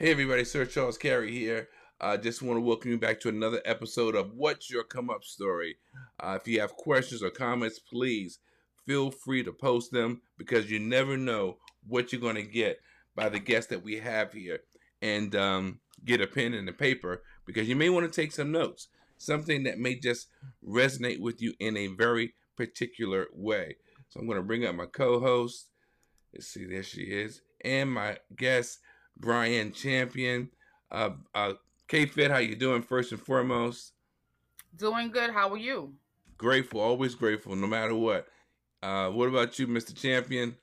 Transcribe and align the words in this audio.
Hey 0.00 0.12
everybody, 0.12 0.44
Sir 0.44 0.64
Charles 0.64 0.96
Carey 0.96 1.30
here. 1.30 1.68
I 2.00 2.14
uh, 2.14 2.16
just 2.16 2.40
want 2.40 2.56
to 2.56 2.62
welcome 2.62 2.90
you 2.90 2.96
back 2.96 3.20
to 3.20 3.28
another 3.28 3.60
episode 3.66 4.14
of 4.14 4.32
What's 4.32 4.70
Your 4.70 4.82
Come 4.82 5.10
Up 5.10 5.24
Story. 5.24 5.76
Uh, 6.18 6.38
if 6.40 6.48
you 6.48 6.58
have 6.62 6.72
questions 6.72 7.22
or 7.22 7.28
comments, 7.28 7.78
please 7.78 8.38
feel 8.86 9.10
free 9.10 9.44
to 9.44 9.52
post 9.52 9.92
them 9.92 10.22
because 10.38 10.70
you 10.70 10.78
never 10.78 11.18
know 11.18 11.58
what 11.86 12.12
you're 12.12 12.20
going 12.22 12.36
to 12.36 12.42
get 12.42 12.78
by 13.14 13.28
the 13.28 13.38
guests 13.38 13.68
that 13.68 13.84
we 13.84 13.98
have 13.98 14.32
here. 14.32 14.60
And 15.02 15.36
um, 15.36 15.80
get 16.02 16.22
a 16.22 16.26
pen 16.26 16.54
and 16.54 16.66
a 16.70 16.72
paper 16.72 17.22
because 17.44 17.68
you 17.68 17.76
may 17.76 17.90
want 17.90 18.10
to 18.10 18.20
take 18.22 18.32
some 18.32 18.50
notes, 18.50 18.88
something 19.18 19.64
that 19.64 19.78
may 19.78 19.96
just 19.96 20.28
resonate 20.66 21.20
with 21.20 21.42
you 21.42 21.52
in 21.60 21.76
a 21.76 21.88
very 21.88 22.32
particular 22.56 23.26
way. 23.34 23.76
So 24.08 24.18
I'm 24.18 24.26
going 24.26 24.38
to 24.38 24.42
bring 24.42 24.64
up 24.64 24.74
my 24.74 24.86
co 24.86 25.20
host. 25.20 25.68
Let's 26.32 26.46
see, 26.46 26.64
there 26.64 26.82
she 26.82 27.02
is. 27.02 27.42
And 27.62 27.92
my 27.92 28.16
guest, 28.34 28.78
Brian 29.20 29.72
Champion. 29.72 30.50
Uh, 30.90 31.10
uh, 31.34 31.52
K-Fit, 31.88 32.30
how 32.30 32.38
you 32.38 32.56
doing 32.56 32.82
first 32.82 33.12
and 33.12 33.20
foremost? 33.20 33.92
Doing 34.76 35.10
good. 35.10 35.30
How 35.30 35.50
are 35.50 35.58
you? 35.58 35.94
Grateful, 36.38 36.80
always 36.80 37.14
grateful, 37.14 37.54
no 37.54 37.66
matter 37.66 37.94
what. 37.94 38.26
Uh, 38.82 39.10
what 39.10 39.28
about 39.28 39.58
you, 39.58 39.66
Mr. 39.66 39.94
Champion? 39.94 40.56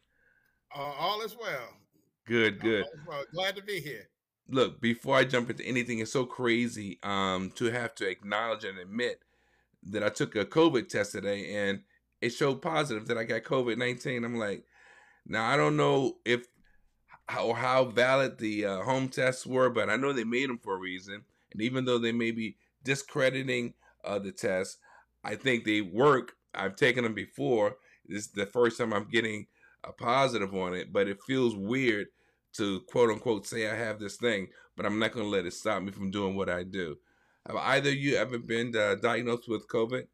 Uh, 0.76 0.82
all 0.82 1.22
is 1.22 1.36
well. 1.40 1.70
Good, 2.26 2.60
good. 2.60 2.86
Well. 3.08 3.24
Glad 3.34 3.56
to 3.58 3.64
be 3.64 3.80
here. 3.80 4.10
Look, 4.50 4.82
before 4.82 5.16
I 5.16 5.24
jump 5.24 5.50
into 5.50 5.64
anything, 5.64 6.00
it's 6.00 6.12
so 6.12 6.26
crazy 6.26 7.00
um, 7.04 7.52
to 7.56 7.66
have 7.66 7.94
to 7.96 8.10
acknowledge 8.10 8.64
and 8.64 8.80
admit 8.80 9.20
that 9.84 10.04
I 10.04 10.10
took 10.10 10.36
a 10.36 10.46
COVID 10.46 10.90
test 10.90 11.12
today 11.12 11.54
and 11.54 11.82
it 12.22 12.30
showed 12.30 12.62
positive 12.62 13.08
that 13.08 13.18
I 13.18 13.24
got 13.24 13.44
COVID 13.44 13.78
19. 13.78 14.24
I'm 14.24 14.38
like, 14.38 14.64
now 15.26 15.46
I 15.46 15.58
don't 15.58 15.78
know 15.78 16.18
if 16.26 16.48
how 17.28 17.54
how 17.54 17.86
valid 17.86 18.38
the 18.38 18.66
uh, 18.66 18.82
home 18.84 19.10
tests 19.10 19.46
were, 19.46 19.70
but 19.70 19.90
I 19.90 19.96
know 19.96 20.14
they 20.14 20.24
made 20.24 20.50
them 20.50 20.60
for 20.60 20.76
a 20.76 20.80
reason. 20.80 21.24
And 21.52 21.62
even 21.62 21.86
though 21.86 21.98
they 21.98 22.12
may 22.12 22.32
be 22.32 22.58
discrediting 22.84 23.74
uh, 24.04 24.20
the 24.20 24.32
tests, 24.32 24.78
I 25.24 25.36
think 25.36 25.66
they 25.66 25.82
work. 25.82 26.34
I've 26.54 26.76
taken 26.76 27.04
them 27.04 27.14
before. 27.14 27.78
This 28.08 28.24
is 28.24 28.28
the 28.30 28.46
first 28.46 28.78
time 28.78 28.94
I'm 28.94 29.10
getting 29.10 29.48
a 29.84 29.92
positive 29.92 30.56
on 30.56 30.74
it, 30.74 30.92
but 30.92 31.08
it 31.08 31.22
feels 31.28 31.56
weird 31.56 32.08
to 32.54 32.82
quote 32.82 33.10
unquote 33.10 33.46
say 33.46 33.70
I 33.70 33.76
have 33.76 34.00
this 34.00 34.16
thing, 34.16 34.48
but 34.76 34.86
I'm 34.86 35.00
not 35.00 35.12
going 35.12 35.26
to 35.26 35.30
let 35.30 35.46
it 35.46 35.54
stop 35.54 35.82
me 35.84 35.92
from 35.92 36.12
doing 36.12 36.36
what 36.36 36.50
I 36.50 36.64
do. 36.64 36.98
Have 37.46 37.58
either 37.58 37.92
you 37.92 38.16
ever 38.16 38.38
been 38.38 38.76
uh, 38.76 38.96
diagnosed 38.96 39.48
with 39.48 39.68
COVID? 39.68 40.08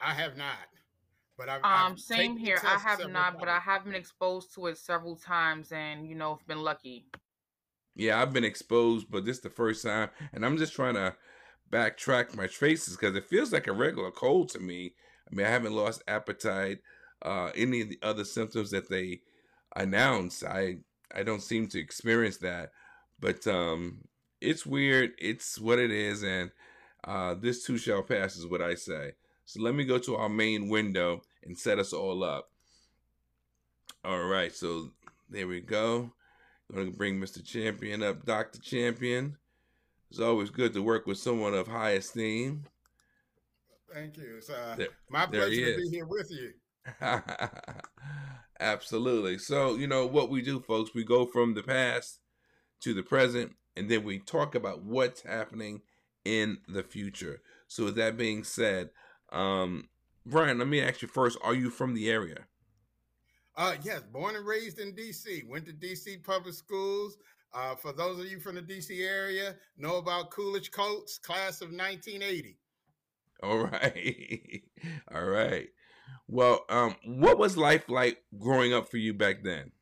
I 0.00 0.14
have 0.14 0.36
not. 0.36 0.56
But 1.38 1.48
I've, 1.48 1.58
um, 1.58 1.92
I've 1.92 2.00
same 2.00 2.36
here. 2.36 2.58
I 2.64 2.78
have 2.78 2.98
not, 3.08 3.12
times. 3.12 3.36
but 3.38 3.48
I 3.48 3.60
have 3.60 3.84
been 3.84 3.94
exposed 3.94 4.52
to 4.56 4.66
it 4.66 4.76
several 4.76 5.14
times, 5.14 5.70
and 5.70 6.04
you 6.04 6.16
know, 6.16 6.32
I've 6.32 6.46
been 6.48 6.62
lucky. 6.62 7.06
Yeah, 7.94 8.20
I've 8.20 8.32
been 8.32 8.44
exposed, 8.44 9.06
but 9.08 9.24
this 9.24 9.36
is 9.36 9.42
the 9.42 9.50
first 9.50 9.84
time, 9.84 10.10
and 10.32 10.44
I'm 10.44 10.56
just 10.56 10.74
trying 10.74 10.94
to 10.94 11.14
backtrack 11.70 12.34
my 12.36 12.48
traces 12.48 12.96
because 12.96 13.14
it 13.14 13.28
feels 13.28 13.52
like 13.52 13.68
a 13.68 13.72
regular 13.72 14.10
cold 14.10 14.48
to 14.50 14.58
me. 14.58 14.94
I 15.30 15.34
mean, 15.34 15.46
I 15.46 15.50
haven't 15.50 15.74
lost 15.74 16.02
appetite. 16.08 16.78
Uh, 17.22 17.50
any 17.54 17.82
of 17.82 17.88
the 17.88 17.98
other 18.02 18.24
symptoms 18.24 18.72
that 18.72 18.88
they 18.88 19.20
announce, 19.76 20.42
I 20.42 20.78
I 21.14 21.22
don't 21.22 21.42
seem 21.42 21.68
to 21.68 21.78
experience 21.78 22.38
that. 22.38 22.72
But 23.20 23.46
um, 23.46 24.08
it's 24.40 24.66
weird. 24.66 25.12
It's 25.18 25.60
what 25.60 25.78
it 25.78 25.92
is, 25.92 26.24
and 26.24 26.50
uh, 27.04 27.34
this 27.34 27.64
too 27.64 27.78
shall 27.78 28.02
pass, 28.02 28.36
is 28.36 28.46
what 28.46 28.60
I 28.60 28.74
say. 28.74 29.12
So 29.44 29.62
let 29.62 29.74
me 29.74 29.84
go 29.84 29.98
to 29.98 30.16
our 30.16 30.28
main 30.28 30.68
window 30.68 31.22
and 31.44 31.56
set 31.56 31.78
us 31.78 31.92
all 31.92 32.24
up. 32.24 32.50
All 34.04 34.24
right, 34.24 34.54
so 34.54 34.90
there 35.28 35.48
we 35.48 35.60
go. 35.60 36.12
Going 36.72 36.86
to 36.86 36.96
bring 36.96 37.20
Mr. 37.20 37.44
Champion 37.44 38.02
up, 38.02 38.24
Dr. 38.26 38.60
Champion. 38.60 39.36
It's 40.10 40.20
always 40.20 40.50
good 40.50 40.72
to 40.74 40.82
work 40.82 41.06
with 41.06 41.18
someone 41.18 41.54
of 41.54 41.66
high 41.66 41.92
esteem. 41.92 42.64
Thank 43.92 44.16
you. 44.18 44.36
It's 44.38 44.50
uh, 44.50 44.74
there, 44.76 44.88
my 45.10 45.26
pleasure 45.26 45.76
to 45.76 45.78
be 45.78 45.88
here 45.88 46.06
with 46.06 46.30
you. 46.30 46.52
Absolutely. 48.60 49.38
So, 49.38 49.76
you 49.76 49.86
know, 49.86 50.06
what 50.06 50.30
we 50.30 50.42
do, 50.42 50.60
folks, 50.60 50.94
we 50.94 51.04
go 51.04 51.26
from 51.26 51.54
the 51.54 51.62
past 51.62 52.20
to 52.80 52.92
the 52.92 53.02
present, 53.02 53.52
and 53.76 53.88
then 53.88 54.04
we 54.04 54.18
talk 54.18 54.54
about 54.54 54.82
what's 54.82 55.22
happening 55.22 55.82
in 56.24 56.58
the 56.68 56.82
future. 56.82 57.40
So, 57.66 57.84
with 57.84 57.96
that 57.96 58.16
being 58.16 58.44
said, 58.44 58.90
um, 59.30 59.88
Brian, 60.28 60.58
let 60.58 60.68
me 60.68 60.80
ask 60.80 61.02
you 61.02 61.08
first: 61.08 61.38
Are 61.42 61.54
you 61.54 61.70
from 61.70 61.94
the 61.94 62.10
area? 62.10 62.44
Uh, 63.56 63.74
yes, 63.82 64.02
born 64.12 64.36
and 64.36 64.46
raised 64.46 64.78
in 64.78 64.94
D.C. 64.94 65.42
Went 65.48 65.66
to 65.66 65.72
D.C. 65.72 66.18
public 66.18 66.54
schools. 66.54 67.16
Uh, 67.52 67.74
for 67.74 67.92
those 67.92 68.18
of 68.20 68.26
you 68.26 68.38
from 68.38 68.54
the 68.54 68.62
D.C. 68.62 69.02
area, 69.02 69.56
know 69.76 69.96
about 69.96 70.30
Coolidge 70.30 70.70
Colts, 70.70 71.18
class 71.18 71.62
of 71.62 71.70
1980. 71.70 72.58
All 73.42 73.58
right, 73.66 74.62
all 75.12 75.24
right. 75.24 75.68
Well, 76.28 76.64
um, 76.68 76.94
what 77.04 77.38
was 77.38 77.56
life 77.56 77.88
like 77.88 78.18
growing 78.38 78.74
up 78.74 78.90
for 78.90 78.98
you 78.98 79.14
back 79.14 79.42
then? 79.42 79.72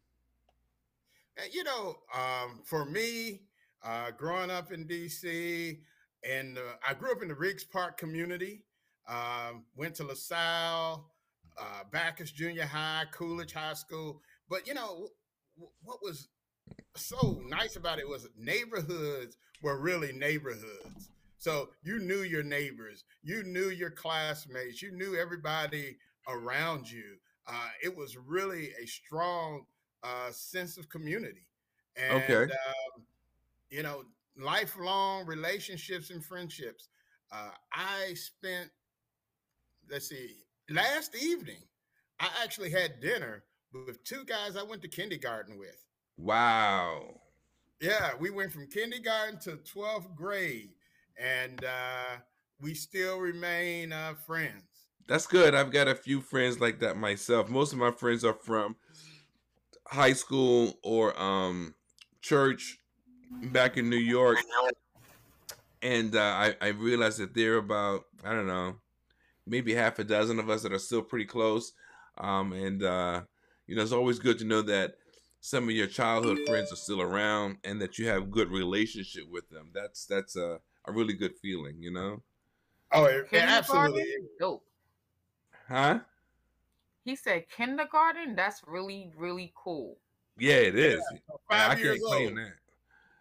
You 1.51 1.65
know, 1.65 1.97
um, 2.15 2.61
for 2.65 2.85
me, 2.85 3.43
uh, 3.85 4.13
growing 4.17 4.51
up 4.51 4.73
in 4.73 4.87
D.C. 4.87 5.81
and 6.23 6.57
uh, 6.57 6.77
I 6.89 6.95
grew 6.95 7.13
up 7.13 7.21
in 7.21 7.29
the 7.29 7.35
Riggs 7.35 7.65
Park 7.65 7.99
community. 7.99 8.63
Um, 9.09 9.65
went 9.77 9.95
to 9.97 10.05
LaSalle, 10.05 11.11
uh, 11.59 11.83
Backus 11.91 12.33
Junior 12.33 12.65
High, 12.65 13.05
Coolidge 13.13 13.53
High 13.53 13.75
School. 13.75 14.21
But 14.49 14.67
you 14.67 14.75
know 14.75 15.09
what 15.83 15.99
was 16.03 16.29
so 16.97 17.41
nice 17.47 17.77
about 17.77 17.99
it 17.99 18.09
was 18.09 18.29
neighborhoods 18.37 19.37
were 19.63 19.79
really 19.79 20.13
neighborhoods. 20.13 21.11
So 21.39 21.69
you 21.83 21.99
knew 21.99 22.23
your 22.23 22.43
neighbors, 22.43 23.05
you 23.23 23.43
knew 23.45 23.69
your 23.69 23.91
classmates, 23.91 24.83
you 24.83 24.93
knew 24.93 25.17
everybody 25.17 25.97
around 26.29 26.91
you. 26.91 27.17
Uh, 27.47 27.69
it 27.83 27.97
was 27.97 28.17
really 28.17 28.71
a 28.83 28.87
strong 28.87 29.65
uh, 30.03 30.31
sense 30.31 30.77
of 30.77 30.89
community. 30.89 31.47
And, 31.97 32.23
okay. 32.23 32.53
Um, 32.53 33.05
you 33.71 33.83
know, 33.83 34.03
lifelong 34.37 35.27
relationships 35.27 36.11
and 36.11 36.25
friendships. 36.25 36.89
Uh, 37.31 37.51
I 37.73 38.15
spent 38.15 38.71
let's 39.91 40.09
see, 40.09 40.37
last 40.71 41.15
evening, 41.17 41.63
I 42.21 42.29
actually 42.43 42.71
had 42.71 43.01
dinner 43.01 43.45
with 43.73 44.03
two 44.05 44.25
guys 44.25 44.57
I 44.57 44.63
went 44.63 44.83
to 44.83 44.89
kindergarten 44.89 45.59
with. 45.59 45.85
Wow. 46.17 47.21
Yeah, 47.81 48.13
we 48.19 48.31
went 48.31 48.53
from 48.53 48.67
kindergarten 48.69 49.39
to 49.41 49.59
12th 49.59 50.15
grade, 50.15 50.71
and 51.19 51.63
uh, 51.65 52.17
we 52.61 52.75
still 52.75 53.19
remain 53.19 53.93
uh, 53.93 54.15
friends. 54.27 54.63
That's 55.09 55.27
good. 55.27 55.55
I've 55.55 55.71
got 55.71 55.89
a 55.89 55.95
few 55.95 56.21
friends 56.21 56.59
like 56.59 56.81
that 56.81 56.97
myself. 56.97 57.49
Most 57.49 57.73
of 57.73 57.79
my 57.79 57.91
friends 57.91 58.25
are 58.25 58.35
from 58.35 58.77
high 59.87 60.15
school 60.15 60.79
or 60.83 61.19
um, 61.21 61.75
church 62.23 62.79
back 63.31 63.77
in 63.77 63.89
New 63.89 63.97
York. 63.97 64.39
And 65.83 66.17
uh, 66.17 66.21
I, 66.21 66.55
I 66.61 66.69
realized 66.69 67.19
that 67.19 67.35
they're 67.35 67.59
about, 67.59 68.05
I 68.25 68.33
don't 68.33 68.49
know, 68.49 68.77
maybe 69.47 69.75
half 69.75 69.99
a 69.99 70.05
dozen 70.05 70.39
of 70.39 70.51
us 70.51 70.63
that 70.63 70.73
are 70.73 70.79
still 70.79 71.03
pretty 71.03 71.25
close. 71.25 71.73
Um, 72.19 72.53
and 72.53 72.83
uh, 72.83 73.23
you 73.67 73.77
know, 73.77 73.83
it's 73.83 73.93
always 73.93 74.19
good 74.19 74.39
to 74.39 74.45
know 74.45 74.63
that 74.63 74.95
some 75.41 75.65
of 75.65 75.71
your 75.71 75.87
childhood 75.87 76.39
friends 76.47 76.73
are 76.73 76.77
still 76.77 77.01
around 77.01 77.59
and 77.63 77.81
that 77.81 77.99
you 77.99 78.09
have 78.09 78.31
good 78.31 78.51
relationship 78.51 79.25
with 79.31 79.49
them. 79.51 79.71
That's 79.73 80.07
that's 80.07 80.37
a, 80.37 80.61
a 80.87 80.93
really 80.93 81.15
good 81.15 81.35
feeling, 81.41 81.77
you 81.81 81.93
know. 81.93 82.23
Oh, 82.93 83.05
it, 83.05 83.27
absolutely. 83.33 84.05
Dope. 84.39 84.65
Huh? 85.69 86.01
He 87.05 87.17
said 87.17 87.49
kindergarten. 87.49 88.35
That's 88.35 88.63
really 88.67 89.13
really 89.17 89.53
cool. 89.55 89.99
Yeah, 90.39 90.57
it 90.57 90.77
is. 90.77 91.03
Yeah, 91.51 91.71
I 91.71 91.75
can't 91.75 92.01
claim 92.03 92.35
that. 92.37 92.55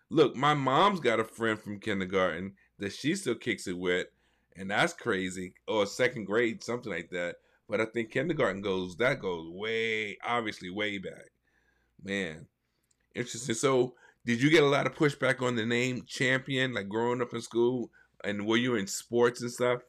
Look, 0.10 0.36
my 0.36 0.54
mom's 0.54 1.00
got 1.00 1.20
a 1.20 1.24
friend 1.24 1.60
from 1.60 1.80
kindergarten 1.80 2.54
that 2.80 2.94
she 2.94 3.16
still 3.16 3.36
kicks 3.36 3.68
it 3.68 3.78
with, 3.78 4.08
and 4.56 4.70
that's 4.70 4.94
crazy. 4.94 5.54
Or 5.68 5.86
second 5.86 6.26
grade, 6.26 6.64
something 6.64 6.92
like 6.92 7.10
that. 7.12 7.36
But 7.68 7.82
I 7.82 7.86
think 7.86 8.12
kindergarten 8.12 8.62
goes 8.62 8.96
that 8.98 9.20
goes 9.20 9.50
way 9.50 10.18
obviously 10.24 10.70
way 10.70 10.98
back. 10.98 11.32
Man, 12.04 12.48
interesting. 13.16 13.56
So, 13.56 13.96
did 14.26 14.42
you 14.42 14.50
get 14.50 14.64
a 14.64 14.68
lot 14.68 14.86
of 14.86 14.96
pushback 14.96 15.42
on 15.42 15.56
the 15.56 15.66
name 15.66 16.04
champion, 16.08 16.74
like 16.74 16.90
growing 16.90 17.22
up 17.22 17.34
in 17.34 17.42
school, 17.42 17.90
and 18.24 18.46
were 18.46 18.58
you 18.58 18.76
in 18.76 18.88
sports 18.88 19.42
and 19.42 19.52
stuff? 19.52 19.82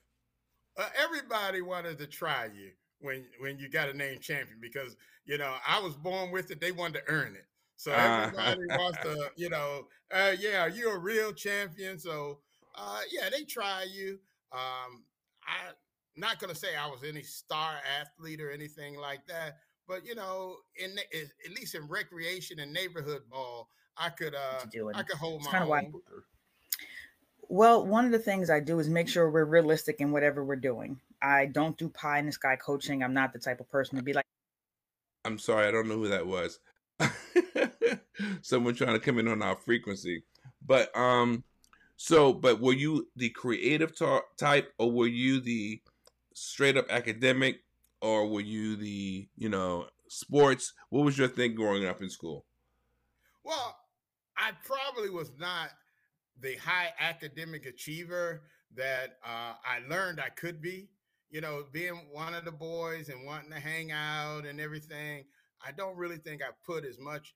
Uh, 0.79 0.89
everybody 1.03 1.63
wanted 1.63 1.99
to 1.99 2.07
try 2.07 2.47
you 2.47 2.71
when 3.01 3.25
when 3.41 3.59
you 3.59 3.69
got 3.69 3.89
a 3.89 3.95
name 3.95 4.19
champion 4.21 4.59
because 4.61 4.97
you 5.27 5.39
know 5.39 5.55
I 5.67 5.81
was 5.81 5.97
born 5.97 6.31
with 6.31 6.51
it. 6.51 6.61
They 6.61 6.73
wanted 6.73 7.01
to 7.01 7.13
earn 7.13 7.35
it. 7.35 7.47
So 7.77 7.93
uh. 7.93 8.31
everybody 8.31 8.63
uh. 8.71 8.77
wants 8.79 8.99
to, 9.03 9.31
you 9.37 9.51
know, 9.51 9.87
uh, 10.11 10.33
yeah, 10.39 10.67
you're 10.67 10.97
a 10.97 11.01
real 11.01 11.33
champion. 11.33 11.99
So 11.99 12.39
uh, 12.75 13.01
yeah, 13.11 13.29
they 13.31 13.45
try 13.45 13.87
you. 13.91 14.19
Um, 14.53 15.05
I'm 15.47 15.75
not 16.17 16.39
going 16.39 16.53
to 16.53 16.59
say 16.59 16.69
I 16.77 16.87
was 16.87 17.05
any 17.05 17.23
star 17.23 17.75
athlete 18.01 18.41
or 18.41 18.51
anything 18.51 18.97
like 18.97 19.27
that, 19.27 19.59
but 19.89 20.05
you 20.05 20.15
know, 20.15 20.57
in 20.77 20.99
at 20.99 21.51
least 21.51 21.75
in 21.75 21.87
recreation 21.89 22.59
and 22.61 22.73
neighborhood 22.73 23.23
ball, 23.31 23.69
I 23.97 24.11
could 24.11 24.35
uh 24.35 24.65
I 24.95 25.03
could 25.03 25.17
hold 25.17 25.45
my 25.45 25.51
kind 25.51 25.63
of 25.63 25.69
why. 25.69 25.91
Well, 27.49 27.87
one 27.87 28.05
of 28.05 28.11
the 28.11 28.19
things 28.19 28.51
I 28.51 28.61
do 28.61 28.81
is 28.81 28.89
make 28.89 29.09
sure 29.09 29.31
we're 29.31 29.45
realistic 29.45 30.01
in 30.01 30.11
whatever 30.11 30.45
we're 30.45 30.57
doing. 30.57 31.01
I 31.23 31.47
don't 31.47 31.79
do 31.79 31.89
pie 31.89 32.19
in 32.19 32.27
the 32.27 32.33
sky 32.33 32.57
coaching. 32.57 33.03
I'm 33.03 33.15
not 33.15 33.33
the 33.33 33.39
type 33.39 33.61
of 33.61 33.71
person 33.71 33.97
to 33.97 34.03
be 34.03 34.13
like. 34.13 34.25
I'm 35.25 35.39
sorry, 35.39 35.67
I 35.67 35.71
don't 35.71 35.89
know 35.89 35.97
who 35.97 36.09
that 36.09 36.27
was. 36.27 36.59
Someone 38.43 38.75
trying 38.75 38.95
to 38.95 39.01
come 39.01 39.19
in 39.19 39.29
on 39.29 39.43
our 39.43 39.57
frequency, 39.57 40.25
but 40.65 40.97
um, 40.97 41.45
so 41.97 42.33
but 42.33 42.61
were 42.61 42.75
you 42.75 43.09
the 43.17 43.31
creative 43.31 43.97
ta- 43.97 44.23
type, 44.37 44.73
or 44.79 44.91
were 44.91 45.07
you 45.07 45.41
the 45.41 45.81
straight 46.35 46.77
up 46.77 46.87
academic, 46.91 47.61
or 48.01 48.29
were 48.29 48.41
you 48.41 48.77
the 48.77 49.29
you 49.37 49.49
know 49.49 49.87
sports? 50.09 50.73
What 50.91 51.05
was 51.05 51.19
your 51.19 51.29
thing 51.29 51.55
growing 51.55 51.87
up 51.87 52.03
in 52.03 52.11
school? 52.11 52.45
Well, 53.45 53.77
I 54.37 54.53
probably 54.65 55.11
was 55.11 55.33
not 55.39 55.71
the 56.41 56.57
high 56.57 56.93
academic 57.01 57.65
achiever 57.65 58.43
that 58.75 59.19
uh, 59.25 59.55
I 59.65 59.81
learned 59.89 60.21
I 60.21 60.29
could 60.29 60.61
be. 60.61 60.89
You 61.31 61.41
know, 61.41 61.65
being 61.73 62.07
one 62.13 62.35
of 62.35 62.45
the 62.45 62.53
boys 62.53 63.09
and 63.09 63.27
wanting 63.27 63.51
to 63.51 63.59
hang 63.59 63.91
out 63.91 64.47
and 64.47 64.61
everything. 64.61 65.25
I 65.67 65.73
don't 65.73 65.97
really 65.97 66.19
think 66.19 66.41
I 66.41 66.51
put 66.65 66.85
as 66.85 67.01
much 67.01 67.35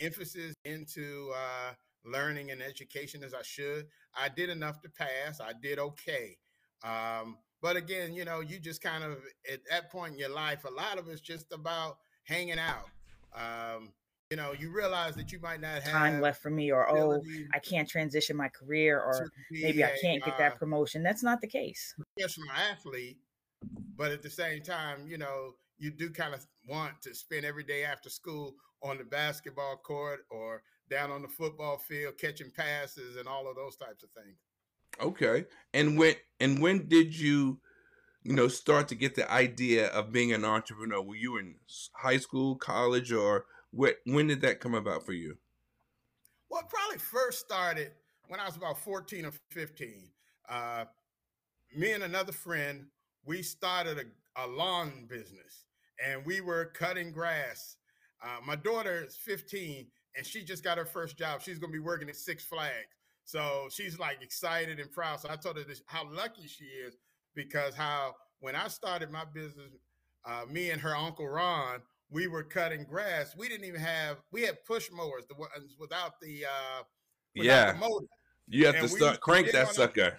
emphasis 0.00 0.54
into 0.64 1.30
uh, 1.34 1.72
learning 2.04 2.50
and 2.50 2.62
education 2.62 3.22
as 3.22 3.34
I 3.34 3.42
should. 3.42 3.86
I 4.14 4.28
did 4.28 4.50
enough 4.50 4.80
to 4.82 4.88
pass. 4.88 5.40
I 5.40 5.52
did 5.60 5.78
okay. 5.78 6.36
Um, 6.82 7.36
but 7.62 7.76
again, 7.76 8.14
you 8.14 8.24
know, 8.24 8.40
you 8.40 8.58
just 8.58 8.82
kind 8.82 9.04
of 9.04 9.18
at 9.50 9.60
that 9.70 9.90
point 9.90 10.14
in 10.14 10.18
your 10.18 10.34
life, 10.34 10.64
a 10.64 10.70
lot 10.70 10.98
of 10.98 11.08
it's 11.08 11.20
just 11.20 11.52
about 11.52 11.98
hanging 12.24 12.58
out. 12.58 12.88
Um, 13.34 13.92
you 14.30 14.36
know, 14.36 14.52
you 14.58 14.70
realize 14.70 15.16
that 15.16 15.32
you 15.32 15.40
might 15.40 15.60
not 15.60 15.82
have 15.82 15.92
time 15.92 16.20
left 16.20 16.40
for 16.40 16.50
me, 16.50 16.70
or 16.70 16.88
oh, 16.88 17.20
I 17.52 17.58
can't 17.58 17.88
transition 17.88 18.36
my 18.36 18.48
career, 18.48 19.00
or 19.00 19.28
maybe 19.50 19.84
I 19.84 19.92
can't 20.00 20.24
get 20.24 20.38
that 20.38 20.52
uh, 20.52 20.56
promotion. 20.56 21.02
That's 21.02 21.24
not 21.24 21.40
the 21.40 21.48
case. 21.48 21.94
Professional 22.16 22.48
athlete, 22.70 23.18
but 23.96 24.12
at 24.12 24.22
the 24.22 24.30
same 24.30 24.62
time, 24.62 25.06
you 25.08 25.18
know, 25.18 25.54
you 25.78 25.90
do 25.90 26.10
kind 26.10 26.32
of 26.32 26.46
want 26.68 27.02
to 27.02 27.14
spend 27.14 27.44
every 27.44 27.64
day 27.64 27.82
after 27.82 28.08
school 28.08 28.54
on 28.82 28.98
the 28.98 29.04
basketball 29.04 29.76
court 29.76 30.20
or 30.30 30.62
down 30.90 31.10
on 31.10 31.22
the 31.22 31.28
football 31.28 31.78
field 31.78 32.18
catching 32.18 32.50
passes 32.50 33.16
and 33.16 33.26
all 33.28 33.48
of 33.48 33.56
those 33.56 33.76
types 33.76 34.02
of 34.02 34.10
things. 34.10 34.36
Okay. 35.00 35.46
And 35.72 35.96
when 35.96 36.16
and 36.40 36.60
when 36.60 36.88
did 36.88 37.18
you 37.18 37.60
you 38.22 38.34
know 38.34 38.48
start 38.48 38.88
to 38.88 38.94
get 38.94 39.14
the 39.14 39.30
idea 39.30 39.86
of 39.88 40.12
being 40.12 40.32
an 40.32 40.44
entrepreneur? 40.44 41.00
Were 41.00 41.14
you 41.14 41.38
in 41.38 41.54
high 41.92 42.18
school, 42.18 42.56
college 42.56 43.12
or 43.12 43.46
what 43.70 43.96
when 44.04 44.26
did 44.26 44.40
that 44.42 44.60
come 44.60 44.74
about 44.74 45.06
for 45.06 45.12
you? 45.12 45.38
Well, 46.50 46.60
it 46.60 46.68
probably 46.68 46.98
first 46.98 47.38
started 47.38 47.92
when 48.28 48.40
I 48.40 48.46
was 48.46 48.56
about 48.56 48.78
14 48.78 49.24
or 49.24 49.32
15. 49.50 50.08
Uh, 50.48 50.84
me 51.76 51.92
and 51.92 52.02
another 52.02 52.32
friend, 52.32 52.86
we 53.24 53.42
started 53.42 53.98
a, 53.98 54.44
a 54.44 54.46
lawn 54.46 55.06
business 55.08 55.66
and 56.04 56.24
we 56.26 56.40
were 56.40 56.66
cutting 56.66 57.12
grass. 57.12 57.76
Uh, 58.22 58.38
my 58.44 58.56
daughter 58.56 59.04
is 59.06 59.16
15 59.16 59.86
and 60.16 60.26
she 60.26 60.42
just 60.42 60.64
got 60.64 60.78
her 60.78 60.84
first 60.84 61.16
job. 61.16 61.42
She's 61.42 61.58
going 61.58 61.72
to 61.72 61.76
be 61.78 61.84
working 61.84 62.08
at 62.08 62.16
Six 62.16 62.44
Flags. 62.44 62.96
So 63.24 63.68
she's 63.70 63.98
like 63.98 64.22
excited 64.22 64.80
and 64.80 64.90
proud. 64.90 65.20
So 65.20 65.28
I 65.30 65.36
told 65.36 65.56
her 65.56 65.64
this, 65.64 65.82
how 65.86 66.10
lucky 66.10 66.48
she 66.48 66.64
is 66.64 66.96
because 67.34 67.74
how 67.74 68.14
when 68.40 68.56
I 68.56 68.68
started 68.68 69.10
my 69.10 69.24
business, 69.32 69.72
uh, 70.24 70.42
me 70.50 70.70
and 70.70 70.80
her 70.80 70.96
uncle 70.96 71.28
Ron, 71.28 71.80
we 72.10 72.26
were 72.26 72.42
cutting 72.42 72.84
grass. 72.84 73.36
We 73.36 73.48
didn't 73.48 73.66
even 73.66 73.80
have 73.80 74.18
we 74.32 74.42
had 74.42 74.64
push 74.64 74.90
mowers, 74.92 75.24
the 75.28 75.36
ones 75.36 75.76
without 75.78 76.20
the 76.20 76.44
uh, 76.44 76.82
without 77.36 77.46
yeah. 77.46 77.72
The 77.72 77.78
motor. 77.78 78.06
You 78.48 78.66
have 78.66 78.74
and 78.74 78.88
to 78.88 78.88
start 78.88 79.20
crank 79.20 79.52
that 79.52 79.68
sucker. 79.68 80.16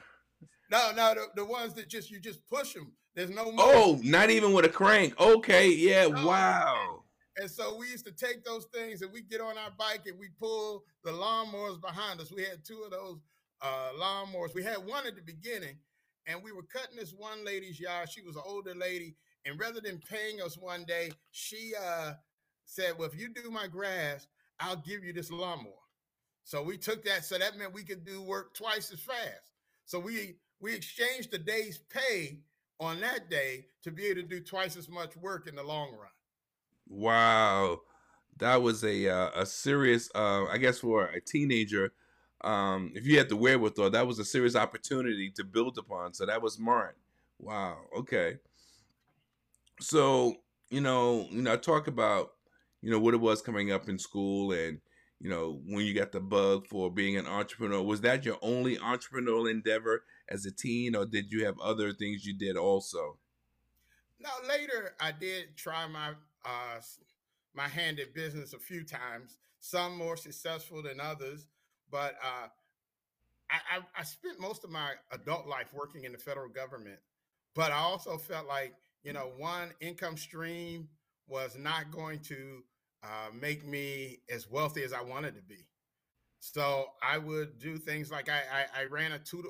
no, 0.71 0.91
no, 0.95 1.13
the, 1.13 1.25
the 1.35 1.45
ones 1.45 1.73
that 1.73 1.89
just 1.89 2.09
you 2.09 2.19
just 2.19 2.47
push 2.47 2.73
them. 2.73 2.93
There's 3.13 3.29
no. 3.29 3.51
Motor. 3.51 3.57
Oh, 3.57 3.99
not 4.03 4.29
even 4.29 4.53
with 4.53 4.63
a 4.63 4.69
crank. 4.69 5.19
Okay, 5.19 5.69
yeah, 5.69 6.07
no. 6.07 6.25
wow. 6.25 7.03
And 7.37 7.49
so 7.49 7.77
we 7.77 7.87
used 7.87 8.05
to 8.05 8.11
take 8.11 8.43
those 8.43 8.65
things 8.73 9.01
and 9.01 9.11
we 9.11 9.21
get 9.21 9.41
on 9.41 9.57
our 9.57 9.71
bike 9.77 10.01
and 10.05 10.19
we 10.19 10.29
pull 10.39 10.83
the 11.03 11.11
lawnmowers 11.11 11.79
behind 11.79 12.19
us. 12.19 12.31
We 12.31 12.43
had 12.43 12.65
two 12.65 12.81
of 12.83 12.91
those 12.91 13.19
uh, 13.61 13.89
lawnmowers. 13.99 14.53
We 14.53 14.63
had 14.63 14.77
one 14.85 15.07
at 15.07 15.15
the 15.15 15.21
beginning, 15.21 15.77
and 16.27 16.43
we 16.43 16.51
were 16.51 16.63
cutting 16.63 16.97
this 16.97 17.13
one 17.15 17.45
lady's 17.45 17.79
yard. 17.79 18.09
She 18.09 18.21
was 18.21 18.35
an 18.35 18.43
older 18.45 18.75
lady, 18.75 19.15
and 19.45 19.59
rather 19.59 19.79
than 19.79 19.99
paying 19.99 20.41
us 20.41 20.57
one 20.57 20.83
day, 20.85 21.11
she 21.31 21.73
uh, 21.81 22.13
said, 22.65 22.97
"Well, 22.97 23.07
if 23.07 23.19
you 23.19 23.29
do 23.33 23.49
my 23.49 23.67
grass, 23.67 24.27
I'll 24.59 24.77
give 24.77 25.03
you 25.03 25.13
this 25.13 25.31
lawnmower." 25.31 25.73
So 26.43 26.63
we 26.63 26.77
took 26.77 27.05
that. 27.05 27.23
So 27.23 27.37
that 27.37 27.57
meant 27.57 27.73
we 27.73 27.83
could 27.83 28.03
do 28.05 28.21
work 28.21 28.55
twice 28.55 28.91
as 28.91 28.99
fast. 28.99 29.51
So 29.85 29.99
we 29.99 30.37
we 30.59 30.73
exchanged 30.73 31.31
the 31.31 31.37
day's 31.37 31.79
pay 31.89 32.39
on 32.79 32.99
that 33.01 33.29
day 33.29 33.65
to 33.83 33.91
be 33.91 34.05
able 34.07 34.21
to 34.21 34.27
do 34.27 34.39
twice 34.41 34.75
as 34.75 34.89
much 34.89 35.15
work 35.17 35.47
in 35.47 35.55
the 35.55 35.63
long 35.63 35.91
run. 35.91 36.09
Wow, 36.91 37.79
that 38.37 38.61
was 38.61 38.83
a 38.83 39.07
uh, 39.07 39.29
a 39.33 39.45
serious. 39.45 40.09
Uh, 40.13 40.45
I 40.45 40.57
guess 40.57 40.79
for 40.79 41.05
a 41.05 41.21
teenager, 41.21 41.93
um, 42.41 42.91
if 42.95 43.05
you 43.05 43.17
had 43.17 43.29
the 43.29 43.37
wherewithal, 43.37 43.91
that 43.91 44.05
was 44.05 44.19
a 44.19 44.25
serious 44.25 44.57
opportunity 44.57 45.31
to 45.37 45.45
build 45.45 45.77
upon. 45.77 46.13
So 46.13 46.25
that 46.25 46.41
was 46.41 46.55
smart. 46.55 46.97
Wow. 47.39 47.77
Okay. 47.97 48.39
So 49.79 50.35
you 50.69 50.81
know, 50.81 51.27
you 51.31 51.41
know, 51.41 51.53
I 51.53 51.57
talk 51.57 51.87
about 51.87 52.31
you 52.81 52.91
know 52.91 52.99
what 52.99 53.13
it 53.13 53.21
was 53.21 53.41
coming 53.41 53.71
up 53.71 53.87
in 53.87 53.97
school 53.97 54.51
and 54.51 54.79
you 55.21 55.29
know 55.29 55.61
when 55.67 55.85
you 55.85 55.93
got 55.93 56.11
the 56.11 56.19
bug 56.19 56.67
for 56.67 56.91
being 56.91 57.15
an 57.15 57.27
entrepreneur 57.27 57.81
was 57.81 58.01
that 58.01 58.25
your 58.25 58.37
only 58.41 58.77
entrepreneurial 58.77 59.49
endeavor 59.49 60.03
as 60.29 60.45
a 60.45 60.51
teen 60.51 60.95
or 60.95 61.05
did 61.05 61.31
you 61.31 61.45
have 61.45 61.59
other 61.59 61.93
things 61.93 62.25
you 62.25 62.33
did 62.33 62.57
also 62.57 63.17
now 64.19 64.33
later 64.49 64.95
i 64.99 65.11
did 65.11 65.55
try 65.55 65.87
my 65.87 66.13
uh, 66.45 66.79
my 67.53 67.67
hand 67.67 67.99
at 67.99 68.13
business 68.13 68.53
a 68.53 68.59
few 68.59 68.83
times, 68.83 69.37
some 69.59 69.97
more 69.97 70.17
successful 70.17 70.81
than 70.81 70.99
others. 70.99 71.45
But 71.89 72.15
uh, 72.23 72.47
I, 73.49 73.77
I, 73.77 73.81
I 73.99 74.03
spent 74.03 74.39
most 74.39 74.63
of 74.63 74.69
my 74.69 74.91
adult 75.11 75.47
life 75.47 75.73
working 75.73 76.05
in 76.05 76.11
the 76.11 76.17
federal 76.17 76.49
government. 76.49 76.99
But 77.53 77.71
I 77.71 77.79
also 77.79 78.17
felt 78.17 78.47
like, 78.47 78.73
you 79.03 79.13
know, 79.13 79.31
one 79.37 79.71
income 79.81 80.17
stream 80.17 80.87
was 81.27 81.57
not 81.57 81.91
going 81.91 82.19
to 82.19 82.63
uh, 83.03 83.29
make 83.33 83.65
me 83.67 84.19
as 84.29 84.49
wealthy 84.49 84.83
as 84.83 84.93
I 84.93 85.01
wanted 85.01 85.35
to 85.35 85.41
be. 85.41 85.67
So 86.39 86.87
I 87.03 87.17
would 87.17 87.59
do 87.59 87.77
things 87.77 88.11
like 88.11 88.29
I, 88.29 88.41
I, 88.51 88.81
I 88.81 88.85
ran 88.85 89.11
a 89.11 89.19
tutor, 89.19 89.49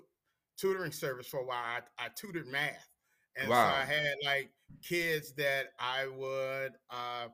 tutoring 0.57 0.91
service 0.91 1.27
for 1.27 1.39
a 1.39 1.45
while. 1.45 1.63
I, 1.98 2.05
I 2.05 2.07
tutored 2.15 2.48
math. 2.48 2.88
And 3.36 3.50
wow. 3.50 3.69
so 3.69 3.75
I 3.77 3.86
had 3.86 4.15
like 4.25 4.50
kids 4.81 5.33
that 5.33 5.67
I 5.79 6.07
would 6.07 6.73
uh, 6.89 7.27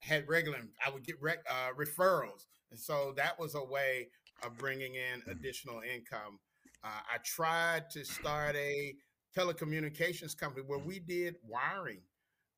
had 0.00 0.28
regular. 0.28 0.58
I 0.84 0.90
would 0.90 1.04
get 1.04 1.16
rec, 1.20 1.38
uh, 1.48 1.70
referrals, 1.78 2.46
and 2.70 2.78
so 2.78 3.12
that 3.16 3.38
was 3.38 3.54
a 3.54 3.64
way 3.64 4.08
of 4.42 4.56
bringing 4.58 4.94
in 4.94 5.22
additional 5.30 5.80
income. 5.80 6.38
Uh, 6.84 7.00
I 7.12 7.18
tried 7.24 7.90
to 7.90 8.04
start 8.04 8.54
a 8.56 8.94
telecommunications 9.36 10.36
company 10.36 10.64
where 10.66 10.78
we 10.78 10.98
did 10.98 11.36
wiring. 11.46 12.00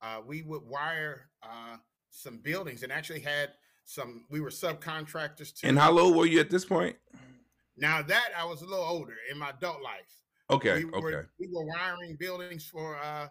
Uh, 0.00 0.20
we 0.24 0.42
would 0.42 0.62
wire 0.62 1.28
uh, 1.42 1.76
some 2.10 2.38
buildings 2.38 2.82
and 2.82 2.92
actually 2.92 3.20
had 3.20 3.50
some. 3.84 4.24
We 4.30 4.40
were 4.40 4.50
subcontractors 4.50 5.54
too. 5.54 5.66
And 5.68 5.78
how 5.78 5.92
low 5.92 6.12
were 6.12 6.26
you 6.26 6.40
at 6.40 6.50
this 6.50 6.64
point? 6.64 6.96
Now 7.76 8.02
that 8.02 8.30
I 8.36 8.44
was 8.44 8.62
a 8.62 8.66
little 8.66 8.84
older 8.84 9.14
in 9.30 9.38
my 9.38 9.50
adult 9.50 9.82
life. 9.82 10.18
Okay. 10.50 10.84
We 10.84 10.84
were, 10.86 11.14
okay. 11.14 11.28
We 11.38 11.48
were 11.52 11.64
wiring 11.64 12.16
buildings 12.18 12.64
for 12.64 12.96
uh, 12.96 13.28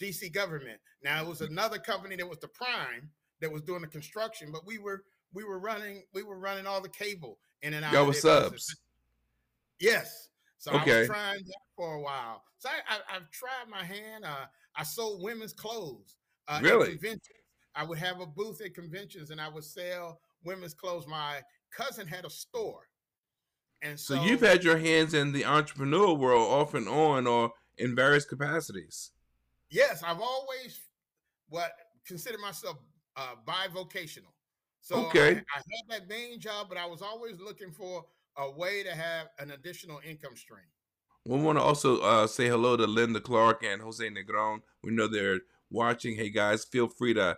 DC 0.00 0.32
government. 0.32 0.78
Now 1.02 1.22
it 1.22 1.28
was 1.28 1.40
another 1.40 1.78
company 1.78 2.16
that 2.16 2.28
was 2.28 2.38
the 2.38 2.48
prime 2.48 3.10
that 3.40 3.50
was 3.50 3.62
doing 3.62 3.82
the 3.82 3.88
construction, 3.88 4.50
but 4.52 4.66
we 4.66 4.78
were 4.78 5.04
we 5.32 5.44
were 5.44 5.58
running 5.58 6.02
we 6.14 6.22
were 6.22 6.38
running 6.38 6.66
all 6.66 6.80
the 6.80 6.88
cable 6.88 7.38
in 7.62 7.74
and 7.74 7.84
out. 7.84 7.92
Y'all 7.92 8.06
was 8.06 8.20
subs. 8.20 8.74
Yes. 9.80 10.28
So 10.58 10.72
okay. 10.72 10.96
I 10.96 10.98
was 11.00 11.08
trying 11.08 11.44
that 11.44 11.62
for 11.76 11.94
a 11.94 12.00
while. 12.00 12.42
So 12.58 12.68
I, 12.68 12.96
I, 13.10 13.14
have 13.14 13.30
tried 13.30 13.68
my 13.70 13.84
hand. 13.84 14.24
Uh, 14.24 14.46
I 14.74 14.82
sold 14.82 15.22
women's 15.22 15.52
clothes. 15.52 16.16
Uh, 16.48 16.60
really? 16.62 16.92
conventions. 16.92 17.44
I 17.74 17.84
would 17.84 17.98
have 17.98 18.20
a 18.20 18.26
booth 18.26 18.62
at 18.62 18.74
conventions 18.74 19.30
and 19.30 19.40
I 19.40 19.48
would 19.48 19.64
sell 19.64 20.20
women's 20.44 20.72
clothes. 20.72 21.06
My 21.06 21.40
cousin 21.70 22.06
had 22.06 22.24
a 22.24 22.30
store. 22.30 22.88
And 23.82 24.00
so, 24.00 24.14
so 24.14 24.24
you've 24.24 24.40
had 24.40 24.64
your 24.64 24.78
hands 24.78 25.12
in 25.12 25.32
the 25.32 25.44
entrepreneur 25.44 26.14
world 26.14 26.50
off 26.50 26.72
and 26.72 26.88
on 26.88 27.26
or 27.26 27.52
in 27.76 27.94
various 27.94 28.24
capacities. 28.24 29.10
Yes, 29.70 30.02
I've 30.02 30.20
always 30.20 30.80
what 31.48 31.72
consider 32.06 32.38
myself 32.38 32.76
uh, 33.16 33.34
bivocational. 33.46 34.32
So 34.80 35.06
okay. 35.06 35.28
I, 35.28 35.32
I 35.32 35.32
had 35.36 35.90
that 35.90 36.08
main 36.08 36.38
job, 36.38 36.68
but 36.68 36.78
I 36.78 36.86
was 36.86 37.02
always 37.02 37.40
looking 37.40 37.72
for 37.72 38.04
a 38.36 38.50
way 38.50 38.82
to 38.82 38.94
have 38.94 39.28
an 39.38 39.50
additional 39.50 40.00
income 40.08 40.36
stream. 40.36 40.66
We 41.24 41.38
want 41.38 41.58
to 41.58 41.62
also 41.62 42.00
uh, 42.02 42.26
say 42.28 42.46
hello 42.46 42.76
to 42.76 42.86
Linda 42.86 43.20
Clark 43.20 43.64
and 43.64 43.82
Jose 43.82 44.08
Negron. 44.08 44.60
We 44.84 44.92
know 44.92 45.08
they're 45.08 45.40
watching. 45.70 46.14
Hey 46.14 46.30
guys, 46.30 46.64
feel 46.64 46.86
free 46.86 47.14
to 47.14 47.36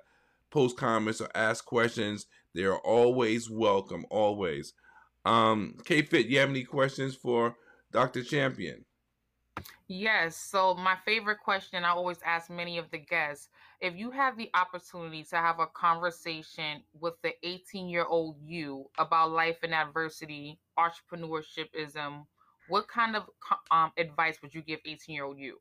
post 0.50 0.76
comments 0.76 1.22
or 1.22 1.28
ask 1.34 1.64
questions. 1.64 2.26
They 2.54 2.64
are 2.64 2.78
always 2.78 3.48
welcome, 3.48 4.04
always. 4.10 4.74
Um, 5.24 5.76
K 5.84 6.02
Fit, 6.02 6.26
you 6.26 6.38
have 6.38 6.50
any 6.50 6.64
questions 6.64 7.14
for 7.14 7.56
Dr. 7.92 8.22
Champion? 8.22 8.84
Yes. 9.88 10.36
So 10.36 10.74
my 10.74 10.96
favorite 11.04 11.40
question 11.40 11.84
I 11.84 11.90
always 11.90 12.20
ask 12.24 12.50
many 12.50 12.78
of 12.78 12.90
the 12.90 12.98
guests: 12.98 13.48
if 13.80 13.96
you 13.96 14.10
have 14.10 14.36
the 14.36 14.50
opportunity 14.54 15.24
to 15.24 15.36
have 15.36 15.58
a 15.60 15.66
conversation 15.66 16.82
with 17.00 17.14
the 17.22 17.32
18-year-old 17.44 18.36
you 18.42 18.90
about 18.98 19.30
life 19.30 19.58
and 19.62 19.74
adversity, 19.74 20.58
entrepreneurshipism, 20.78 22.26
what 22.68 22.88
kind 22.88 23.16
of 23.16 23.24
um, 23.70 23.92
advice 23.96 24.40
would 24.42 24.54
you 24.54 24.62
give 24.62 24.80
18-year-old 24.84 25.38
you? 25.38 25.58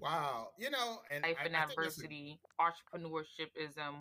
Wow, 0.00 0.50
you 0.58 0.70
know, 0.70 1.00
and 1.10 1.22
life 1.24 1.38
and 1.44 1.54
adversity, 1.54 2.40
a... 2.58 2.62
entrepreneurshipism. 2.62 3.94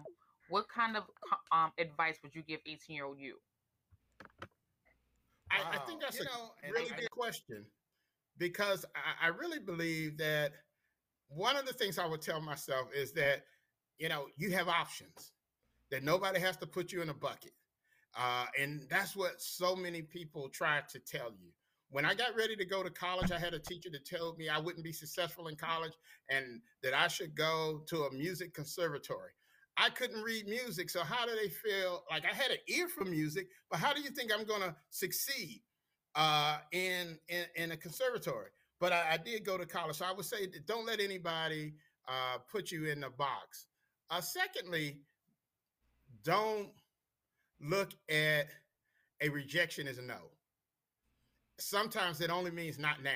What 0.47 0.67
kind 0.69 0.95
of 0.97 1.03
um, 1.51 1.71
advice 1.77 2.19
would 2.23 2.35
you 2.35 2.43
give 2.43 2.59
18-year-old 2.65 3.19
you? 3.19 3.37
I, 5.55 5.63
wow. 5.63 5.71
I, 5.73 5.85
think 5.85 6.01
that's 6.01 6.19
you 6.19 6.25
a 6.25 6.25
know, 6.25 6.73
really 6.73 6.89
good 6.89 7.11
question 7.11 7.65
because 8.37 8.85
I, 8.95 9.27
I 9.27 9.29
really 9.29 9.59
believe 9.59 10.17
that 10.17 10.51
one 11.27 11.55
of 11.55 11.65
the 11.65 11.73
things 11.73 11.97
I 11.97 12.05
would 12.05 12.21
tell 12.21 12.41
myself 12.41 12.89
is 12.95 13.11
that 13.13 13.43
you 13.97 14.09
know 14.09 14.27
you 14.37 14.51
have 14.51 14.67
options 14.67 15.31
that 15.91 16.03
nobody 16.03 16.39
has 16.39 16.57
to 16.57 16.67
put 16.67 16.91
you 16.91 17.01
in 17.01 17.09
a 17.09 17.13
bucket 17.13 17.53
uh, 18.17 18.45
and 18.59 18.87
that's 18.89 19.15
what 19.15 19.41
so 19.41 19.75
many 19.75 20.01
people 20.01 20.47
try 20.49 20.81
to 20.89 20.99
tell 20.99 21.31
you. 21.31 21.51
When 21.89 22.03
i 22.03 22.13
got 22.13 22.35
ready 22.35 22.55
to 22.57 22.65
go 22.65 22.83
to 22.83 22.89
college 22.89 23.31
i 23.31 23.39
had 23.39 23.53
a 23.53 23.59
teacher 23.59 23.89
that 23.91 24.09
told 24.09 24.37
me 24.37 24.49
i 24.49 24.57
wouldn't 24.57 24.83
be 24.83 24.91
successful 24.91 25.47
in 25.47 25.55
college 25.55 25.93
and 26.29 26.59
that 26.83 26.93
i 26.93 27.07
should 27.07 27.35
go 27.35 27.83
to 27.87 28.03
a 28.03 28.11
music 28.11 28.53
conservatory 28.53 29.31
i 29.77 29.89
couldn't 29.89 30.21
read 30.21 30.47
music 30.47 30.89
so 30.89 31.01
how 31.01 31.25
do 31.25 31.31
they 31.35 31.49
feel 31.49 32.03
like 32.09 32.23
i 32.25 32.33
had 32.33 32.51
an 32.51 32.57
ear 32.67 32.87
for 32.87 33.05
music 33.05 33.47
but 33.69 33.79
how 33.79 33.93
do 33.93 34.01
you 34.01 34.09
think 34.09 34.31
i'm 34.33 34.45
going 34.45 34.61
to 34.61 34.75
succeed 34.89 35.61
uh, 36.15 36.57
in, 36.71 37.19
in, 37.27 37.45
in 37.55 37.71
a 37.71 37.77
conservatory. 37.77 38.49
But 38.79 38.93
I, 38.93 39.13
I, 39.13 39.17
did 39.17 39.45
go 39.45 39.57
to 39.57 39.65
college, 39.65 39.97
so 39.97 40.05
I 40.05 40.11
would 40.11 40.25
say 40.25 40.47
don't 40.65 40.85
let 40.85 40.99
anybody 40.99 41.73
uh, 42.07 42.37
put 42.51 42.71
you 42.71 42.85
in 42.85 43.03
a 43.03 43.09
box. 43.09 43.67
Uh, 44.09 44.21
secondly, 44.21 44.99
don't 46.23 46.69
look 47.61 47.93
at 48.09 48.47
a 49.21 49.29
rejection 49.29 49.87
as 49.87 49.97
a 49.97 50.01
no. 50.01 50.17
Sometimes 51.57 52.19
it 52.19 52.29
only 52.29 52.51
means 52.51 52.77
not 52.77 53.01
now. 53.01 53.11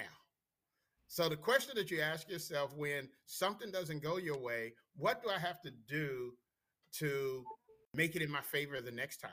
So 1.07 1.27
the 1.27 1.35
question 1.35 1.73
that 1.75 1.91
you 1.91 2.01
ask 2.01 2.29
yourself 2.29 2.73
when 2.75 3.09
something 3.25 3.71
doesn't 3.71 4.01
go 4.01 4.17
your 4.17 4.37
way, 4.37 4.73
what 4.95 5.21
do 5.23 5.29
I 5.29 5.39
have 5.39 5.61
to 5.61 5.71
do 5.87 6.33
to 6.93 7.43
make 7.93 8.15
it 8.15 8.21
in 8.21 8.31
my 8.31 8.41
favor 8.41 8.81
the 8.81 8.91
next 8.91 9.17
time? 9.17 9.31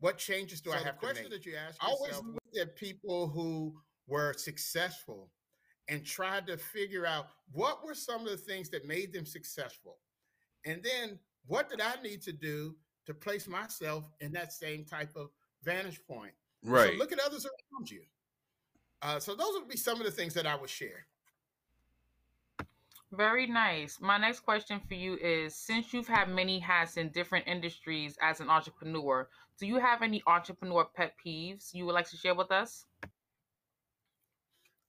What 0.00 0.18
changes 0.18 0.60
do 0.60 0.70
so 0.70 0.76
I 0.76 0.80
have 0.80 0.98
to 1.00 1.06
make? 1.06 1.30
That 1.30 1.44
you 1.44 1.54
ask 1.56 1.80
yourself, 1.82 2.00
always 2.00 2.34
look 2.34 2.60
at 2.60 2.76
people 2.76 3.28
who 3.28 3.74
were 4.06 4.32
successful 4.32 5.30
and 5.88 6.04
tried 6.04 6.46
to 6.46 6.56
figure 6.56 7.06
out 7.06 7.26
what 7.52 7.84
were 7.84 7.94
some 7.94 8.22
of 8.22 8.30
the 8.30 8.36
things 8.36 8.70
that 8.70 8.86
made 8.86 9.12
them 9.12 9.26
successful, 9.26 9.98
and 10.64 10.82
then 10.82 11.18
what 11.46 11.68
did 11.68 11.80
I 11.80 11.94
need 12.02 12.22
to 12.22 12.32
do 12.32 12.76
to 13.06 13.14
place 13.14 13.48
myself 13.48 14.04
in 14.20 14.32
that 14.32 14.52
same 14.52 14.84
type 14.84 15.10
of 15.16 15.30
vantage 15.62 16.00
point? 16.06 16.32
Right. 16.62 16.92
So 16.92 16.98
look 16.98 17.12
at 17.12 17.18
others 17.18 17.46
around 17.46 17.90
you. 17.90 18.02
Uh, 19.02 19.18
so 19.18 19.34
those 19.34 19.52
would 19.54 19.68
be 19.68 19.76
some 19.76 19.98
of 19.98 20.04
the 20.04 20.12
things 20.12 20.34
that 20.34 20.46
I 20.46 20.54
would 20.54 20.70
share. 20.70 21.06
Very 23.12 23.48
nice. 23.48 23.98
My 24.00 24.18
next 24.18 24.40
question 24.40 24.80
for 24.86 24.94
you 24.94 25.16
is 25.16 25.56
since 25.56 25.92
you've 25.92 26.06
had 26.06 26.28
many 26.28 26.60
hats 26.60 26.96
in 26.96 27.08
different 27.08 27.48
industries 27.48 28.16
as 28.22 28.38
an 28.40 28.48
entrepreneur, 28.48 29.28
do 29.58 29.66
you 29.66 29.78
have 29.78 30.02
any 30.02 30.22
entrepreneur 30.28 30.84
pet 30.94 31.14
peeves 31.24 31.74
you 31.74 31.86
would 31.86 31.94
like 31.94 32.08
to 32.10 32.16
share 32.16 32.36
with 32.36 32.52
us? 32.52 32.84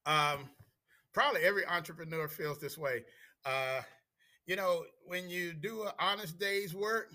Um, 0.06 0.50
probably 1.14 1.42
every 1.42 1.66
entrepreneur 1.66 2.28
feels 2.28 2.60
this 2.60 2.78
way. 2.78 3.04
Uh, 3.44 3.82
you 4.46 4.56
know, 4.56 4.84
when 5.08 5.28
you 5.28 5.54
do 5.54 5.84
an 5.84 5.92
honest 6.00 6.38
day's 6.38 6.76
work, 6.76 7.12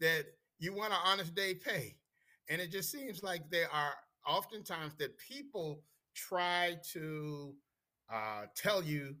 that 0.00 0.24
you 0.58 0.74
want 0.74 0.92
an 0.92 0.98
honest 1.04 1.34
day 1.34 1.54
pay. 1.54 1.96
And 2.48 2.62
it 2.62 2.70
just 2.70 2.90
seems 2.90 3.22
like 3.22 3.50
there 3.50 3.70
are 3.70 3.92
oftentimes 4.26 4.94
that 4.98 5.18
people 5.18 5.82
try 6.14 6.76
to 6.92 7.54
uh, 8.10 8.44
tell 8.54 8.82
you 8.82 9.16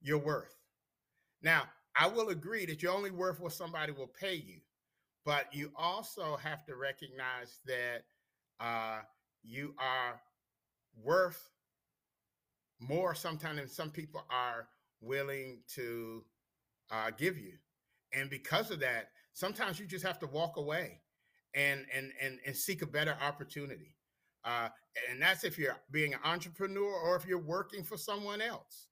your 0.00 0.18
worth. 0.18 0.61
Now, 1.42 1.64
I 1.96 2.06
will 2.06 2.28
agree 2.30 2.66
that 2.66 2.82
you're 2.82 2.92
only 2.92 3.10
worth 3.10 3.40
what 3.40 3.52
somebody 3.52 3.92
will 3.92 4.06
pay 4.08 4.34
you, 4.34 4.60
but 5.24 5.54
you 5.54 5.72
also 5.76 6.36
have 6.36 6.64
to 6.66 6.76
recognize 6.76 7.60
that 7.66 8.04
uh, 8.60 9.00
you 9.42 9.74
are 9.78 10.20
worth 11.02 11.50
more 12.80 13.14
sometimes 13.14 13.58
than 13.58 13.68
some 13.68 13.90
people 13.90 14.22
are 14.30 14.68
willing 15.00 15.60
to 15.74 16.24
uh, 16.90 17.10
give 17.16 17.38
you. 17.38 17.54
And 18.12 18.30
because 18.30 18.70
of 18.70 18.80
that, 18.80 19.10
sometimes 19.32 19.78
you 19.78 19.86
just 19.86 20.04
have 20.04 20.18
to 20.20 20.26
walk 20.26 20.56
away 20.56 21.00
and 21.54 21.86
and 21.94 22.12
and, 22.20 22.38
and 22.46 22.56
seek 22.56 22.82
a 22.82 22.86
better 22.86 23.16
opportunity. 23.22 23.96
Uh, 24.44 24.68
and 25.10 25.22
that's 25.22 25.44
if 25.44 25.58
you're 25.58 25.76
being 25.90 26.14
an 26.14 26.20
entrepreneur 26.24 26.92
or 26.92 27.16
if 27.16 27.26
you're 27.26 27.38
working 27.38 27.84
for 27.84 27.96
someone 27.96 28.40
else. 28.40 28.88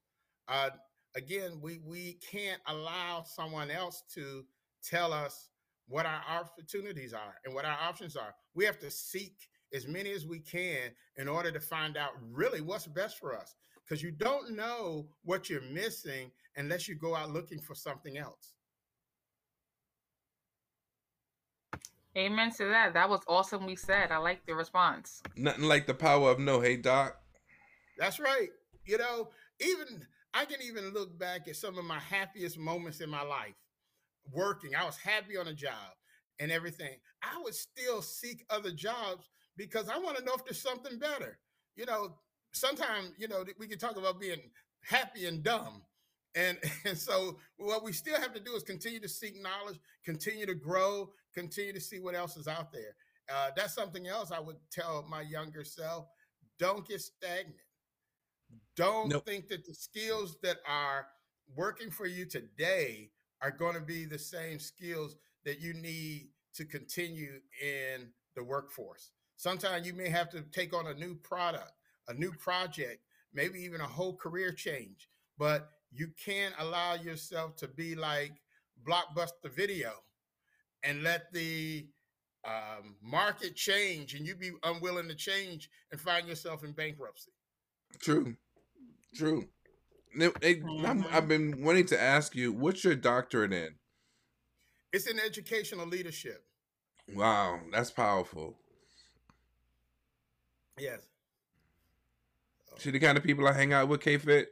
Uh, 0.48 0.70
again, 1.16 1.60
we 1.60 1.80
we 1.84 2.18
can't 2.30 2.60
allow 2.66 3.22
someone 3.22 3.70
else 3.70 4.02
to 4.14 4.44
tell 4.82 5.12
us 5.12 5.50
what 5.88 6.06
our 6.06 6.22
opportunities 6.28 7.12
are 7.12 7.34
and 7.44 7.54
what 7.54 7.64
our 7.64 7.78
options 7.82 8.16
are. 8.16 8.34
We 8.54 8.64
have 8.64 8.78
to 8.80 8.90
seek 8.90 9.34
as 9.74 9.86
many 9.86 10.12
as 10.12 10.26
we 10.26 10.40
can 10.40 10.90
in 11.16 11.28
order 11.28 11.50
to 11.50 11.60
find 11.60 11.96
out 11.96 12.10
really 12.32 12.60
what's 12.60 12.86
best 12.86 13.18
for 13.18 13.36
us. 13.36 13.54
Because 13.84 14.02
you 14.02 14.12
don't 14.12 14.54
know 14.54 15.08
what 15.24 15.50
you're 15.50 15.62
missing 15.62 16.30
unless 16.56 16.86
you 16.86 16.94
go 16.94 17.16
out 17.16 17.32
looking 17.32 17.60
for 17.60 17.74
something 17.74 18.16
else. 18.16 18.54
Amen 22.16 22.50
to 22.52 22.64
that. 22.66 22.94
That 22.94 23.08
was 23.08 23.20
awesome. 23.28 23.66
We 23.66 23.76
said. 23.76 24.10
I 24.10 24.18
like 24.18 24.44
the 24.46 24.54
response. 24.54 25.22
Nothing 25.36 25.64
like 25.64 25.86
the 25.86 25.94
power 25.94 26.30
of 26.30 26.38
no. 26.40 26.60
Hey, 26.60 26.76
Doc. 26.76 27.16
That's 27.98 28.18
right. 28.18 28.48
You 28.84 28.98
know, 28.98 29.28
even 29.60 30.06
I 30.34 30.44
can 30.44 30.60
even 30.62 30.92
look 30.92 31.18
back 31.18 31.48
at 31.48 31.56
some 31.56 31.78
of 31.78 31.84
my 31.84 31.98
happiest 31.98 32.58
moments 32.58 33.00
in 33.00 33.10
my 33.10 33.22
life 33.22 33.54
working. 34.32 34.74
I 34.74 34.84
was 34.84 34.96
happy 34.96 35.36
on 35.36 35.48
a 35.48 35.54
job 35.54 35.94
and 36.38 36.52
everything. 36.52 36.96
I 37.22 37.40
would 37.42 37.54
still 37.54 38.02
seek 38.02 38.44
other 38.50 38.70
jobs 38.70 39.28
because 39.56 39.88
I 39.88 39.98
want 39.98 40.16
to 40.18 40.24
know 40.24 40.34
if 40.34 40.44
there's 40.44 40.62
something 40.62 40.98
better. 40.98 41.38
You 41.76 41.86
know, 41.86 42.16
sometimes, 42.52 43.12
you 43.18 43.28
know, 43.28 43.44
we 43.58 43.66
can 43.66 43.78
talk 43.78 43.96
about 43.96 44.20
being 44.20 44.40
happy 44.82 45.26
and 45.26 45.42
dumb. 45.42 45.82
And, 46.34 46.58
and 46.84 46.96
so 46.96 47.38
what 47.56 47.82
we 47.82 47.92
still 47.92 48.20
have 48.20 48.32
to 48.34 48.40
do 48.40 48.54
is 48.54 48.62
continue 48.62 49.00
to 49.00 49.08
seek 49.08 49.34
knowledge, 49.40 49.78
continue 50.04 50.46
to 50.46 50.54
grow, 50.54 51.10
continue 51.34 51.72
to 51.72 51.80
see 51.80 52.00
what 52.00 52.14
else 52.14 52.36
is 52.36 52.48
out 52.48 52.72
there. 52.72 52.94
Uh, 53.32 53.50
that's 53.56 53.74
something 53.74 54.06
else 54.08 54.32
I 54.32 54.40
would 54.40 54.56
tell 54.72 55.06
my 55.08 55.22
younger 55.22 55.64
self. 55.64 56.06
Don't 56.58 56.86
get 56.86 57.00
stagnant. 57.00 57.56
Don't 58.80 59.10
nope. 59.10 59.26
think 59.26 59.48
that 59.48 59.66
the 59.66 59.74
skills 59.74 60.38
that 60.42 60.56
are 60.66 61.06
working 61.54 61.90
for 61.90 62.06
you 62.06 62.24
today 62.24 63.10
are 63.42 63.50
going 63.50 63.74
to 63.74 63.80
be 63.80 64.06
the 64.06 64.18
same 64.18 64.58
skills 64.58 65.16
that 65.44 65.60
you 65.60 65.74
need 65.74 66.28
to 66.54 66.64
continue 66.64 67.40
in 67.62 68.08
the 68.34 68.42
workforce. 68.42 69.10
Sometimes 69.36 69.86
you 69.86 69.92
may 69.92 70.08
have 70.08 70.30
to 70.30 70.40
take 70.52 70.74
on 70.74 70.86
a 70.86 70.94
new 70.94 71.14
product, 71.14 71.72
a 72.08 72.14
new 72.14 72.32
project, 72.32 73.02
maybe 73.34 73.60
even 73.60 73.82
a 73.82 73.86
whole 73.86 74.16
career 74.16 74.50
change, 74.50 75.10
but 75.36 75.72
you 75.92 76.08
can't 76.22 76.54
allow 76.58 76.94
yourself 76.94 77.56
to 77.56 77.68
be 77.68 77.94
like 77.94 78.32
Blockbuster 78.82 79.54
Video 79.54 79.92
and 80.84 81.02
let 81.02 81.30
the 81.34 81.86
um, 82.46 82.96
market 83.02 83.56
change 83.56 84.14
and 84.14 84.26
you 84.26 84.34
be 84.34 84.52
unwilling 84.62 85.08
to 85.08 85.14
change 85.14 85.68
and 85.92 86.00
find 86.00 86.26
yourself 86.26 86.64
in 86.64 86.72
bankruptcy. 86.72 87.32
True. 87.98 88.36
True. 89.14 89.48
mm-hmm. 90.16 91.02
I've 91.10 91.28
been 91.28 91.62
wanting 91.62 91.86
to 91.86 92.00
ask 92.00 92.34
you, 92.34 92.52
what's 92.52 92.84
your 92.84 92.94
doctorate 92.94 93.52
in? 93.52 93.74
It's 94.92 95.06
in 95.06 95.20
educational 95.20 95.86
leadership. 95.86 96.44
Wow, 97.14 97.60
that's 97.72 97.90
powerful. 97.90 98.56
Yes. 100.78 101.00
See 102.78 102.90
the 102.90 102.98
kind 102.98 103.18
of 103.18 103.24
people 103.24 103.46
I 103.46 103.52
hang 103.52 103.72
out 103.72 103.88
with, 103.88 104.00
K 104.00 104.16
Fit? 104.16 104.48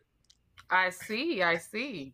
I 0.70 0.90
see, 0.90 1.42
I 1.42 1.56
see. 1.56 2.12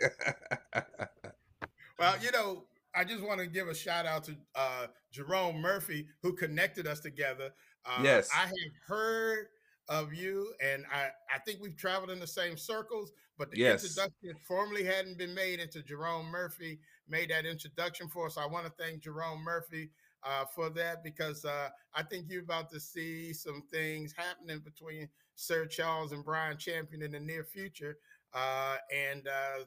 well, 1.99 2.15
you 2.23 2.31
know, 2.31 2.65
I 2.95 3.05
just 3.05 3.23
want 3.23 3.41
to 3.41 3.47
give 3.47 3.69
a 3.69 3.75
shout 3.75 4.07
out 4.07 4.25
to 4.25 4.37
uh, 4.55 4.87
Jerome 5.11 5.61
Murphy, 5.61 6.07
who 6.23 6.35
connected 6.35 6.87
us 6.87 7.01
together. 7.01 7.51
Uh, 7.85 8.01
yes. 8.03 8.31
I 8.33 8.47
have 8.47 8.73
heard 8.87 9.47
of 9.89 10.15
you, 10.15 10.53
and 10.63 10.85
I, 10.93 11.09
I 11.35 11.39
think 11.41 11.61
we've 11.61 11.77
traveled 11.77 12.11
in 12.11 12.21
the 12.21 12.27
same 12.27 12.57
circles. 12.57 13.13
But 13.37 13.51
the 13.51 13.59
yes. 13.59 13.83
introduction 13.83 14.37
formally 14.47 14.85
hadn't 14.85 15.19
been 15.19 15.35
made 15.35 15.59
into 15.59 15.83
Jerome 15.83 16.27
Murphy. 16.27 16.79
Made 17.09 17.31
that 17.31 17.47
introduction 17.47 18.09
for 18.09 18.27
us. 18.27 18.39
I 18.39 18.47
want 18.47 18.67
to 18.67 18.73
thank 18.79 19.03
Jerome 19.03 19.43
Murphy 19.43 19.91
uh, 20.23 20.45
for 20.55 20.71
that 20.71 21.03
because 21.03 21.45
uh, 21.45 21.69
I 21.95 22.03
think 22.03 22.27
you're 22.29 22.43
about 22.43 22.71
to 22.71 22.81
see 22.81 23.33
some 23.33 23.63
things 23.73 24.15
happening 24.17 24.61
between 24.61 25.09
Sir 25.35 25.67
Charles 25.67 26.13
and 26.13 26.25
Brian 26.25 26.57
Champion 26.57 27.03
in 27.03 27.13
the 27.13 27.21
near 27.21 27.45
future, 27.45 27.99
uh, 28.33 28.77
and 28.95 29.27
uh, 29.27 29.65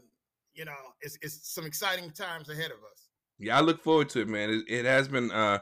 you 0.54 0.66
know 0.66 0.72
it's, 1.02 1.18
it's 1.22 1.54
some 1.54 1.66
exciting 1.66 2.12
times 2.12 2.50
ahead 2.50 2.72
of 2.72 2.78
us. 2.92 3.10
Yeah, 3.38 3.58
I 3.58 3.62
look 3.62 3.84
forward 3.84 4.10
to 4.10 4.22
it, 4.22 4.30
man. 4.30 4.50
It, 4.50 4.64
it 4.68 4.86
has 4.86 5.08
been 5.08 5.30
uh, 5.30 5.60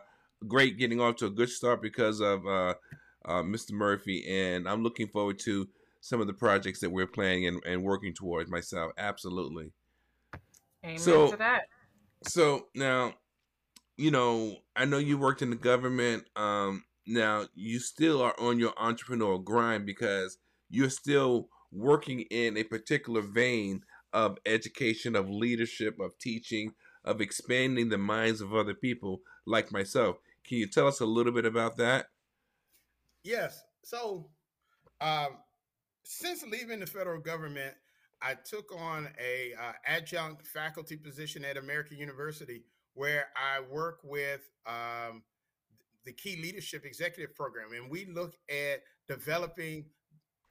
great 0.47 0.77
getting 0.77 1.01
off 1.01 1.17
to 1.17 1.25
a 1.25 1.31
good 1.31 1.49
start 1.49 1.81
because 1.81 2.21
of 2.21 2.45
uh, 3.25 3.41
Mr. 3.43 3.71
Murphy, 3.71 4.25
and 4.27 4.67
I'm 4.67 4.83
looking 4.83 5.07
forward 5.07 5.39
to 5.39 5.67
some 6.01 6.21
of 6.21 6.27
the 6.27 6.33
projects 6.33 6.79
that 6.81 6.91
we're 6.91 7.07
planning 7.07 7.47
and, 7.47 7.61
and 7.65 7.83
working 7.83 8.13
towards 8.13 8.49
myself. 8.49 8.91
Absolutely. 8.97 9.71
Amen 10.85 10.99
So- 10.99 11.31
to 11.31 11.37
that. 11.37 11.63
So 12.27 12.67
now, 12.73 13.13
you 13.97 14.11
know, 14.11 14.57
I 14.75 14.85
know 14.85 14.97
you 14.97 15.17
worked 15.17 15.41
in 15.41 15.49
the 15.51 15.55
government. 15.55 16.25
Um, 16.35 16.83
now 17.05 17.45
you 17.53 17.79
still 17.79 18.21
are 18.21 18.35
on 18.39 18.59
your 18.59 18.73
entrepreneurial 18.73 19.43
grind 19.43 19.85
because 19.85 20.37
you're 20.69 20.89
still 20.89 21.49
working 21.71 22.21
in 22.31 22.57
a 22.57 22.63
particular 22.63 23.21
vein 23.21 23.81
of 24.13 24.37
education, 24.45 25.15
of 25.15 25.29
leadership, 25.29 25.99
of 25.99 26.17
teaching, 26.17 26.73
of 27.03 27.21
expanding 27.21 27.89
the 27.89 27.97
minds 27.97 28.41
of 28.41 28.53
other 28.55 28.73
people 28.73 29.21
like 29.45 29.71
myself. 29.71 30.17
Can 30.47 30.57
you 30.57 30.67
tell 30.67 30.87
us 30.87 30.99
a 30.99 31.05
little 31.05 31.33
bit 31.33 31.45
about 31.45 31.77
that? 31.77 32.07
Yes. 33.25 33.63
So, 33.83 34.29
um, 35.01 35.37
since 36.03 36.43
leaving 36.43 36.79
the 36.79 36.85
federal 36.85 37.19
government, 37.19 37.73
I 38.21 38.35
took 38.35 38.71
on 38.79 39.09
a 39.19 39.53
uh, 39.55 39.71
adjunct 39.85 40.45
faculty 40.45 40.95
position 40.95 41.43
at 41.43 41.57
American 41.57 41.97
University, 41.97 42.63
where 42.93 43.25
I 43.35 43.61
work 43.61 43.99
with 44.03 44.41
um, 44.67 45.23
the 46.05 46.13
Key 46.13 46.39
Leadership 46.39 46.85
Executive 46.85 47.35
Program, 47.35 47.69
and 47.73 47.89
we 47.89 48.05
look 48.05 48.35
at 48.47 48.83
developing 49.07 49.85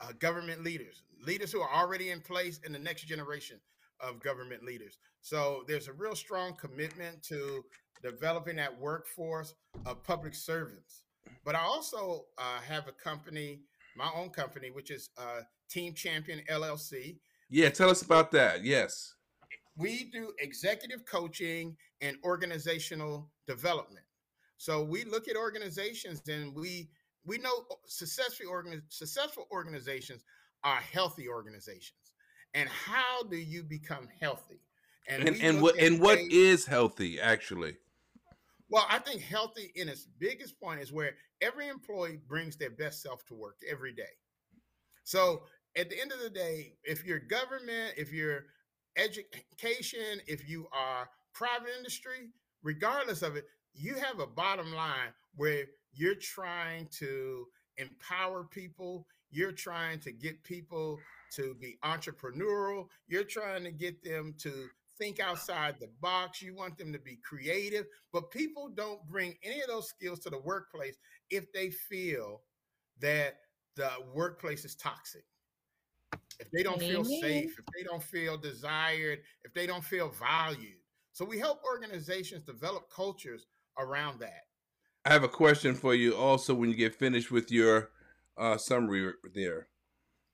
uh, 0.00 0.10
government 0.18 0.64
leaders, 0.64 1.04
leaders 1.24 1.52
who 1.52 1.60
are 1.60 1.72
already 1.72 2.10
in 2.10 2.20
place, 2.20 2.58
and 2.64 2.74
the 2.74 2.78
next 2.80 3.02
generation 3.02 3.60
of 4.00 4.20
government 4.20 4.64
leaders. 4.64 4.98
So 5.20 5.62
there's 5.68 5.86
a 5.86 5.92
real 5.92 6.16
strong 6.16 6.54
commitment 6.54 7.22
to 7.28 7.64
developing 8.02 8.56
that 8.56 8.78
workforce 8.80 9.54
of 9.86 10.02
public 10.02 10.34
servants. 10.34 11.04
But 11.44 11.54
I 11.54 11.60
also 11.60 12.26
uh, 12.38 12.60
have 12.60 12.88
a 12.88 12.92
company, 12.92 13.60
my 13.96 14.10
own 14.14 14.30
company, 14.30 14.70
which 14.70 14.90
is 14.90 15.10
uh, 15.18 15.40
Team 15.68 15.94
Champion 15.94 16.40
LLC. 16.50 17.18
Yeah, 17.50 17.68
tell 17.68 17.90
us 17.90 18.02
about 18.02 18.30
that. 18.32 18.64
Yes. 18.64 19.14
We 19.76 20.04
do 20.04 20.32
executive 20.38 21.04
coaching 21.04 21.76
and 22.00 22.16
organizational 22.24 23.30
development. 23.46 24.06
So 24.56 24.82
we 24.82 25.04
look 25.04 25.28
at 25.28 25.36
organizations 25.36 26.22
and 26.28 26.54
we 26.54 26.88
we 27.26 27.38
know 27.38 27.64
successful 27.86 28.46
successful 28.88 29.46
organizations 29.50 30.22
are 30.62 30.76
healthy 30.76 31.28
organizations. 31.28 31.98
And 32.54 32.68
how 32.68 33.24
do 33.24 33.36
you 33.36 33.62
become 33.62 34.08
healthy? 34.20 34.60
And 35.08 35.28
and 35.28 35.60
look 35.60 35.74
what 35.74 35.82
and 35.82 36.00
what 36.00 36.18
is 36.18 36.66
healthy 36.66 37.20
actually? 37.20 37.76
Well, 38.68 38.86
I 38.88 38.98
think 38.98 39.20
healthy 39.22 39.72
in 39.74 39.88
its 39.88 40.06
biggest 40.18 40.58
point 40.60 40.80
is 40.80 40.92
where 40.92 41.12
every 41.40 41.68
employee 41.68 42.20
brings 42.26 42.56
their 42.56 42.70
best 42.70 43.02
self 43.02 43.24
to 43.26 43.34
work 43.34 43.58
every 43.68 43.92
day. 43.92 44.02
So 45.04 45.42
at 45.76 45.90
the 45.90 46.00
end 46.00 46.12
of 46.12 46.20
the 46.20 46.30
day, 46.30 46.74
if 46.84 47.04
you're 47.04 47.18
government, 47.20 47.94
if 47.96 48.12
you're 48.12 48.46
education, 48.96 50.20
if 50.26 50.48
you 50.48 50.66
are 50.72 51.08
private 51.34 51.70
industry, 51.76 52.30
regardless 52.62 53.22
of 53.22 53.36
it, 53.36 53.46
you 53.74 53.94
have 53.94 54.20
a 54.20 54.26
bottom 54.26 54.72
line 54.74 55.12
where 55.36 55.64
you're 55.92 56.14
trying 56.14 56.88
to 56.98 57.46
empower 57.76 58.44
people, 58.44 59.06
you're 59.30 59.52
trying 59.52 59.98
to 60.00 60.12
get 60.12 60.42
people 60.44 60.98
to 61.34 61.54
be 61.60 61.76
entrepreneurial, 61.84 62.86
you're 63.08 63.24
trying 63.24 63.64
to 63.64 63.72
get 63.72 64.02
them 64.04 64.34
to 64.38 64.68
think 64.98 65.20
outside 65.20 65.76
the 65.80 65.90
box, 66.00 66.40
you 66.42 66.54
want 66.54 66.78
them 66.78 66.92
to 66.92 66.98
be 66.98 67.16
creative, 67.16 67.86
but 68.12 68.30
people 68.30 68.68
don't 68.68 69.04
bring 69.08 69.34
any 69.42 69.60
of 69.60 69.68
those 69.68 69.88
skills 69.88 70.20
to 70.20 70.30
the 70.30 70.38
workplace 70.38 70.96
if 71.30 71.52
they 71.52 71.70
feel 71.70 72.42
that 73.00 73.36
the 73.76 73.90
workplace 74.12 74.64
is 74.64 74.74
toxic. 74.74 75.24
If 76.40 76.50
they 76.52 76.62
don't 76.62 76.80
feel 76.80 77.04
safe, 77.04 77.58
if 77.58 77.64
they 77.76 77.82
don't 77.84 78.02
feel 78.02 78.36
desired, 78.36 79.20
if 79.44 79.54
they 79.54 79.66
don't 79.66 79.84
feel 79.84 80.10
valued. 80.10 80.78
So 81.12 81.24
we 81.24 81.38
help 81.38 81.60
organizations 81.64 82.42
develop 82.42 82.90
cultures 82.90 83.46
around 83.78 84.20
that. 84.20 84.46
I 85.04 85.12
have 85.12 85.22
a 85.22 85.28
question 85.28 85.74
for 85.74 85.94
you 85.94 86.16
also 86.16 86.54
when 86.54 86.70
you 86.70 86.76
get 86.76 86.94
finished 86.94 87.30
with 87.30 87.50
your 87.50 87.90
uh, 88.36 88.56
summary 88.56 89.12
there. 89.34 89.68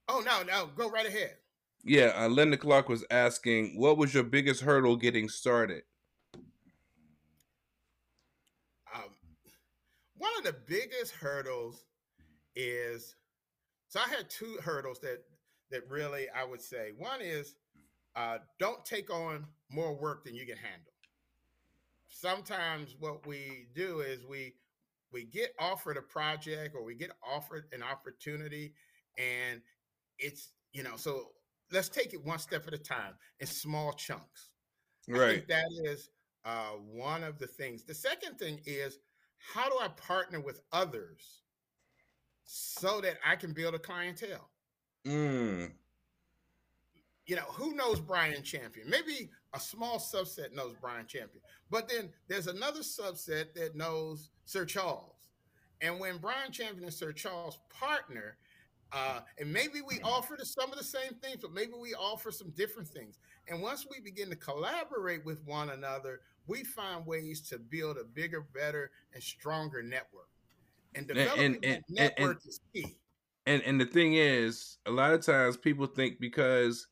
Oh 0.09 0.23
no, 0.25 0.42
no, 0.42 0.70
go 0.75 0.90
right 0.90 1.07
ahead. 1.07 1.37
Yeah, 1.85 2.12
uh, 2.16 2.29
Linda 2.29 2.57
Clark 2.57 2.88
was 2.88 3.05
asking, 3.11 3.79
what 3.79 3.97
was 3.97 4.12
your 4.12 4.25
biggest 4.25 4.62
hurdle 4.62 4.97
getting 4.97 5.29
started? 5.29 5.83
um, 8.95 9.11
one 10.16 10.31
of 10.38 10.45
the 10.45 10.57
biggest 10.66 11.12
hurdles 11.12 11.85
is 12.57 13.16
so 13.88 14.01
I 14.01 14.09
had 14.09 14.29
two 14.29 14.59
hurdles 14.62 15.01
that 15.01 15.25
that 15.71 15.88
really 15.88 16.27
I 16.37 16.45
would 16.45 16.61
say. 16.61 16.90
One 16.97 17.21
is 17.21 17.55
uh, 18.16 18.38
don't 18.59 18.85
take 18.85 19.11
on 19.11 19.47
more 19.71 19.95
work 19.95 20.25
than 20.25 20.35
you 20.35 20.47
can 20.47 20.57
handle. 20.57 20.93
Sometimes 22.09 22.97
what 22.99 23.27
we 23.27 23.66
do 23.75 24.01
is 24.01 24.25
we 24.29 24.55
we 25.12 25.25
get 25.25 25.55
offered 25.59 25.97
a 25.97 26.03
project 26.03 26.75
or 26.75 26.85
we 26.85 26.95
get 26.95 27.11
offered 27.27 27.64
an 27.73 27.83
opportunity 27.83 28.75
and 29.19 29.61
it's 30.19 30.51
you 30.73 30.83
know 30.83 30.97
so 30.97 31.29
let's 31.72 31.88
take 31.88 32.12
it 32.12 32.24
one 32.24 32.38
step 32.38 32.66
at 32.66 32.74
a 32.74 32.78
time 32.78 33.14
in 33.40 33.46
small 33.46 33.92
chunks 33.92 34.50
I 35.09 35.12
Right. 35.12 35.35
think 35.37 35.48
that 35.48 35.66
is 35.85 36.11
uh, 36.44 36.70
one 36.92 37.24
of 37.24 37.38
the 37.38 37.46
things. 37.46 37.83
The 37.85 37.94
second 37.94 38.38
thing 38.38 38.61
is 38.64 38.98
how 39.38 39.68
do 39.68 39.76
I 39.80 39.88
partner 39.88 40.40
with 40.40 40.61
others 40.72 41.42
so 42.44 43.00
that 43.00 43.16
I 43.26 43.37
can 43.37 43.52
build 43.52 43.74
a 43.74 43.78
clientele? 43.78 44.50
Mm. 45.06 45.72
You 47.26 47.37
know, 47.37 47.42
who 47.42 47.74
knows 47.74 48.00
Brian 48.00 48.42
Champion? 48.42 48.88
Maybe 48.88 49.30
a 49.54 49.61
small 49.61 49.98
subset 49.98 50.52
knows 50.52 50.74
Brian 50.80 51.06
Champion, 51.06 51.42
but 51.70 51.88
then 51.88 52.11
there's 52.28 52.46
another 52.46 52.80
subset 52.80 53.54
that 53.54 53.74
knows 53.74 54.30
Sir 54.44 54.64
Charles. 54.64 55.28
And 55.80 55.98
when 55.98 56.18
Brian 56.18 56.52
Champion 56.52 56.85
and 56.85 56.92
Sir 56.94 57.12
Charles 57.12 57.59
partner, 57.70 58.37
uh, 58.92 59.20
and 59.38 59.53
maybe 59.53 59.81
we 59.87 60.00
offer 60.03 60.37
the, 60.38 60.44
some 60.44 60.70
of 60.72 60.79
the 60.79 60.85
same 60.85 61.14
things, 61.22 61.38
but 61.40 61.53
maybe 61.53 61.72
we 61.81 61.94
offer 61.94 62.31
some 62.31 62.50
different 62.50 62.88
things. 62.88 63.18
And 63.48 63.62
once 63.62 63.87
we 63.88 64.00
begin 64.00 64.31
to 64.31 64.37
collaborate 64.37 65.24
with 65.24 65.40
one 65.44 65.70
another, 65.70 66.20
we 66.46 66.64
find 66.64 67.07
ways 67.07 67.40
to 67.48 67.59
build 67.59 67.98
a 67.98 68.05
bigger, 68.05 68.40
better, 68.55 68.90
and 69.14 69.22
stronger 69.22 69.83
network. 69.83 70.29
And 70.94 71.07
developing 71.07 71.44
and- 71.44 71.55
that 71.57 71.64
and- 71.64 71.85
and- 71.88 71.96
network 72.18 72.46
is 72.46 72.61
key. 72.74 72.96
And 73.46 73.62
and 73.62 73.81
the 73.81 73.87
thing 73.87 74.14
is, 74.14 74.79
a 74.85 74.90
lot 74.90 75.14
of 75.14 75.24
times 75.24 75.57
people 75.57 75.87
think 75.87 76.20
because 76.20 76.87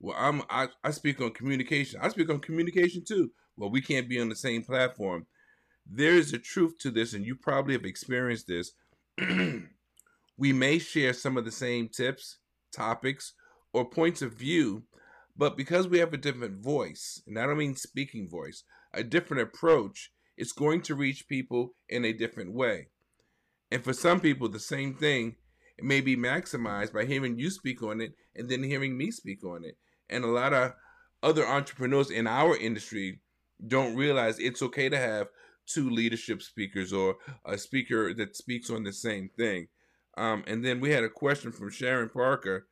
well, 0.00 0.16
I'm 0.18 0.42
I, 0.48 0.68
I 0.84 0.90
speak 0.90 1.20
on 1.20 1.32
communication. 1.32 2.00
I 2.00 2.08
speak 2.08 2.30
on 2.30 2.40
communication 2.40 3.04
too. 3.04 3.32
Well, 3.56 3.70
we 3.70 3.80
can't 3.80 4.08
be 4.08 4.20
on 4.20 4.28
the 4.28 4.36
same 4.36 4.62
platform. 4.62 5.26
There 5.84 6.14
is 6.14 6.32
a 6.32 6.38
truth 6.38 6.78
to 6.78 6.90
this, 6.90 7.14
and 7.14 7.24
you 7.26 7.34
probably 7.34 7.74
have 7.74 7.84
experienced 7.84 8.46
this. 8.46 8.72
we 10.42 10.52
may 10.52 10.76
share 10.76 11.12
some 11.12 11.36
of 11.36 11.44
the 11.44 11.52
same 11.52 11.88
tips, 11.88 12.38
topics, 12.72 13.34
or 13.72 13.88
points 13.88 14.22
of 14.22 14.32
view, 14.32 14.82
but 15.36 15.56
because 15.56 15.86
we 15.86 16.00
have 16.00 16.12
a 16.12 16.16
different 16.16 16.60
voice, 16.60 17.22
and 17.28 17.38
I 17.38 17.46
don't 17.46 17.58
mean 17.58 17.76
speaking 17.76 18.28
voice, 18.28 18.64
a 18.92 19.04
different 19.04 19.44
approach, 19.44 20.10
it's 20.36 20.50
going 20.50 20.82
to 20.82 20.96
reach 20.96 21.28
people 21.28 21.74
in 21.88 22.04
a 22.04 22.12
different 22.12 22.54
way. 22.54 22.88
And 23.70 23.84
for 23.84 23.92
some 23.92 24.18
people, 24.18 24.48
the 24.48 24.58
same 24.58 24.94
thing 24.94 25.36
may 25.80 26.00
be 26.00 26.16
maximized 26.16 26.92
by 26.92 27.04
hearing 27.04 27.38
you 27.38 27.48
speak 27.48 27.80
on 27.80 28.00
it 28.00 28.14
and 28.34 28.48
then 28.48 28.64
hearing 28.64 28.98
me 28.98 29.12
speak 29.12 29.44
on 29.44 29.64
it. 29.64 29.76
And 30.10 30.24
a 30.24 30.26
lot 30.26 30.52
of 30.52 30.72
other 31.22 31.46
entrepreneurs 31.46 32.10
in 32.10 32.26
our 32.26 32.56
industry 32.56 33.20
don't 33.64 33.94
realize 33.94 34.40
it's 34.40 34.60
okay 34.60 34.88
to 34.88 34.98
have 34.98 35.28
two 35.66 35.88
leadership 35.88 36.42
speakers 36.42 36.92
or 36.92 37.14
a 37.46 37.56
speaker 37.56 38.12
that 38.14 38.34
speaks 38.34 38.70
on 38.70 38.82
the 38.82 38.92
same 38.92 39.30
thing. 39.38 39.68
Um, 40.16 40.44
and 40.46 40.64
then 40.64 40.80
we 40.80 40.90
had 40.90 41.04
a 41.04 41.08
question 41.08 41.52
from 41.52 41.70
Sharon 41.70 42.08
Parker. 42.08 42.66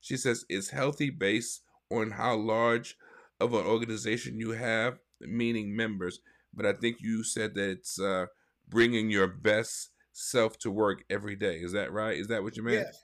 She 0.00 0.16
says, 0.16 0.44
Is 0.48 0.70
healthy 0.70 1.10
based 1.10 1.62
on 1.90 2.12
how 2.12 2.36
large 2.36 2.96
of 3.40 3.54
an 3.54 3.66
organization 3.66 4.38
you 4.38 4.52
have, 4.52 4.98
meaning 5.20 5.74
members? 5.74 6.20
But 6.54 6.66
I 6.66 6.72
think 6.72 6.98
you 7.00 7.24
said 7.24 7.54
that 7.54 7.70
it's 7.70 8.00
uh, 8.00 8.26
bringing 8.68 9.10
your 9.10 9.26
best 9.26 9.90
self 10.12 10.58
to 10.60 10.70
work 10.70 11.04
every 11.10 11.36
day. 11.36 11.56
Is 11.56 11.72
that 11.72 11.92
right? 11.92 12.16
Is 12.16 12.28
that 12.28 12.42
what 12.42 12.56
you 12.56 12.62
meant? 12.62 12.86
Yes. 12.86 13.02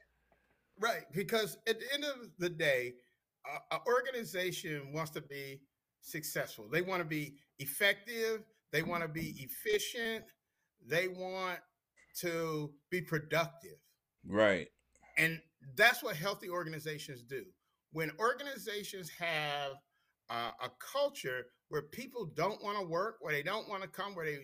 Right. 0.80 1.02
Because 1.12 1.58
at 1.68 1.78
the 1.78 1.86
end 1.92 2.04
of 2.04 2.30
the 2.38 2.48
day, 2.48 2.94
an 3.70 3.80
organization 3.86 4.92
wants 4.92 5.10
to 5.12 5.20
be 5.20 5.60
successful. 6.00 6.68
They 6.70 6.82
want 6.82 7.00
to 7.00 7.08
be 7.08 7.34
effective. 7.58 8.42
They 8.72 8.82
want 8.82 9.02
to 9.02 9.08
be 9.08 9.34
efficient. 9.38 10.24
They 10.86 11.08
want 11.08 11.58
to 12.20 12.72
be 12.90 13.00
productive. 13.00 13.78
Right. 14.26 14.68
And 15.18 15.40
that's 15.76 16.02
what 16.02 16.16
healthy 16.16 16.48
organizations 16.48 17.22
do. 17.22 17.44
When 17.92 18.10
organizations 18.18 19.10
have 19.18 19.72
uh, 20.30 20.50
a 20.62 20.70
culture 20.78 21.46
where 21.68 21.82
people 21.82 22.30
don't 22.34 22.62
want 22.62 22.78
to 22.78 22.86
work, 22.86 23.16
where 23.20 23.32
they 23.32 23.42
don't 23.42 23.68
want 23.68 23.82
to 23.82 23.88
come, 23.88 24.14
where 24.14 24.26
they 24.26 24.38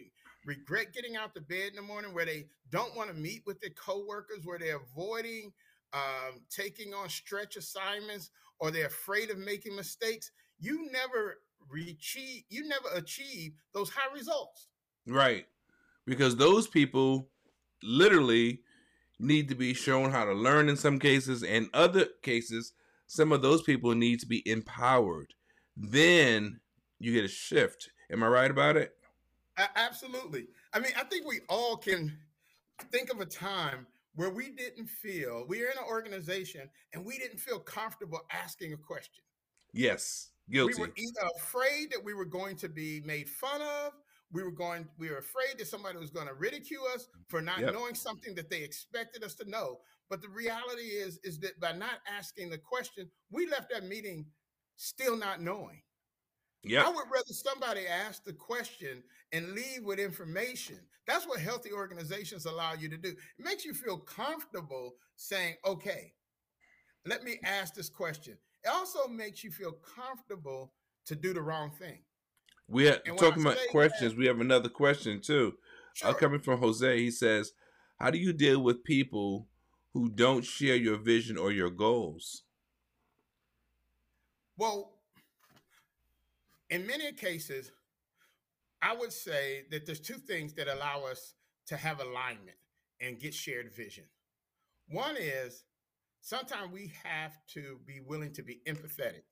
regret 0.47 0.93
getting 0.93 1.17
out 1.17 1.35
the 1.35 1.41
bed 1.41 1.71
in 1.71 1.77
the 1.77 1.83
morning, 1.83 2.15
where 2.15 2.27
they 2.27 2.47
don't 2.71 2.95
want 2.97 3.09
to 3.09 3.15
meet 3.15 3.43
with 3.47 3.61
their 3.61 3.71
coworkers, 3.71 4.45
where 4.45 4.59
they're 4.59 4.77
avoiding 4.77 5.53
um, 5.93 6.41
taking 6.51 6.93
on 6.93 7.09
stretch 7.09 7.57
assignments, 7.57 8.31
or 8.61 8.71
they're 8.71 8.87
afraid 8.87 9.31
of 9.31 9.39
making 9.39 9.75
mistakes, 9.75 10.31
you 10.59 10.91
never 10.93 11.39
achieve 11.75 12.45
you 12.49 12.67
never 12.67 12.89
achieve 12.95 13.53
those 13.75 13.91
high 13.91 14.13
results. 14.15 14.69
Right. 15.07 15.47
Because 16.07 16.37
those 16.37 16.67
people 16.67 17.29
literally 17.83 18.61
need 19.19 19.49
to 19.49 19.55
be 19.55 19.75
shown 19.75 20.11
how 20.11 20.25
to 20.25 20.33
learn 20.33 20.69
in 20.69 20.77
some 20.77 20.99
cases 20.99 21.43
and 21.43 21.69
other 21.75 22.07
cases 22.23 22.73
some 23.07 23.33
of 23.33 23.43
those 23.43 23.63
people 23.63 23.95
need 23.95 24.21
to 24.21 24.27
be 24.27 24.49
empowered. 24.49 25.33
Then 25.77 26.61
you 26.99 27.13
get 27.13 27.25
a 27.25 27.29
shift. 27.29 27.91
Am 28.11 28.23
i 28.23 28.27
right 28.27 28.51
about 28.51 28.77
it? 28.77 28.95
Absolutely. 29.77 30.47
I 30.73 30.79
mean 30.79 30.93
i 30.97 31.05
think 31.05 31.27
we 31.27 31.41
all 31.49 31.77
can 31.77 32.17
think 32.93 33.11
of 33.11 33.21
a 33.21 33.27
time 33.27 33.87
where 34.15 34.31
we 34.31 34.51
didn't 34.51 34.87
feel 34.87 35.45
we 35.49 35.63
are 35.63 35.67
in 35.67 35.79
an 35.79 35.85
organization 35.89 36.69
and 36.93 37.05
we 37.05 37.19
didn't 37.19 37.39
feel 37.39 37.59
comfortable 37.59 38.21
asking 38.31 38.73
a 38.73 38.77
question. 38.77 39.25
Yes 39.73 40.31
guilty 40.51 40.75
we 40.75 40.81
were 40.81 40.93
either 40.97 41.29
afraid 41.37 41.91
that 41.91 42.03
we 42.03 42.15
were 42.15 42.25
going 42.25 42.57
to 42.57 42.69
be 42.69 43.03
made 43.05 43.29
fun 43.29 43.61
of 43.61 43.93
we 44.33 44.43
were 44.43 44.51
going 44.51 44.87
we 44.99 45.11
were 45.11 45.19
afraid 45.19 45.59
that 45.59 45.67
somebody 45.67 45.99
was 45.99 46.11
going 46.11 46.27
to 46.27 46.35
ridicule 46.35 46.85
us 46.95 47.09
for 47.29 47.41
not 47.41 47.61
yep. 47.61 47.73
knowing 47.73 47.95
something 47.95 48.35
that 48.35 48.51
they 48.51 48.63
expected 48.63 49.25
us 49.25 49.35
to 49.37 49.49
know. 49.49 49.79
But 50.11 50.23
the 50.23 50.29
reality 50.29 50.83
is 50.83 51.19
is 51.25 51.39
that 51.41 51.59
by 51.61 51.73
not 51.73 52.01
asking 52.17 52.51
the 52.51 52.59
question 52.59 53.09
we 53.31 53.47
left 53.47 53.71
that 53.73 53.87
meeting 53.87 54.27
still 54.77 55.17
not 55.17 55.41
knowing. 55.41 55.83
Yeah 56.63 56.83
i 56.83 56.89
would 56.89 57.07
rather 57.13 57.33
somebody 57.33 57.87
ask 57.87 58.25
the 58.25 58.33
question 58.33 59.03
and 59.33 59.53
leave 59.53 59.85
with 59.85 59.99
information. 59.99 60.79
That's 61.07 61.27
what 61.27 61.41
healthy 61.41 61.73
organizations 61.73 62.45
allow 62.45 62.75
you 62.75 62.91
to 62.91 62.99
do. 62.99 63.09
It 63.09 63.45
makes 63.45 63.65
you 63.65 63.73
feel 63.73 63.99
comfortable 63.99 64.97
saying 65.17 65.55
okay 65.65 66.13
let 67.07 67.23
me 67.23 67.39
ask 67.43 67.75
this 67.75 67.89
question. 67.89 68.37
It 68.65 68.69
also 68.69 69.09
makes 69.09 69.43
you 69.43 69.51
feel 69.51 69.73
comfortable 69.73 70.75
to 71.07 71.15
do 71.15 71.33
the 71.33 71.41
wrong 71.41 71.71
thing 71.71 72.01
we 72.69 72.89
are 72.89 72.99
talking 73.17 73.43
about 73.43 73.57
questions. 73.71 74.13
That, 74.13 74.19
we 74.19 74.27
have 74.27 74.41
another 74.41 74.69
question 74.69 75.21
too. 75.21 75.55
Sure. 75.95 76.11
Uh, 76.11 76.15
coming 76.15 76.41
from 76.41 76.61
Jose, 76.61 76.99
he 76.99 77.11
says, 77.11 77.53
"How 77.99 78.11
do 78.11 78.19
you 78.19 78.33
deal 78.33 78.63
with 78.63 78.85
people 78.85 79.49
who 79.95 80.09
don't 80.11 80.45
share 80.45 80.77
your 80.77 80.99
vision 80.99 81.39
or 81.39 81.51
your 81.51 81.71
goals?" 81.71 82.43
Well, 84.57 84.93
in 86.69 86.87
many 86.87 87.13
cases, 87.13 87.71
I 88.83 88.95
would 88.95 89.13
say 89.13 89.65
that 89.71 89.87
there's 89.87 90.01
two 90.01 90.19
things 90.19 90.53
that 90.55 90.69
allow 90.69 91.05
us 91.05 91.35
to 91.67 91.77
have 91.77 92.01
alignment 92.01 92.59
and 93.01 93.19
get 93.19 93.35
shared 93.35 93.73
vision. 93.73 94.05
One 94.89 95.17
is 95.17 95.65
sometimes 96.21 96.73
we 96.73 96.93
have 97.05 97.33
to 97.55 97.79
be 97.87 98.01
willing 98.01 98.33
to 98.35 98.43
be 98.43 98.61
empathetic 98.67 99.23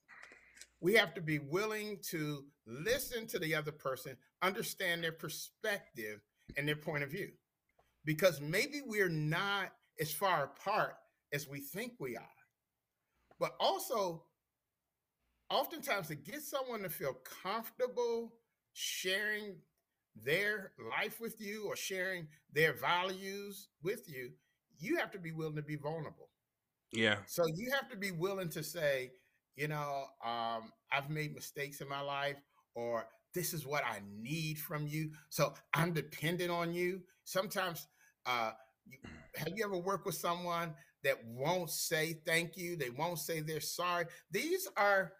we 0.80 0.94
have 0.94 1.14
to 1.14 1.20
be 1.20 1.38
willing 1.38 1.98
to 2.10 2.44
listen 2.66 3.26
to 3.28 3.38
the 3.38 3.54
other 3.54 3.72
person, 3.72 4.16
understand 4.42 5.02
their 5.02 5.12
perspective 5.12 6.20
and 6.56 6.66
their 6.66 6.76
point 6.76 7.02
of 7.02 7.10
view. 7.10 7.30
Because 8.04 8.40
maybe 8.40 8.82
we're 8.84 9.08
not 9.08 9.72
as 10.00 10.12
far 10.12 10.44
apart 10.44 10.94
as 11.32 11.48
we 11.48 11.60
think 11.60 11.92
we 11.98 12.16
are. 12.16 12.22
But 13.40 13.54
also, 13.58 14.24
oftentimes 15.50 16.08
to 16.08 16.14
get 16.14 16.42
someone 16.42 16.82
to 16.82 16.88
feel 16.88 17.16
comfortable 17.42 18.34
sharing 18.72 19.56
their 20.24 20.72
life 20.90 21.20
with 21.20 21.40
you 21.40 21.66
or 21.66 21.76
sharing 21.76 22.26
their 22.52 22.72
values 22.72 23.68
with 23.82 24.08
you, 24.08 24.30
you 24.78 24.96
have 24.96 25.10
to 25.10 25.18
be 25.18 25.32
willing 25.32 25.56
to 25.56 25.62
be 25.62 25.76
vulnerable. 25.76 26.28
Yeah. 26.92 27.16
So 27.26 27.44
you 27.54 27.70
have 27.72 27.90
to 27.90 27.96
be 27.96 28.10
willing 28.10 28.48
to 28.50 28.62
say, 28.62 29.10
you 29.56 29.68
know, 29.68 30.04
um, 30.24 30.72
I've 30.92 31.10
made 31.10 31.34
mistakes 31.34 31.80
in 31.80 31.88
my 31.88 32.00
life, 32.00 32.36
or 32.74 33.06
this 33.34 33.52
is 33.52 33.66
what 33.66 33.84
I 33.84 34.00
need 34.20 34.58
from 34.58 34.86
you. 34.86 35.10
So 35.30 35.54
I'm 35.74 35.92
dependent 35.92 36.50
on 36.50 36.72
you. 36.72 37.02
Sometimes, 37.24 37.86
uh, 38.26 38.52
you, 38.86 38.98
have 39.34 39.52
you 39.56 39.64
ever 39.64 39.76
worked 39.78 40.06
with 40.06 40.14
someone 40.14 40.74
that 41.04 41.16
won't 41.26 41.70
say 41.70 42.20
thank 42.26 42.56
you? 42.56 42.76
They 42.76 42.90
won't 42.90 43.18
say 43.18 43.40
they're 43.40 43.60
sorry. 43.60 44.06
These 44.30 44.68
are 44.76 45.12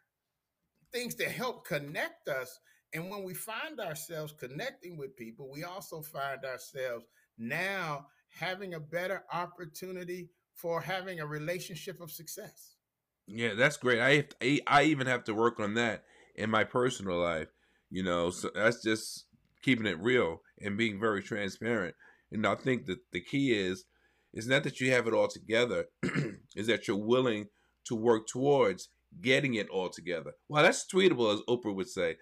things 0.92 1.14
that 1.16 1.30
help 1.30 1.66
connect 1.66 2.28
us. 2.28 2.58
And 2.92 3.10
when 3.10 3.24
we 3.24 3.34
find 3.34 3.80
ourselves 3.80 4.32
connecting 4.38 4.96
with 4.96 5.16
people, 5.16 5.50
we 5.50 5.64
also 5.64 6.00
find 6.02 6.44
ourselves 6.44 7.04
now 7.38 8.06
having 8.28 8.74
a 8.74 8.80
better 8.80 9.24
opportunity 9.32 10.30
for 10.54 10.80
having 10.80 11.20
a 11.20 11.26
relationship 11.26 12.00
of 12.00 12.10
success. 12.10 12.75
Yeah, 13.26 13.54
that's 13.54 13.76
great. 13.76 14.00
I 14.00 14.20
to, 14.40 14.60
I 14.66 14.84
even 14.84 15.06
have 15.06 15.24
to 15.24 15.34
work 15.34 15.60
on 15.60 15.74
that 15.74 16.04
in 16.34 16.50
my 16.50 16.64
personal 16.64 17.18
life. 17.18 17.48
You 17.90 18.02
know, 18.02 18.30
so 18.30 18.50
that's 18.54 18.82
just 18.82 19.26
keeping 19.62 19.86
it 19.86 20.00
real 20.00 20.40
and 20.60 20.76
being 20.76 21.00
very 21.00 21.22
transparent. 21.22 21.94
And 22.32 22.46
I 22.46 22.54
think 22.56 22.86
that 22.86 22.98
the 23.12 23.20
key 23.20 23.52
is 23.52 23.84
is 24.34 24.46
not 24.46 24.64
that 24.64 24.80
you 24.80 24.90
have 24.92 25.06
it 25.06 25.14
all 25.14 25.28
together, 25.28 25.86
is 26.56 26.66
that 26.66 26.86
you're 26.86 26.96
willing 26.96 27.46
to 27.86 27.94
work 27.94 28.26
towards 28.26 28.88
getting 29.22 29.54
it 29.54 29.68
all 29.70 29.88
together. 29.88 30.32
Well, 30.48 30.62
that's 30.62 30.86
tweetable, 30.86 31.32
as 31.32 31.40
Oprah 31.48 31.74
would 31.74 31.88
say. 31.88 32.16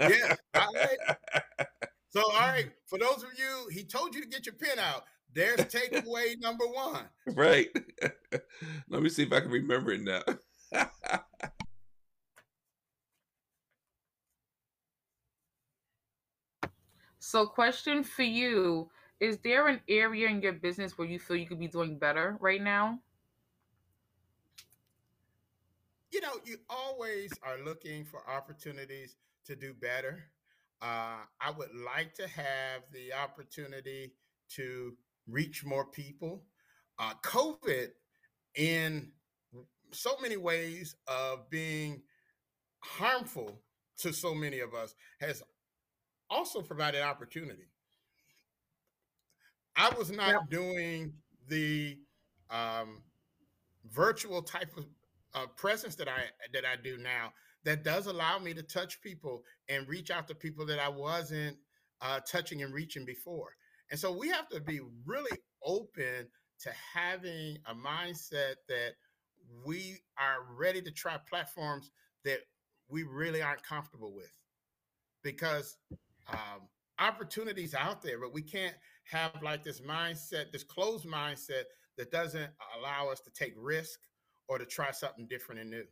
yeah. 0.00 0.36
All 0.54 0.72
right. 0.74 1.16
So, 2.10 2.22
all 2.22 2.40
right, 2.40 2.70
for 2.86 2.98
those 2.98 3.22
of 3.22 3.38
you, 3.38 3.68
he 3.70 3.84
told 3.84 4.14
you 4.14 4.22
to 4.22 4.28
get 4.28 4.46
your 4.46 4.54
pen 4.54 4.78
out. 4.78 5.04
There's 5.34 5.60
takeaway 5.60 6.40
number 6.40 6.66
one. 6.66 7.04
Right. 7.34 7.68
Let 8.88 9.02
me 9.02 9.10
see 9.10 9.24
if 9.24 9.32
I 9.32 9.40
can 9.40 9.50
remember 9.50 9.92
it 9.92 10.00
now. 10.00 10.22
So, 17.18 17.46
question 17.46 18.02
for 18.02 18.22
you 18.22 18.90
Is 19.20 19.38
there 19.38 19.68
an 19.68 19.80
area 19.88 20.28
in 20.28 20.42
your 20.42 20.52
business 20.54 20.98
where 20.98 21.08
you 21.08 21.18
feel 21.18 21.36
you 21.36 21.46
could 21.46 21.60
be 21.60 21.68
doing 21.68 21.98
better 21.98 22.36
right 22.40 22.62
now? 22.62 22.98
You 26.10 26.20
know, 26.22 26.34
you 26.44 26.56
always 26.70 27.32
are 27.42 27.58
looking 27.64 28.04
for 28.04 28.28
opportunities 28.28 29.16
to 29.44 29.54
do 29.54 29.74
better. 29.74 30.24
Uh, 30.80 31.18
I 31.40 31.50
would 31.56 31.74
like 31.74 32.14
to 32.14 32.26
have 32.28 32.82
the 32.92 33.12
opportunity 33.12 34.12
to 34.50 34.96
reach 35.26 35.64
more 35.64 35.84
people. 35.84 36.44
Uh, 36.98 37.12
COVID 37.22 37.88
in 38.54 39.10
so 39.90 40.16
many 40.20 40.36
ways 40.36 40.96
of 41.06 41.48
being 41.50 42.02
harmful 42.80 43.60
to 43.98 44.12
so 44.12 44.34
many 44.34 44.60
of 44.60 44.74
us 44.74 44.94
has 45.20 45.42
also 46.30 46.62
provided 46.62 47.02
opportunity. 47.02 47.68
I 49.76 49.90
was 49.96 50.10
not 50.10 50.28
yeah. 50.28 50.38
doing 50.50 51.12
the 51.48 51.98
um, 52.50 53.02
virtual 53.90 54.42
type 54.42 54.76
of 54.76 54.86
uh, 55.34 55.46
presence 55.56 55.94
that 55.96 56.08
I 56.08 56.22
that 56.52 56.64
I 56.64 56.80
do 56.82 56.98
now. 56.98 57.32
That 57.64 57.84
does 57.84 58.06
allow 58.06 58.38
me 58.38 58.54
to 58.54 58.62
touch 58.62 59.00
people 59.02 59.42
and 59.68 59.86
reach 59.88 60.10
out 60.10 60.28
to 60.28 60.34
people 60.34 60.64
that 60.66 60.78
I 60.78 60.88
wasn't 60.88 61.56
uh, 62.00 62.20
touching 62.20 62.62
and 62.62 62.72
reaching 62.72 63.04
before. 63.04 63.50
And 63.90 63.98
so 63.98 64.16
we 64.16 64.28
have 64.28 64.48
to 64.48 64.60
be 64.60 64.80
really 65.04 65.36
open 65.64 66.28
to 66.60 66.70
having 66.94 67.58
a 67.66 67.74
mindset 67.74 68.54
that 68.68 68.92
we 69.64 69.98
are 70.18 70.44
ready 70.56 70.82
to 70.82 70.90
try 70.90 71.16
platforms 71.28 71.90
that 72.24 72.40
we 72.88 73.02
really 73.02 73.42
aren't 73.42 73.62
comfortable 73.62 74.12
with 74.14 74.32
because 75.22 75.76
um, 76.32 76.68
opportunities 76.98 77.74
out 77.74 78.02
there, 78.02 78.18
but 78.18 78.32
we 78.32 78.42
can't 78.42 78.74
have 79.04 79.32
like 79.42 79.64
this 79.64 79.80
mindset, 79.80 80.52
this 80.52 80.64
closed 80.64 81.06
mindset 81.06 81.64
that 81.96 82.10
doesn't 82.10 82.50
allow 82.78 83.08
us 83.10 83.20
to 83.20 83.30
take 83.30 83.54
risk 83.56 84.00
or 84.48 84.58
to 84.58 84.64
try 84.64 84.90
something 84.90 85.26
different 85.26 85.60
and 85.60 85.70
new. 85.70 85.84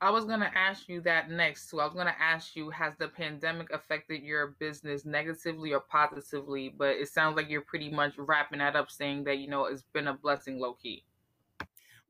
I 0.00 0.10
was 0.10 0.24
gonna 0.24 0.50
ask 0.52 0.88
you 0.88 1.00
that 1.02 1.30
next 1.30 1.70
too. 1.70 1.80
I 1.80 1.84
was 1.84 1.94
gonna 1.94 2.16
ask 2.18 2.56
you, 2.56 2.70
has 2.70 2.94
the 2.98 3.06
pandemic 3.06 3.72
affected 3.72 4.22
your 4.22 4.56
business 4.58 5.04
negatively 5.04 5.72
or 5.72 5.80
positively? 5.80 6.74
But 6.76 6.96
it 6.96 7.08
sounds 7.08 7.36
like 7.36 7.48
you're 7.48 7.60
pretty 7.60 7.88
much 7.88 8.14
wrapping 8.18 8.58
that 8.58 8.74
up, 8.74 8.90
saying 8.90 9.22
that 9.24 9.38
you 9.38 9.48
know 9.48 9.66
it's 9.66 9.84
been 9.94 10.08
a 10.08 10.14
blessing, 10.14 10.58
low 10.58 10.72
key. 10.72 11.04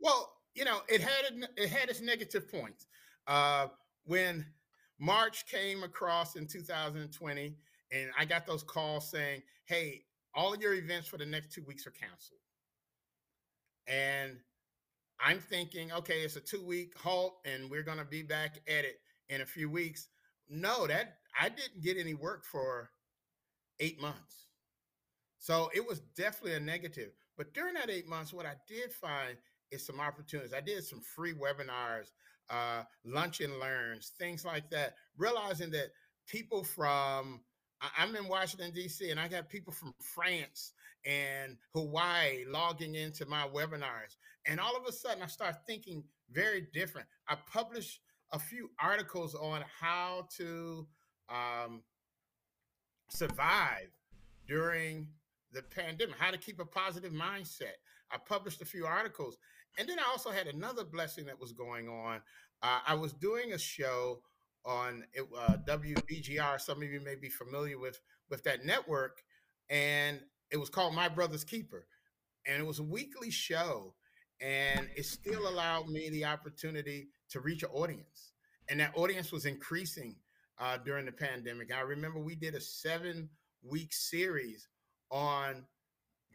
Well, 0.02 0.32
you 0.54 0.66
know, 0.66 0.80
it 0.88 1.00
had 1.00 1.48
it 1.56 1.70
had 1.70 1.88
its 1.88 2.02
negative 2.02 2.50
points. 2.50 2.86
Uh, 3.26 3.68
when 4.04 4.44
March 4.98 5.46
came 5.46 5.84
across 5.84 6.36
in 6.36 6.46
2020, 6.46 7.56
and 7.92 8.10
I 8.18 8.26
got 8.26 8.46
those 8.46 8.64
calls 8.64 9.10
saying, 9.10 9.42
"Hey, 9.64 10.04
all 10.34 10.52
of 10.52 10.60
your 10.60 10.74
events 10.74 11.08
for 11.08 11.18
the 11.18 11.26
next 11.26 11.52
two 11.52 11.64
weeks 11.64 11.86
are 11.86 11.92
canceled," 11.92 12.40
and 13.86 14.38
I'm 15.20 15.40
thinking, 15.40 15.92
okay, 15.92 16.20
it's 16.22 16.36
a 16.36 16.40
two 16.40 16.64
week 16.64 16.94
halt 16.98 17.40
and 17.44 17.70
we're 17.70 17.84
going 17.84 17.98
to 17.98 18.04
be 18.04 18.22
back 18.22 18.58
at 18.68 18.84
it 18.84 19.00
in 19.28 19.40
a 19.42 19.46
few 19.46 19.70
weeks. 19.70 20.08
No, 20.48 20.86
that 20.88 21.18
I 21.40 21.48
didn't 21.48 21.82
get 21.82 21.96
any 21.98 22.14
work 22.14 22.44
for 22.44 22.90
eight 23.80 24.00
months. 24.00 24.48
So 25.38 25.70
it 25.74 25.86
was 25.86 26.00
definitely 26.16 26.54
a 26.54 26.60
negative. 26.60 27.12
But 27.36 27.54
during 27.54 27.74
that 27.74 27.90
eight 27.90 28.08
months, 28.08 28.32
what 28.32 28.46
I 28.46 28.54
did 28.68 28.92
find 28.92 29.36
is 29.72 29.84
some 29.84 30.00
opportunities. 30.00 30.52
I 30.52 30.60
did 30.60 30.84
some 30.84 31.00
free 31.00 31.32
webinars, 31.32 32.12
uh, 32.50 32.82
lunch 33.04 33.40
and 33.40 33.58
learns, 33.58 34.12
things 34.18 34.44
like 34.44 34.70
that, 34.70 34.94
realizing 35.16 35.70
that 35.72 35.88
people 36.26 36.62
from 36.62 37.40
I'm 37.98 38.14
in 38.14 38.28
Washington, 38.28 38.70
D.C., 38.72 39.10
and 39.10 39.18
I 39.18 39.26
got 39.26 39.48
people 39.48 39.72
from 39.72 39.92
France 39.98 40.72
and 41.04 41.56
Hawaii 41.74 42.44
logging 42.46 42.94
into 42.94 43.26
my 43.26 43.48
webinars. 43.48 44.16
And 44.46 44.60
all 44.60 44.76
of 44.76 44.86
a 44.86 44.92
sudden, 44.92 45.22
I 45.22 45.26
start 45.26 45.56
thinking 45.66 46.04
very 46.30 46.68
different. 46.72 47.08
I 47.28 47.36
published 47.52 48.00
a 48.32 48.38
few 48.38 48.70
articles 48.80 49.34
on 49.34 49.64
how 49.80 50.28
to 50.36 50.86
um, 51.28 51.82
survive 53.08 53.88
during 54.46 55.08
the 55.52 55.62
pandemic, 55.62 56.16
how 56.18 56.30
to 56.30 56.38
keep 56.38 56.60
a 56.60 56.64
positive 56.64 57.12
mindset. 57.12 57.76
I 58.10 58.18
published 58.18 58.62
a 58.62 58.66
few 58.66 58.86
articles. 58.86 59.38
And 59.78 59.88
then 59.88 59.98
I 59.98 60.04
also 60.10 60.30
had 60.30 60.46
another 60.46 60.84
blessing 60.84 61.26
that 61.26 61.40
was 61.40 61.52
going 61.52 61.88
on. 61.88 62.20
Uh, 62.62 62.80
I 62.86 62.94
was 62.94 63.12
doing 63.12 63.52
a 63.52 63.58
show 63.58 64.20
on 64.64 65.04
uh, 65.18 65.56
WBGR. 65.66 66.60
Some 66.60 66.82
of 66.82 66.88
you 66.88 67.00
may 67.00 67.14
be 67.14 67.28
familiar 67.28 67.78
with 67.78 68.00
with 68.30 68.44
that 68.44 68.64
network, 68.64 69.22
and 69.68 70.20
it 70.50 70.56
was 70.56 70.68
called 70.68 70.94
My 70.94 71.08
Brother's 71.08 71.44
Keeper, 71.44 71.86
and 72.46 72.60
it 72.60 72.66
was 72.66 72.78
a 72.78 72.84
weekly 72.84 73.30
show, 73.30 73.94
and 74.40 74.88
it 74.96 75.04
still 75.04 75.48
allowed 75.48 75.88
me 75.88 76.08
the 76.10 76.24
opportunity 76.24 77.08
to 77.30 77.40
reach 77.40 77.62
an 77.62 77.70
audience, 77.72 78.32
and 78.68 78.80
that 78.80 78.96
audience 78.96 79.32
was 79.32 79.44
increasing 79.44 80.16
uh, 80.58 80.78
during 80.78 81.06
the 81.06 81.12
pandemic. 81.12 81.72
I 81.74 81.80
remember 81.80 82.20
we 82.20 82.36
did 82.36 82.54
a 82.54 82.60
seven 82.60 83.28
week 83.62 83.92
series 83.92 84.68
on 85.10 85.64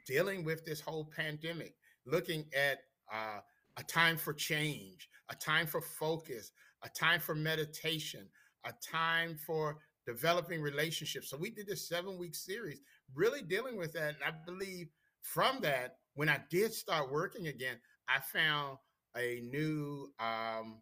dealing 0.05 0.43
with 0.43 0.65
this 0.65 0.81
whole 0.81 1.09
pandemic, 1.15 1.75
looking 2.05 2.45
at 2.55 2.79
uh, 3.11 3.39
a 3.77 3.83
time 3.83 4.17
for 4.17 4.33
change, 4.33 5.09
a 5.29 5.35
time 5.35 5.67
for 5.67 5.81
focus, 5.81 6.51
a 6.83 6.89
time 6.89 7.19
for 7.19 7.35
meditation, 7.35 8.27
a 8.65 8.73
time 8.83 9.37
for 9.45 9.77
developing 10.05 10.61
relationships. 10.61 11.29
So 11.29 11.37
we 11.37 11.49
did 11.49 11.67
this 11.67 11.87
seven 11.87 12.17
week 12.17 12.35
series, 12.35 12.81
really 13.13 13.41
dealing 13.41 13.77
with 13.77 13.93
that. 13.93 14.15
And 14.15 14.23
I 14.25 14.31
believe 14.45 14.87
from 15.21 15.59
that, 15.61 15.97
when 16.15 16.29
I 16.29 16.39
did 16.49 16.73
start 16.73 17.11
working 17.11 17.47
again, 17.47 17.77
I 18.07 18.19
found 18.19 18.77
a 19.15 19.41
new 19.51 20.11
um, 20.19 20.77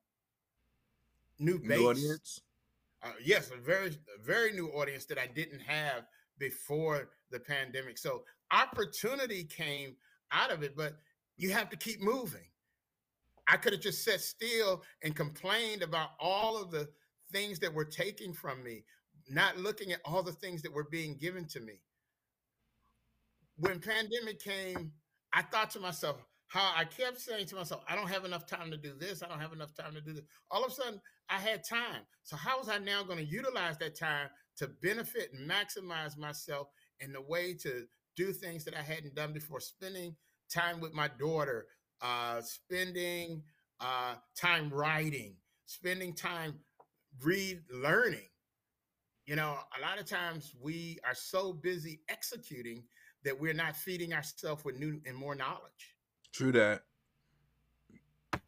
new 1.39 1.59
base. 1.59 1.79
New 1.79 1.89
audience. 1.89 2.41
Uh, 3.03 3.11
yes, 3.23 3.51
a 3.51 3.57
very 3.57 3.97
very 4.23 4.51
new 4.53 4.67
audience 4.69 5.05
that 5.05 5.17
I 5.17 5.27
didn't 5.27 5.61
have 5.61 6.03
before 6.39 7.09
the 7.31 7.39
pandemic. 7.39 7.97
So 7.97 8.23
opportunity 8.51 9.43
came 9.43 9.95
out 10.31 10.51
of 10.51 10.63
it, 10.63 10.75
but 10.75 10.93
you 11.37 11.51
have 11.51 11.69
to 11.69 11.77
keep 11.77 12.01
moving. 12.01 12.45
I 13.47 13.57
could 13.57 13.73
have 13.73 13.81
just 13.81 14.03
sat 14.03 14.21
still 14.21 14.83
and 15.03 15.15
complained 15.15 15.83
about 15.83 16.09
all 16.19 16.61
of 16.61 16.71
the 16.71 16.89
things 17.31 17.59
that 17.59 17.73
were 17.73 17.85
taken 17.85 18.33
from 18.33 18.63
me, 18.63 18.83
not 19.29 19.57
looking 19.57 19.91
at 19.91 19.99
all 20.05 20.23
the 20.23 20.31
things 20.31 20.61
that 20.63 20.73
were 20.73 20.87
being 20.89 21.15
given 21.17 21.45
to 21.49 21.59
me. 21.59 21.79
When 23.57 23.79
pandemic 23.79 24.41
came, 24.41 24.91
I 25.31 25.41
thought 25.43 25.69
to 25.71 25.79
myself, 25.79 26.17
how 26.47 26.71
I 26.75 26.85
kept 26.85 27.19
saying 27.19 27.47
to 27.47 27.55
myself, 27.55 27.83
I 27.89 27.95
don't 27.95 28.09
have 28.09 28.23
enough 28.23 28.45
time 28.45 28.71
to 28.71 28.77
do 28.77 28.93
this. 28.97 29.21
I 29.23 29.27
don't 29.27 29.41
have 29.41 29.53
enough 29.53 29.73
time 29.73 29.93
to 29.95 30.01
do 30.01 30.13
this. 30.13 30.25
All 30.51 30.63
of 30.63 30.71
a 30.71 30.75
sudden, 30.75 31.01
I 31.29 31.37
had 31.37 31.63
time. 31.67 32.01
So 32.23 32.35
how 32.35 32.59
was 32.59 32.69
I 32.69 32.77
now 32.77 33.03
going 33.03 33.17
to 33.17 33.25
utilize 33.25 33.77
that 33.79 33.97
time 33.97 34.29
to 34.57 34.67
benefit 34.81 35.33
and 35.33 35.49
maximize 35.49 36.17
myself 36.17 36.67
in 36.99 37.11
the 37.11 37.21
way 37.21 37.53
to 37.55 37.85
do 38.15 38.31
things 38.31 38.63
that 38.65 38.75
I 38.75 38.81
hadn't 38.81 39.15
done 39.15 39.33
before? 39.33 39.59
Spending 39.59 40.15
time 40.49 40.79
with 40.79 40.93
my 40.93 41.09
daughter, 41.19 41.67
uh, 42.01 42.41
spending 42.41 43.43
uh, 43.79 44.15
time 44.35 44.69
writing, 44.69 45.35
spending 45.65 46.13
time 46.13 46.55
read 47.23 47.61
learning. 47.71 48.29
You 49.25 49.35
know, 49.35 49.57
a 49.77 49.81
lot 49.81 49.99
of 49.99 50.05
times 50.05 50.53
we 50.61 50.99
are 51.03 51.15
so 51.15 51.51
busy 51.51 52.01
executing 52.09 52.83
that 53.23 53.39
we're 53.39 53.53
not 53.53 53.75
feeding 53.75 54.13
ourselves 54.13 54.63
with 54.63 54.77
new 54.77 55.01
and 55.05 55.15
more 55.15 55.33
knowledge. 55.35 55.95
True 56.31 56.51
that. 56.51 56.83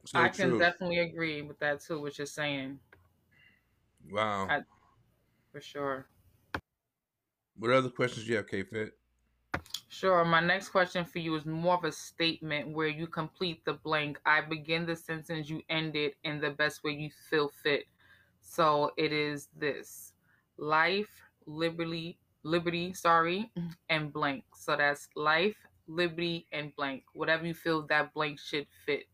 So 0.06 0.20
I 0.20 0.30
can 0.30 0.50
true. 0.50 0.60
definitely 0.60 1.00
agree 1.00 1.42
with 1.42 1.60
that 1.60 1.82
too, 1.82 2.00
what 2.00 2.18
you're 2.18 2.28
saying. 2.28 2.80
Wow. 4.10 4.48
I, 4.50 4.62
for 5.52 5.62
sure. 5.62 6.08
What 7.58 7.72
other 7.72 7.90
questions 7.90 8.26
do 8.26 8.32
you 8.32 8.38
have, 8.38 8.48
K 8.48 8.64
Fit? 8.64 8.92
Sure. 9.90 10.26
My 10.26 10.42
next 10.42 10.70
question 10.70 11.06
for 11.06 11.20
you 11.20 11.36
is 11.36 11.46
more 11.46 11.76
of 11.76 11.86
a 11.86 11.92
statement 11.92 12.70
where 12.70 12.90
you 12.90 13.08
complete 13.08 13.64
the 13.66 13.74
blank. 13.74 14.20
I 14.26 14.42
begin 14.42 14.86
the 14.86 14.96
sentence, 14.96 15.50
you 15.50 15.62
end 15.70 15.96
it 15.96 16.16
in 16.24 16.42
the 16.42 16.52
best 16.52 16.84
way 16.84 16.92
you 16.92 17.10
feel 17.30 17.52
fit. 17.64 17.86
So 18.42 18.92
it 18.98 19.14
is 19.14 19.48
this 19.58 20.14
life, 20.58 21.08
liberty, 21.46 22.18
liberty, 22.44 22.94
sorry, 22.94 23.50
mm-hmm. 23.58 23.70
and 23.90 24.12
blank. 24.12 24.44
So 24.56 24.76
that's 24.76 25.08
life, 25.16 25.56
liberty, 25.88 26.48
and 26.52 26.76
blank. 26.76 27.04
Whatever 27.14 27.46
you 27.46 27.54
feel 27.54 27.86
that 27.88 28.14
blank 28.14 28.40
should 28.40 28.68
fit. 28.86 29.06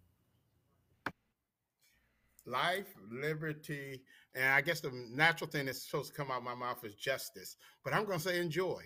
Life, 2.45 2.93
liberty, 3.09 4.01
and 4.35 4.45
I 4.45 4.61
guess 4.61 4.81
the 4.81 4.91
natural 5.11 5.49
thing 5.49 5.67
that's 5.67 5.83
supposed 5.83 6.11
to 6.11 6.17
come 6.17 6.31
out 6.31 6.39
of 6.39 6.43
my 6.43 6.55
mouth 6.55 6.83
is 6.83 6.95
justice. 6.95 7.57
But 7.83 7.93
I'm 7.93 8.05
going 8.05 8.17
to 8.17 8.23
say 8.23 8.39
enjoy. 8.39 8.83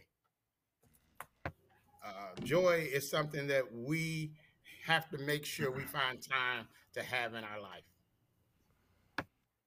Uh, 2.07 2.11
joy 2.43 2.87
is 2.93 3.09
something 3.09 3.47
that 3.47 3.63
we 3.73 4.31
have 4.85 5.09
to 5.09 5.17
make 5.17 5.43
sure 5.43 5.69
we 5.69 5.83
find 5.83 6.21
time 6.21 6.67
to 6.93 7.03
have 7.03 7.33
in 7.33 7.43
our 7.43 7.59
life. 7.61 7.83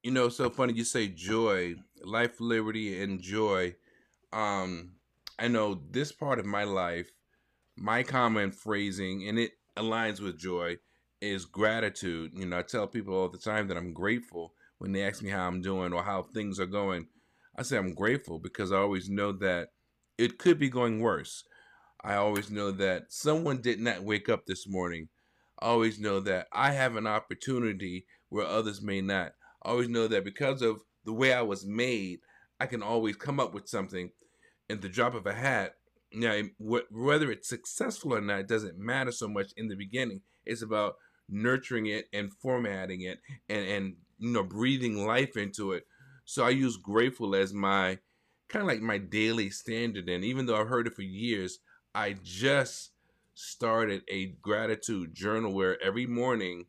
You 0.02 0.12
know, 0.12 0.30
so 0.30 0.48
funny 0.48 0.72
you 0.72 0.84
say 0.84 1.08
joy, 1.08 1.74
life, 2.02 2.40
liberty, 2.40 3.02
and 3.02 3.20
joy. 3.20 3.74
Um, 4.32 4.92
I 5.38 5.48
know 5.48 5.82
this 5.90 6.12
part 6.12 6.38
of 6.38 6.46
my 6.46 6.64
life, 6.64 7.10
my 7.76 8.02
common 8.02 8.52
phrasing, 8.52 9.28
and 9.28 9.38
it 9.38 9.52
aligns 9.76 10.20
with 10.20 10.38
joy, 10.38 10.78
is 11.20 11.44
gratitude. 11.44 12.32
You 12.34 12.46
know, 12.46 12.58
I 12.58 12.62
tell 12.62 12.86
people 12.86 13.14
all 13.14 13.28
the 13.28 13.36
time 13.36 13.68
that 13.68 13.76
I'm 13.76 13.92
grateful 13.92 14.54
when 14.78 14.92
they 14.92 15.02
ask 15.02 15.22
me 15.22 15.28
how 15.28 15.46
I'm 15.46 15.60
doing 15.60 15.92
or 15.92 16.02
how 16.02 16.22
things 16.22 16.58
are 16.58 16.66
going. 16.66 17.08
I 17.58 17.62
say 17.62 17.76
I'm 17.76 17.94
grateful 17.94 18.38
because 18.38 18.72
I 18.72 18.78
always 18.78 19.10
know 19.10 19.32
that 19.32 19.72
it 20.16 20.38
could 20.38 20.58
be 20.58 20.70
going 20.70 21.00
worse. 21.00 21.44
I 22.02 22.14
always 22.14 22.50
know 22.50 22.70
that 22.72 23.12
someone 23.12 23.60
did 23.60 23.80
not 23.80 24.02
wake 24.02 24.28
up 24.28 24.46
this 24.46 24.66
morning. 24.66 25.08
I 25.60 25.66
always 25.66 25.98
know 25.98 26.20
that 26.20 26.46
I 26.52 26.72
have 26.72 26.96
an 26.96 27.06
opportunity 27.06 28.06
where 28.28 28.46
others 28.46 28.80
may 28.80 29.00
not. 29.00 29.32
I 29.62 29.70
always 29.70 29.88
know 29.88 30.08
that 30.08 30.24
because 30.24 30.62
of 30.62 30.82
the 31.04 31.12
way 31.12 31.32
I 31.32 31.42
was 31.42 31.66
made, 31.66 32.20
I 32.58 32.66
can 32.66 32.82
always 32.82 33.16
come 33.16 33.38
up 33.38 33.52
with 33.52 33.68
something 33.68 34.10
in 34.68 34.80
the 34.80 34.88
drop 34.88 35.14
of 35.14 35.26
a 35.26 35.34
hat. 35.34 35.74
Now, 36.12 36.40
whether 36.58 37.30
it's 37.30 37.48
successful 37.48 38.14
or 38.14 38.20
not 38.20 38.48
doesn't 38.48 38.78
matter 38.78 39.12
so 39.12 39.28
much 39.28 39.52
in 39.56 39.68
the 39.68 39.76
beginning. 39.76 40.22
It's 40.44 40.62
about 40.62 40.94
nurturing 41.28 41.86
it 41.86 42.06
and 42.12 42.32
formatting 42.32 43.02
it 43.02 43.20
and, 43.48 43.66
and 43.66 43.96
you 44.18 44.30
know 44.30 44.42
breathing 44.42 45.06
life 45.06 45.36
into 45.36 45.72
it. 45.72 45.84
So 46.24 46.44
I 46.44 46.50
use 46.50 46.76
grateful 46.76 47.34
as 47.34 47.52
my 47.52 47.98
kind 48.48 48.62
of 48.62 48.68
like 48.68 48.80
my 48.80 48.98
daily 48.98 49.50
standard. 49.50 50.08
And 50.08 50.24
even 50.24 50.46
though 50.46 50.60
I've 50.60 50.68
heard 50.68 50.86
it 50.86 50.94
for 50.94 51.02
years, 51.02 51.58
I 51.94 52.14
just 52.22 52.92
started 53.34 54.02
a 54.08 54.26
gratitude 54.42 55.14
journal 55.14 55.52
where 55.52 55.82
every 55.82 56.06
morning 56.06 56.66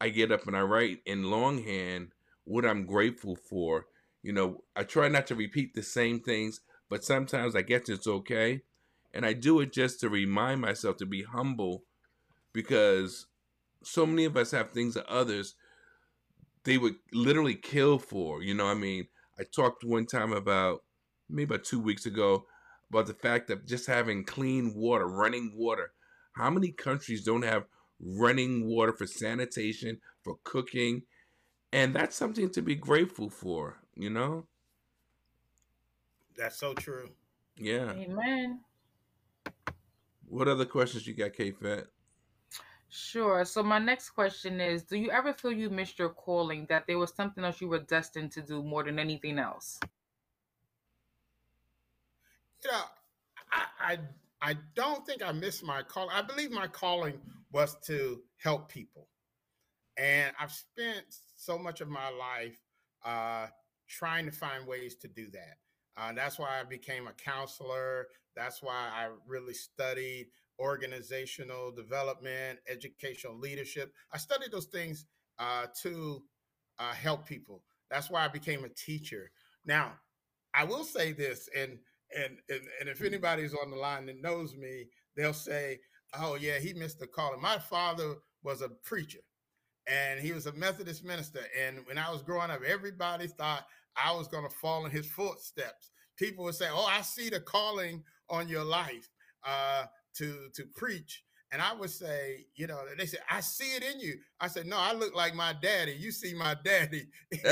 I 0.00 0.10
get 0.10 0.30
up 0.30 0.46
and 0.46 0.56
I 0.56 0.60
write 0.60 1.00
in 1.04 1.30
longhand 1.30 2.12
what 2.44 2.64
I'm 2.64 2.86
grateful 2.86 3.34
for. 3.36 3.86
You 4.22 4.32
know, 4.32 4.64
I 4.74 4.84
try 4.84 5.08
not 5.08 5.26
to 5.28 5.34
repeat 5.34 5.74
the 5.74 5.82
same 5.82 6.20
things, 6.20 6.60
but 6.88 7.04
sometimes 7.04 7.56
I 7.56 7.62
guess 7.62 7.88
it's 7.88 8.06
okay. 8.06 8.62
And 9.12 9.24
I 9.24 9.32
do 9.32 9.60
it 9.60 9.72
just 9.72 10.00
to 10.00 10.08
remind 10.08 10.60
myself 10.60 10.96
to 10.98 11.06
be 11.06 11.22
humble 11.22 11.84
because 12.52 13.26
so 13.82 14.04
many 14.04 14.24
of 14.24 14.36
us 14.36 14.50
have 14.50 14.70
things 14.70 14.94
that 14.94 15.06
others 15.06 15.54
they 16.64 16.76
would 16.76 16.96
literally 17.12 17.54
kill 17.54 17.98
for. 17.98 18.42
You 18.42 18.54
know, 18.54 18.66
I 18.66 18.74
mean, 18.74 19.06
I 19.38 19.44
talked 19.44 19.84
one 19.84 20.06
time 20.06 20.32
about 20.32 20.82
maybe 21.28 21.54
about 21.54 21.64
two 21.64 21.80
weeks 21.80 22.06
ago 22.06 22.46
about 22.90 23.06
the 23.06 23.14
fact 23.14 23.48
that 23.48 23.66
just 23.66 23.86
having 23.86 24.24
clean 24.24 24.74
water, 24.74 25.06
running 25.06 25.52
water. 25.54 25.92
How 26.32 26.50
many 26.50 26.70
countries 26.70 27.24
don't 27.24 27.42
have 27.42 27.64
running 28.00 28.66
water 28.66 28.92
for 28.92 29.06
sanitation, 29.06 30.00
for 30.22 30.36
cooking? 30.44 31.02
And 31.72 31.94
that's 31.94 32.16
something 32.16 32.50
to 32.50 32.62
be 32.62 32.74
grateful 32.74 33.28
for, 33.28 33.78
you 33.94 34.10
know? 34.10 34.46
That's 36.36 36.58
so 36.58 36.74
true. 36.74 37.10
Yeah. 37.56 37.92
Amen. 37.92 38.60
What 40.28 40.48
other 40.48 40.64
questions 40.64 41.06
you 41.06 41.14
got, 41.14 41.32
K 41.32 41.52
Fat? 41.52 41.86
Sure. 42.88 43.44
So 43.44 43.62
my 43.62 43.78
next 43.78 44.10
question 44.10 44.60
is 44.60 44.82
Do 44.82 44.96
you 44.96 45.10
ever 45.10 45.32
feel 45.32 45.52
you 45.52 45.70
missed 45.70 45.98
your 45.98 46.10
calling, 46.10 46.66
that 46.68 46.86
there 46.86 46.98
was 46.98 47.14
something 47.14 47.44
else 47.44 47.60
you 47.60 47.68
were 47.68 47.80
destined 47.80 48.32
to 48.32 48.42
do 48.42 48.62
more 48.62 48.84
than 48.84 48.98
anything 48.98 49.38
else? 49.38 49.80
Know, 52.66 52.82
I 53.52 53.64
I, 53.92 53.98
I 54.42 54.56
don't 54.74 55.06
think 55.06 55.22
I 55.22 55.32
missed 55.32 55.64
my 55.64 55.82
calling. 55.82 56.10
I 56.14 56.22
believe 56.22 56.50
my 56.50 56.66
calling 56.66 57.20
was 57.52 57.76
to 57.86 58.20
help 58.38 58.68
people. 58.70 59.08
And 59.96 60.32
I've 60.38 60.52
spent 60.52 61.04
so 61.36 61.58
much 61.58 61.80
of 61.80 61.88
my 61.88 62.10
life 62.10 62.60
uh, 63.04 63.46
trying 63.88 64.26
to 64.26 64.32
find 64.32 64.66
ways 64.66 64.96
to 64.96 65.08
do 65.08 65.30
that. 65.30 65.56
Uh, 65.96 66.12
that's 66.12 66.38
why 66.38 66.60
I 66.60 66.64
became 66.64 67.06
a 67.06 67.12
counselor. 67.12 68.08
That's 68.36 68.62
why 68.62 68.90
I 68.94 69.08
really 69.26 69.54
studied 69.54 70.28
organizational 70.58 71.70
development, 71.72 72.58
educational 72.68 73.38
leadership. 73.38 73.92
I 74.12 74.18
studied 74.18 74.52
those 74.52 74.66
things 74.66 75.06
uh, 75.38 75.66
to 75.82 76.22
uh, 76.78 76.92
help 76.92 77.26
people. 77.26 77.62
That's 77.90 78.10
why 78.10 78.24
I 78.24 78.28
became 78.28 78.64
a 78.64 78.68
teacher. 78.68 79.30
Now, 79.64 79.92
I 80.54 80.64
will 80.64 80.84
say 80.84 81.12
this, 81.12 81.48
and 81.56 81.78
and 82.16 82.38
and, 82.48 82.60
and 82.80 82.88
if 82.88 83.02
anybody's 83.02 83.54
on 83.54 83.70
the 83.70 83.76
line 83.76 84.06
that 84.06 84.20
knows 84.20 84.54
me, 84.54 84.86
they'll 85.16 85.32
say, 85.32 85.80
"Oh 86.18 86.34
yeah, 86.34 86.58
he 86.58 86.72
missed 86.72 86.98
the 86.98 87.06
calling." 87.06 87.40
My 87.40 87.58
father 87.58 88.16
was 88.42 88.62
a 88.62 88.68
preacher, 88.84 89.20
and 89.86 90.20
he 90.20 90.32
was 90.32 90.46
a 90.46 90.52
Methodist 90.52 91.04
minister. 91.04 91.40
And 91.58 91.78
when 91.86 91.98
I 91.98 92.10
was 92.10 92.22
growing 92.22 92.50
up, 92.50 92.60
everybody 92.66 93.26
thought 93.26 93.66
I 93.96 94.12
was 94.12 94.28
going 94.28 94.44
to 94.48 94.54
fall 94.56 94.84
in 94.84 94.90
his 94.90 95.06
footsteps. 95.06 95.90
People 96.16 96.44
would 96.44 96.54
say, 96.54 96.68
"Oh, 96.70 96.86
I 96.86 97.02
see 97.02 97.30
the 97.30 97.40
calling 97.40 98.02
on 98.28 98.48
your 98.48 98.64
life." 98.64 99.08
Uh, 99.44 99.84
to 100.16 100.48
to 100.54 100.64
preach 100.74 101.22
and 101.52 101.62
I 101.62 101.72
would 101.72 101.90
say, 101.90 102.46
you 102.56 102.66
know, 102.66 102.80
they 102.98 103.06
said, 103.06 103.20
I 103.30 103.40
see 103.40 103.76
it 103.76 103.84
in 103.84 104.00
you. 104.00 104.16
I 104.40 104.48
said, 104.48 104.66
no, 104.66 104.76
I 104.76 104.92
look 104.92 105.14
like 105.14 105.34
my 105.34 105.54
daddy. 105.62 105.92
You 105.92 106.10
see 106.10 106.34
my 106.34 106.56
daddy. 106.64 107.06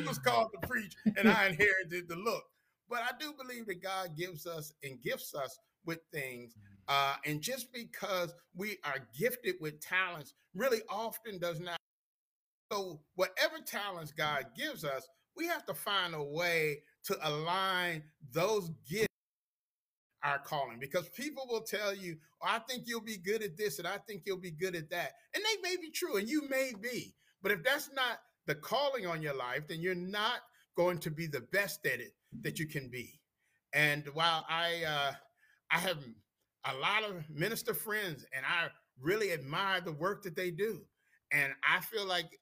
he 0.00 0.08
was 0.08 0.18
called 0.18 0.50
to 0.52 0.66
preach, 0.68 0.94
and 1.16 1.28
I 1.28 1.46
inherited 1.46 2.08
the 2.08 2.16
look. 2.16 2.44
But 2.88 3.00
I 3.02 3.10
do 3.18 3.32
believe 3.32 3.66
that 3.66 3.82
God 3.82 4.16
gives 4.16 4.46
us 4.46 4.72
and 4.82 5.00
gifts 5.02 5.34
us 5.34 5.58
with 5.84 5.98
things. 6.12 6.54
Uh, 6.88 7.16
and 7.26 7.40
just 7.40 7.72
because 7.72 8.34
we 8.54 8.78
are 8.84 9.06
gifted 9.18 9.56
with 9.60 9.80
talents, 9.80 10.34
really 10.54 10.80
often 10.88 11.38
does 11.38 11.60
not. 11.60 11.76
So, 12.72 13.00
whatever 13.14 13.56
talents 13.64 14.12
God 14.12 14.46
gives 14.56 14.84
us, 14.84 15.06
we 15.36 15.46
have 15.46 15.64
to 15.66 15.74
find 15.74 16.14
a 16.14 16.22
way 16.22 16.78
to 17.04 17.16
align 17.22 18.02
those 18.32 18.70
gifts 18.88 19.08
our 20.22 20.38
calling 20.38 20.78
because 20.78 21.08
people 21.10 21.46
will 21.48 21.62
tell 21.62 21.94
you, 21.94 22.16
oh, 22.42 22.46
I 22.48 22.58
think 22.60 22.84
you'll 22.86 23.00
be 23.00 23.16
good 23.16 23.42
at 23.42 23.56
this 23.56 23.78
and 23.78 23.86
I 23.86 23.98
think 23.98 24.22
you'll 24.26 24.36
be 24.36 24.50
good 24.50 24.74
at 24.74 24.90
that. 24.90 25.12
And 25.34 25.44
they 25.44 25.70
may 25.70 25.76
be 25.76 25.90
true 25.90 26.16
and 26.16 26.28
you 26.28 26.48
may 26.48 26.72
be. 26.80 27.14
But 27.42 27.52
if 27.52 27.62
that's 27.62 27.90
not 27.92 28.18
the 28.48 28.54
calling 28.54 29.06
on 29.06 29.22
your 29.22 29.36
life, 29.36 29.68
then 29.68 29.80
you're 29.80 29.94
not 29.94 30.40
going 30.74 30.98
to 30.98 31.10
be 31.10 31.26
the 31.26 31.42
best 31.52 31.86
at 31.86 32.00
it 32.00 32.14
that 32.40 32.58
you 32.58 32.66
can 32.66 32.88
be. 32.88 33.20
And 33.74 34.04
while 34.14 34.44
I 34.48 34.82
uh, 34.84 35.12
I 35.70 35.78
have 35.78 35.98
a 36.64 36.74
lot 36.74 37.04
of 37.04 37.28
minister 37.30 37.74
friends 37.74 38.24
and 38.34 38.44
I 38.44 38.68
really 39.00 39.32
admire 39.32 39.80
the 39.80 39.92
work 39.92 40.22
that 40.24 40.34
they 40.34 40.50
do. 40.50 40.80
And 41.30 41.52
I 41.62 41.80
feel 41.80 42.06
like 42.06 42.40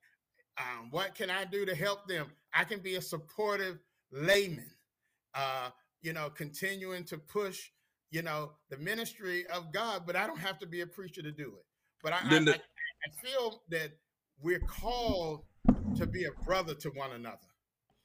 um, 0.59 0.89
what 0.91 1.15
can 1.15 1.29
I 1.29 1.45
do 1.45 1.67
to 1.67 1.75
help 1.75 2.07
them? 2.07 2.31
I 2.55 2.65
can 2.65 2.79
be 2.79 2.95
a 2.95 3.03
supportive 3.03 3.79
layman. 4.13 4.71
Uh, 5.35 5.71
you 6.03 6.13
know, 6.13 6.31
continuing 6.31 7.05
to 7.05 7.19
push, 7.19 7.71
you 8.11 8.23
know, 8.23 8.53
the 8.71 8.77
ministry 8.77 9.45
of 9.49 9.73
God, 9.73 10.05
but 10.07 10.15
I 10.15 10.27
don't 10.27 10.39
have 10.39 10.59
to 10.61 10.67
be 10.67 10.83
a 10.83 10.87
preacher 10.87 11.21
to 11.21 11.33
do 11.33 11.49
it. 11.59 11.65
But 12.03 12.13
I, 12.13 12.19
I, 12.53 12.55
I 12.55 13.27
feel 13.27 13.63
that 13.71 13.91
we're 14.41 14.61
called 14.61 15.45
to 15.97 16.07
be 16.07 16.25
a 16.25 16.45
brother 16.45 16.75
to 16.75 16.91
one 16.91 17.13
another. 17.13 17.39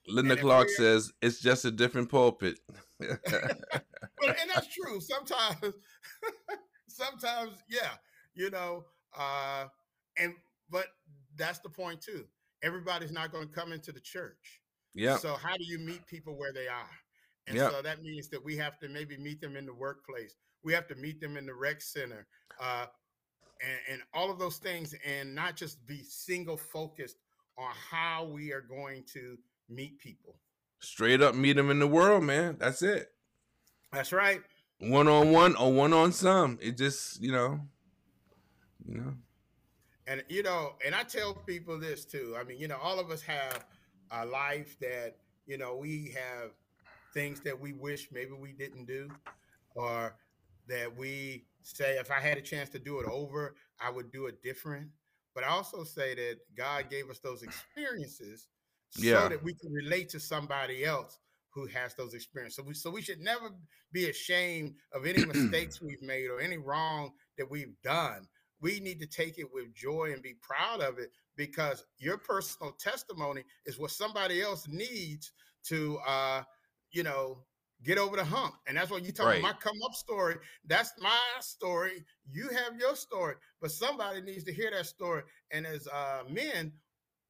Linda 0.08 0.36
Clark 0.36 0.68
says 0.68 1.12
it's 1.22 1.40
just 1.40 1.64
a 1.64 1.70
different 1.70 2.08
pulpit. 2.08 2.58
well, 3.00 3.10
and 4.20 4.50
that's 4.52 4.68
true. 4.74 5.00
Sometimes, 5.00 5.74
sometimes, 6.88 7.52
yeah, 7.68 7.90
you 8.34 8.50
know, 8.50 8.84
uh, 9.16 9.66
and 10.18 10.34
but 10.70 10.86
that's 11.36 11.60
the 11.60 11.68
point 11.68 12.00
too. 12.00 12.24
Everybody's 12.62 13.12
not 13.12 13.32
going 13.32 13.48
to 13.48 13.54
come 13.54 13.72
into 13.72 13.92
the 13.92 14.00
church. 14.00 14.60
Yeah. 14.94 15.16
So 15.16 15.34
how 15.34 15.56
do 15.56 15.64
you 15.64 15.78
meet 15.78 16.06
people 16.06 16.36
where 16.36 16.52
they 16.52 16.68
are? 16.68 16.90
And 17.46 17.56
yep. 17.56 17.72
so 17.72 17.82
that 17.82 18.02
means 18.02 18.28
that 18.28 18.44
we 18.44 18.56
have 18.56 18.78
to 18.80 18.88
maybe 18.88 19.16
meet 19.16 19.40
them 19.40 19.56
in 19.56 19.66
the 19.66 19.74
workplace. 19.74 20.36
We 20.62 20.72
have 20.74 20.86
to 20.88 20.94
meet 20.94 21.20
them 21.20 21.36
in 21.36 21.46
the 21.46 21.54
rec 21.54 21.80
center, 21.80 22.26
uh, 22.60 22.86
and, 23.60 23.94
and 23.94 24.02
all 24.14 24.30
of 24.30 24.38
those 24.38 24.58
things, 24.58 24.94
and 25.04 25.34
not 25.34 25.56
just 25.56 25.84
be 25.86 26.02
single 26.04 26.56
focused 26.56 27.16
on 27.58 27.70
how 27.90 28.24
we 28.24 28.52
are 28.52 28.60
going 28.60 29.04
to 29.14 29.38
meet 29.68 29.98
people. 29.98 30.36
Straight 30.80 31.22
up 31.22 31.34
meet 31.34 31.54
them 31.56 31.70
in 31.70 31.78
the 31.78 31.86
world, 31.86 32.24
man. 32.24 32.56
That's 32.58 32.82
it. 32.82 33.12
That's 33.92 34.12
right. 34.12 34.40
One 34.80 35.06
on 35.06 35.30
one 35.30 35.54
or 35.56 35.72
one 35.72 35.92
on 35.92 36.12
some. 36.12 36.58
It 36.60 36.76
just, 36.76 37.22
you 37.22 37.30
know, 37.30 37.60
you 38.84 38.98
know. 38.98 39.14
And 40.06 40.24
you 40.28 40.42
know, 40.42 40.74
and 40.84 40.94
I 40.94 41.04
tell 41.04 41.34
people 41.34 41.78
this 41.78 42.04
too. 42.04 42.36
I 42.38 42.42
mean, 42.42 42.58
you 42.58 42.66
know, 42.66 42.78
all 42.82 42.98
of 42.98 43.10
us 43.10 43.22
have 43.22 43.64
a 44.10 44.26
life 44.26 44.76
that, 44.80 45.16
you 45.46 45.56
know, 45.56 45.76
we 45.76 46.14
have 46.16 46.50
things 47.14 47.40
that 47.40 47.58
we 47.58 47.72
wish 47.72 48.08
maybe 48.12 48.32
we 48.32 48.52
didn't 48.52 48.86
do, 48.86 49.08
or 49.74 50.16
that 50.68 50.96
we 50.96 51.44
say, 51.62 51.98
if 51.98 52.10
I 52.10 52.20
had 52.20 52.38
a 52.38 52.42
chance 52.42 52.68
to 52.70 52.78
do 52.78 52.98
it 52.98 53.06
over, 53.06 53.54
I 53.80 53.90
would 53.90 54.10
do 54.10 54.26
it 54.26 54.42
different. 54.42 54.88
But 55.34 55.44
I 55.44 55.48
also 55.48 55.84
say 55.84 56.14
that 56.14 56.36
God 56.56 56.90
gave 56.90 57.08
us 57.10 57.18
those 57.18 57.42
experiences 57.42 58.48
yeah. 58.96 59.22
so 59.22 59.28
that 59.30 59.42
we 59.42 59.54
can 59.54 59.72
relate 59.72 60.08
to 60.10 60.20
somebody 60.20 60.84
else 60.84 61.18
who 61.50 61.66
has 61.66 61.94
those 61.94 62.14
experiences. 62.14 62.56
So 62.56 62.62
we, 62.62 62.74
so 62.74 62.90
we 62.90 63.02
should 63.02 63.20
never 63.20 63.50
be 63.92 64.08
ashamed 64.08 64.74
of 64.92 65.06
any 65.06 65.24
mistakes 65.24 65.80
we've 65.82 66.02
made 66.02 66.28
or 66.28 66.40
any 66.40 66.56
wrong 66.56 67.12
that 67.38 67.50
we've 67.50 67.74
done. 67.82 68.26
We 68.60 68.80
need 68.80 69.00
to 69.00 69.06
take 69.06 69.38
it 69.38 69.52
with 69.52 69.74
joy 69.74 70.12
and 70.12 70.22
be 70.22 70.34
proud 70.40 70.80
of 70.80 70.98
it 70.98 71.10
because 71.36 71.84
your 71.98 72.16
personal 72.18 72.72
testimony 72.72 73.42
is 73.66 73.78
what 73.78 73.90
somebody 73.90 74.40
else 74.40 74.68
needs 74.68 75.32
to 75.64 75.98
uh, 76.06 76.42
you 76.92 77.02
know, 77.02 77.38
get 77.84 77.98
over 77.98 78.16
the 78.16 78.24
hump. 78.24 78.54
And 78.66 78.76
that's 78.76 78.90
what 78.90 79.04
you 79.04 79.12
talk 79.12 79.26
right. 79.26 79.40
about 79.40 79.54
my 79.54 79.58
come 79.60 79.76
up 79.84 79.94
story. 79.94 80.36
That's 80.66 80.92
my 81.00 81.18
story. 81.40 82.04
You 82.30 82.48
have 82.48 82.78
your 82.78 82.96
story, 82.96 83.34
but 83.60 83.70
somebody 83.70 84.20
needs 84.20 84.44
to 84.44 84.52
hear 84.52 84.70
that 84.70 84.86
story. 84.86 85.22
And 85.50 85.66
as 85.66 85.86
uh, 85.88 86.22
men, 86.28 86.72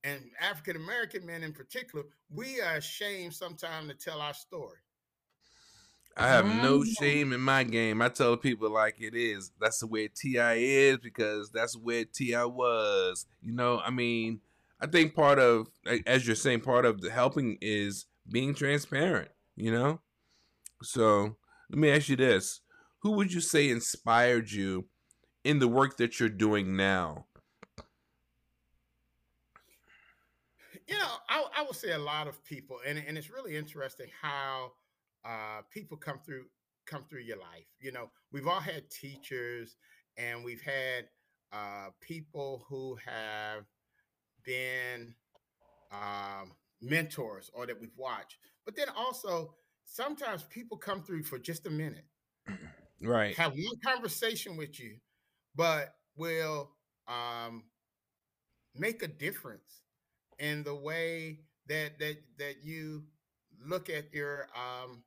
and 0.05 0.21
African 0.41 0.77
American 0.77 1.25
men 1.25 1.45
in 1.45 1.53
particular, 1.53 2.05
we 2.29 2.61
are 2.61 2.77
ashamed 2.77 3.35
sometimes 3.35 3.89
to 3.89 3.95
tell 3.95 4.21
our 4.21 4.35
story. 4.35 4.79
I 6.17 6.29
have 6.29 6.45
no 6.45 6.81
mm. 6.81 6.99
shame 6.99 7.33
in 7.33 7.41
my 7.41 7.65
game. 7.65 8.03
I 8.03 8.09
tell 8.09 8.37
people 8.37 8.69
like 8.69 8.97
it 9.01 9.15
is. 9.15 9.51
That's 9.59 9.79
the 9.79 9.87
way 9.87 10.09
T.I. 10.09 10.55
is 10.55 10.99
because 10.99 11.51
that's 11.51 11.75
where 11.75 12.05
T.I. 12.05 12.45
was. 12.45 13.25
You 13.41 13.53
know, 13.53 13.81
I 13.81 13.91
mean, 13.91 14.41
I 14.79 14.89
think 14.89 15.15
part 15.15 15.39
of, 15.39 15.69
as 16.07 16.27
you're 16.27 16.37
saying, 16.37 16.61
part 16.61 16.85
of 16.85 17.01
the 17.01 17.11
helping 17.11 17.57
is 17.63 18.05
being 18.31 18.55
transparent 18.55 19.31
you 19.57 19.71
know? 19.71 20.01
So 20.83 21.37
let 21.71 21.79
me 21.79 21.91
ask 21.91 22.09
you 22.09 22.17
this 22.17 22.61
Who 23.01 23.13
would 23.13 23.33
you 23.33 23.41
say 23.41 23.71
inspired 23.71 24.51
you 24.51 24.87
in 25.45 25.59
the 25.59 25.69
work 25.69 25.97
that 25.97 26.21
you're 26.21 26.29
doing 26.29 26.77
now? 26.77 27.27
You 30.89 30.99
know, 30.99 31.15
I, 31.29 31.45
I 31.59 31.63
would 31.63 31.77
say 31.77 31.93
a 31.93 31.99
lot 31.99 32.27
of 32.27 32.45
people, 32.45 32.79
and, 32.87 33.03
and 33.07 33.17
it's 33.17 33.31
really 33.31 33.57
interesting 33.57 34.09
how 34.21 34.73
uh, 35.25 35.63
people 35.71 35.97
come 35.97 36.19
through 36.25 36.45
come 36.87 37.05
through 37.09 37.21
your 37.21 37.39
life. 37.39 37.67
You 37.81 37.93
know, 37.93 38.11
we've 38.33 38.49
all 38.49 38.61
had 38.61 38.91
teachers, 38.91 39.77
and 40.17 40.45
we've 40.45 40.61
had 40.61 41.07
uh, 41.53 41.91
people 42.01 42.65
who 42.69 42.97
have 43.05 43.65
been 44.45 45.15
um, 45.93 46.53
mentors 46.81 47.51
or 47.55 47.67
that 47.67 47.81
we've 47.81 47.97
watched. 47.97 48.39
But 48.65 48.77
then 48.77 48.89
also, 48.97 49.55
sometimes 49.93 50.45
people 50.45 50.79
come 50.79 51.03
through 51.03 51.23
for 51.23 51.39
just 51.39 51.67
a 51.67 51.71
minute, 51.71 52.07
right? 53.03 53.37
Have 53.37 53.53
one 53.53 53.81
conversation 53.85 54.57
with 54.57 54.81
you, 54.81 54.97
but 55.55 55.95
will 56.17 56.71
um, 57.07 57.65
make 58.75 59.03
a 59.03 59.09
difference 59.09 59.83
in 60.39 60.63
the 60.65 60.75
way 60.75 61.41
that 61.69 61.99
that 61.99 62.17
that 62.39 62.65
you 62.65 63.05
look 63.65 63.91
at 63.91 64.13
your 64.13 64.49
um 64.57 65.03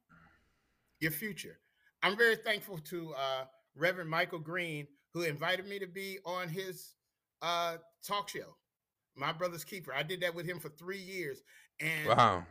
your 0.99 1.11
future. 1.11 1.59
I'm 2.03 2.15
very 2.15 2.35
thankful 2.35 2.77
to 2.77 3.13
uh 3.13 3.45
Reverend 3.75 4.09
Michael 4.09 4.39
Green 4.39 4.87
who 5.13 5.23
invited 5.23 5.65
me 5.67 5.79
to 5.79 5.87
be 5.87 6.19
on 6.25 6.47
his 6.47 6.93
uh 7.41 7.77
talk 8.05 8.29
show, 8.29 8.55
My 9.15 9.33
Brother's 9.33 9.63
Keeper. 9.63 9.93
I 9.93 10.03
did 10.03 10.21
that 10.21 10.35
with 10.35 10.45
him 10.45 10.59
for 10.59 10.69
3 10.69 10.97
years 10.99 11.41
and 11.79 12.07
Wow. 12.07 12.45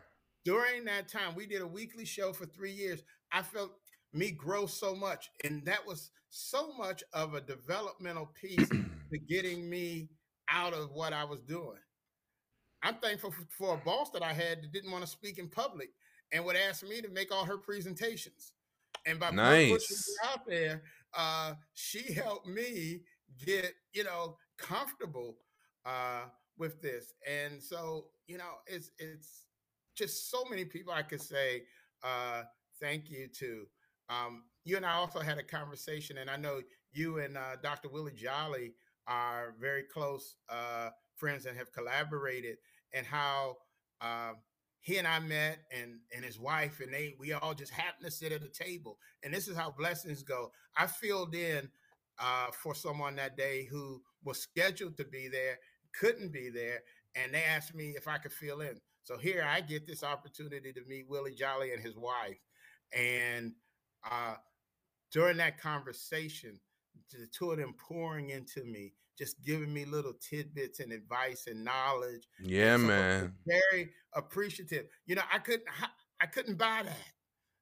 During 0.45 0.85
that 0.85 1.07
time 1.07 1.35
we 1.35 1.45
did 1.45 1.61
a 1.61 1.67
weekly 1.67 2.05
show 2.05 2.31
for 2.31 2.45
3 2.45 2.71
years. 2.71 3.03
I 3.31 3.41
felt 3.41 3.71
me 4.13 4.31
grow 4.31 4.65
so 4.65 4.95
much 4.95 5.29
and 5.43 5.65
that 5.65 5.85
was 5.85 6.11
so 6.29 6.73
much 6.77 7.03
of 7.13 7.33
a 7.33 7.41
developmental 7.41 8.27
piece 8.39 8.69
to 8.69 9.17
getting 9.27 9.69
me 9.69 10.09
out 10.49 10.73
of 10.73 10.91
what 10.91 11.13
I 11.13 11.23
was 11.23 11.41
doing. 11.41 11.79
I'm 12.83 12.95
thankful 12.95 13.31
for, 13.31 13.45
for 13.49 13.73
a 13.75 13.77
boss 13.77 14.11
that 14.11 14.21
I 14.21 14.33
had 14.33 14.61
that 14.61 14.71
didn't 14.71 14.91
want 14.91 15.03
to 15.03 15.09
speak 15.09 15.39
in 15.39 15.49
public 15.49 15.89
and 16.31 16.45
would 16.45 16.55
ask 16.55 16.87
me 16.87 17.01
to 17.01 17.09
make 17.09 17.33
all 17.33 17.45
her 17.45 17.57
presentations. 17.57 18.53
And 19.05 19.19
by 19.19 19.31
putting 19.69 19.69
me 19.69 19.77
out 20.25 20.45
there, 20.47 20.83
uh, 21.13 21.53
she 21.73 22.13
helped 22.13 22.47
me 22.47 23.01
get, 23.43 23.73
you 23.93 24.03
know, 24.03 24.37
comfortable 24.57 25.37
uh, 25.85 26.23
with 26.57 26.81
this. 26.81 27.13
And 27.27 27.61
so, 27.61 28.07
you 28.27 28.37
know, 28.37 28.55
it's 28.67 28.91
it's 28.97 29.45
just 29.95 30.29
so 30.29 30.43
many 30.49 30.65
people 30.65 30.93
I 30.93 31.01
could 31.01 31.21
say 31.21 31.63
uh, 32.03 32.43
thank 32.79 33.09
you 33.09 33.27
to. 33.39 33.65
Um, 34.09 34.43
you 34.63 34.77
and 34.77 34.85
I 34.85 34.93
also 34.93 35.19
had 35.19 35.37
a 35.37 35.43
conversation, 35.43 36.17
and 36.17 36.29
I 36.29 36.37
know 36.37 36.61
you 36.91 37.19
and 37.19 37.37
uh, 37.37 37.55
Dr. 37.61 37.89
Willie 37.89 38.13
Jolley 38.13 38.73
are 39.07 39.55
very 39.59 39.83
close 39.83 40.35
uh, 40.49 40.89
friends 41.15 41.45
and 41.45 41.57
have 41.57 41.71
collaborated, 41.71 42.57
and 42.93 43.05
how 43.05 43.57
um, 44.01 44.37
he 44.81 44.97
and 44.97 45.07
I 45.07 45.19
met, 45.19 45.59
and 45.71 45.99
and 46.15 46.23
his 46.23 46.39
wife, 46.39 46.79
and 46.79 46.93
they 46.93 47.15
we 47.19 47.33
all 47.33 47.53
just 47.53 47.71
happened 47.71 48.05
to 48.05 48.11
sit 48.11 48.31
at 48.31 48.43
a 48.43 48.49
table, 48.49 48.97
and 49.23 49.33
this 49.33 49.47
is 49.47 49.57
how 49.57 49.71
blessings 49.71 50.23
go. 50.23 50.51
I 50.77 50.87
filled 50.87 51.33
in 51.35 51.69
uh, 52.19 52.47
for 52.51 52.75
someone 52.75 53.15
that 53.15 53.37
day 53.37 53.65
who 53.65 54.01
was 54.23 54.39
scheduled 54.39 54.97
to 54.97 55.05
be 55.05 55.27
there, 55.27 55.59
couldn't 55.99 56.31
be 56.31 56.49
there, 56.49 56.79
and 57.15 57.33
they 57.33 57.43
asked 57.43 57.75
me 57.75 57.93
if 57.95 58.07
I 58.07 58.17
could 58.17 58.33
fill 58.33 58.61
in. 58.61 58.79
So 59.05 59.17
here 59.17 59.45
I 59.47 59.61
get 59.61 59.87
this 59.87 60.03
opportunity 60.03 60.73
to 60.73 60.81
meet 60.87 61.07
Willie 61.07 61.35
Jolley 61.35 61.71
and 61.73 61.81
his 61.81 61.95
wife, 61.95 62.39
and 62.93 63.53
uh, 64.09 64.35
during 65.11 65.37
that 65.37 65.59
conversation, 65.59 66.59
the 67.11 67.27
two 67.27 67.51
of 67.51 67.57
them 67.57 67.73
pouring 67.77 68.31
into 68.31 68.63
me, 68.65 68.93
just 69.17 69.41
giving 69.43 69.73
me 69.73 69.85
little 69.85 70.13
tidbits 70.13 70.79
and 70.79 70.91
advice 70.91 71.47
and 71.47 71.63
knowledge. 71.63 72.27
Yeah, 72.39 72.77
So 72.77 72.83
man. 72.83 73.33
very 73.45 73.91
appreciative. 74.13 74.87
You 75.05 75.15
know, 75.15 75.23
I 75.31 75.39
couldn't, 75.39 75.67
I 76.21 76.25
couldn't 76.25 76.57
buy 76.57 76.81
that. 76.83 76.97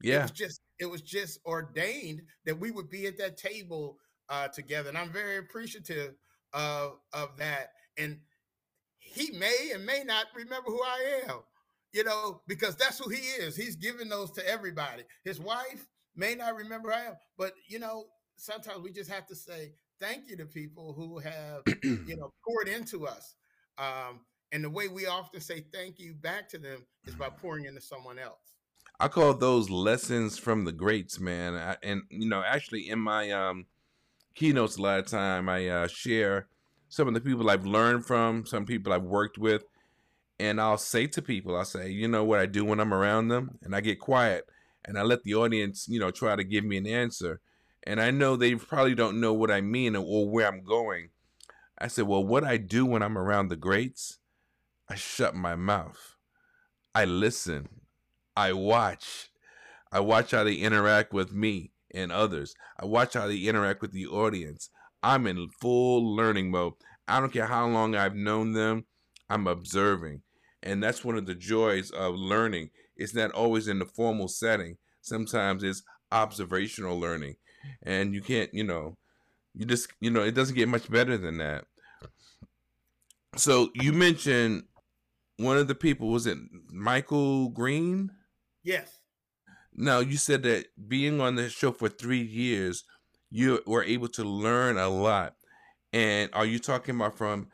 Yeah. 0.01 0.19
It 0.19 0.21
was 0.23 0.31
just, 0.31 0.61
it 0.79 0.85
was 0.85 1.01
just 1.01 1.39
ordained 1.45 2.21
that 2.45 2.59
we 2.59 2.71
would 2.71 2.89
be 2.89 3.05
at 3.07 3.17
that 3.19 3.37
table 3.37 3.99
uh, 4.29 4.47
together, 4.47 4.89
and 4.89 4.97
I'm 4.97 5.11
very 5.11 5.37
appreciative 5.37 6.15
of 6.53 6.99
of 7.13 7.37
that. 7.37 7.69
And 7.97 8.19
he 9.13 9.31
may 9.31 9.71
and 9.73 9.85
may 9.85 10.03
not 10.03 10.25
remember 10.35 10.69
who 10.69 10.81
I 10.81 11.21
am, 11.27 11.37
you 11.91 12.03
know, 12.03 12.41
because 12.47 12.75
that's 12.75 12.99
who 12.99 13.09
he 13.09 13.17
is. 13.17 13.55
He's 13.55 13.75
giving 13.75 14.09
those 14.09 14.31
to 14.31 14.47
everybody. 14.47 15.03
His 15.23 15.39
wife 15.39 15.87
may 16.15 16.35
not 16.35 16.55
remember 16.55 16.89
who 16.89 16.95
I 16.95 17.01
am, 17.01 17.13
but 17.37 17.53
you 17.67 17.79
know, 17.79 18.05
sometimes 18.35 18.81
we 18.81 18.91
just 18.91 19.11
have 19.11 19.27
to 19.27 19.35
say 19.35 19.73
thank 19.99 20.29
you 20.29 20.35
to 20.37 20.45
people 20.45 20.93
who 20.93 21.19
have, 21.19 21.61
you 21.83 22.17
know, 22.17 22.33
poured 22.45 22.67
into 22.67 23.05
us. 23.05 23.35
Um, 23.77 24.21
and 24.51 24.63
the 24.63 24.69
way 24.69 24.87
we 24.87 25.07
often 25.07 25.41
say 25.41 25.65
thank 25.73 25.99
you 25.99 26.13
back 26.13 26.49
to 26.49 26.57
them 26.57 26.85
is 27.05 27.15
by 27.15 27.29
pouring 27.29 27.65
into 27.65 27.81
someone 27.81 28.19
else. 28.19 28.55
I 28.99 29.07
call 29.07 29.33
those 29.33 29.69
lessons 29.69 30.37
from 30.37 30.65
the 30.65 30.71
greats, 30.71 31.19
man. 31.19 31.55
I, 31.55 31.77
and 31.83 32.03
you 32.09 32.29
know, 32.29 32.43
actually, 32.45 32.89
in 32.89 32.99
my 32.99 33.31
um, 33.31 33.65
keynotes, 34.35 34.77
a 34.77 34.81
lot 34.81 34.99
of 34.99 35.07
time 35.07 35.49
I 35.49 35.67
uh, 35.67 35.87
share 35.87 36.47
some 36.93 37.07
of 37.07 37.15
the 37.15 37.21
people 37.21 37.49
I've 37.49 37.65
learned 37.65 38.05
from, 38.05 38.45
some 38.45 38.67
people 38.67 38.93
I've 38.93 39.01
worked 39.01 39.39
with, 39.39 39.63
and 40.39 40.61
I'll 40.61 40.77
say 40.77 41.07
to 41.07 41.23
people, 41.23 41.55
I'll 41.57 41.65
say, 41.65 41.89
you 41.89 42.07
know 42.07 42.23
what 42.23 42.37
I 42.37 42.45
do 42.45 42.63
when 42.63 42.79
I'm 42.79 42.93
around 42.93 43.29
them, 43.29 43.57
and 43.63 43.75
I 43.75 43.81
get 43.81 43.99
quiet, 43.99 44.47
and 44.85 44.95
I 44.95 45.01
let 45.01 45.23
the 45.23 45.33
audience, 45.33 45.87
you 45.89 45.99
know, 45.99 46.11
try 46.11 46.35
to 46.35 46.43
give 46.43 46.63
me 46.63 46.77
an 46.77 46.85
answer, 46.85 47.41
and 47.81 47.99
I 47.99 48.11
know 48.11 48.35
they 48.35 48.53
probably 48.53 48.93
don't 48.93 49.19
know 49.19 49.33
what 49.33 49.49
I 49.49 49.59
mean 49.59 49.95
or 49.95 50.29
where 50.29 50.47
I'm 50.47 50.63
going. 50.63 51.09
I 51.79 51.87
said, 51.87 52.05
well, 52.05 52.23
what 52.23 52.43
I 52.43 52.57
do 52.57 52.85
when 52.85 53.01
I'm 53.01 53.17
around 53.17 53.47
the 53.47 53.55
greats, 53.55 54.19
I 54.87 54.93
shut 54.93 55.33
my 55.33 55.55
mouth, 55.55 56.15
I 56.93 57.05
listen, 57.05 57.69
I 58.37 58.53
watch. 58.53 59.31
I 59.91 59.99
watch 59.99 60.29
how 60.29 60.43
they 60.43 60.55
interact 60.55 61.11
with 61.11 61.33
me 61.33 61.71
and 61.91 62.11
others. 62.11 62.53
I 62.79 62.85
watch 62.85 63.15
how 63.15 63.25
they 63.25 63.37
interact 63.37 63.81
with 63.81 63.93
the 63.93 64.05
audience. 64.05 64.69
I'm 65.03 65.27
in 65.27 65.49
full 65.59 66.15
learning 66.15 66.49
mode. 66.49 66.73
I 67.07 67.19
don't 67.19 67.33
care 67.33 67.45
how 67.45 67.67
long 67.67 67.95
I've 67.95 68.15
known 68.15 68.53
them, 68.53 68.85
I'm 69.29 69.47
observing. 69.47 70.21
And 70.63 70.81
that's 70.81 71.03
one 71.03 71.17
of 71.17 71.25
the 71.25 71.35
joys 71.35 71.91
of 71.91 72.15
learning. 72.15 72.69
It's 72.95 73.13
not 73.13 73.31
always 73.31 73.67
in 73.67 73.79
the 73.79 73.85
formal 73.85 74.29
setting, 74.29 74.77
sometimes 75.01 75.63
it's 75.63 75.83
observational 76.11 76.99
learning. 76.99 77.35
And 77.81 78.13
you 78.13 78.21
can't, 78.21 78.53
you 78.53 78.63
know, 78.63 78.97
you 79.53 79.65
just, 79.65 79.89
you 79.99 80.09
know, 80.09 80.23
it 80.23 80.33
doesn't 80.33 80.55
get 80.55 80.69
much 80.69 80.89
better 80.89 81.17
than 81.17 81.37
that. 81.37 81.65
So 83.35 83.69
you 83.73 83.93
mentioned 83.93 84.63
one 85.37 85.57
of 85.57 85.67
the 85.67 85.75
people, 85.75 86.09
was 86.09 86.27
it 86.27 86.37
Michael 86.71 87.49
Green? 87.49 88.11
Yes. 88.63 88.99
Now, 89.75 89.99
you 89.99 90.17
said 90.17 90.43
that 90.43 90.67
being 90.87 91.19
on 91.19 91.35
the 91.35 91.49
show 91.49 91.71
for 91.71 91.89
three 91.89 92.21
years, 92.21 92.83
you 93.33 93.63
were 93.65 93.83
able 93.83 94.07
to 94.07 94.23
learn 94.23 94.77
a 94.77 94.87
lot. 94.87 95.35
And 95.91 96.29
are 96.33 96.45
you 96.45 96.59
talking 96.59 96.95
about 96.95 97.17
from 97.17 97.47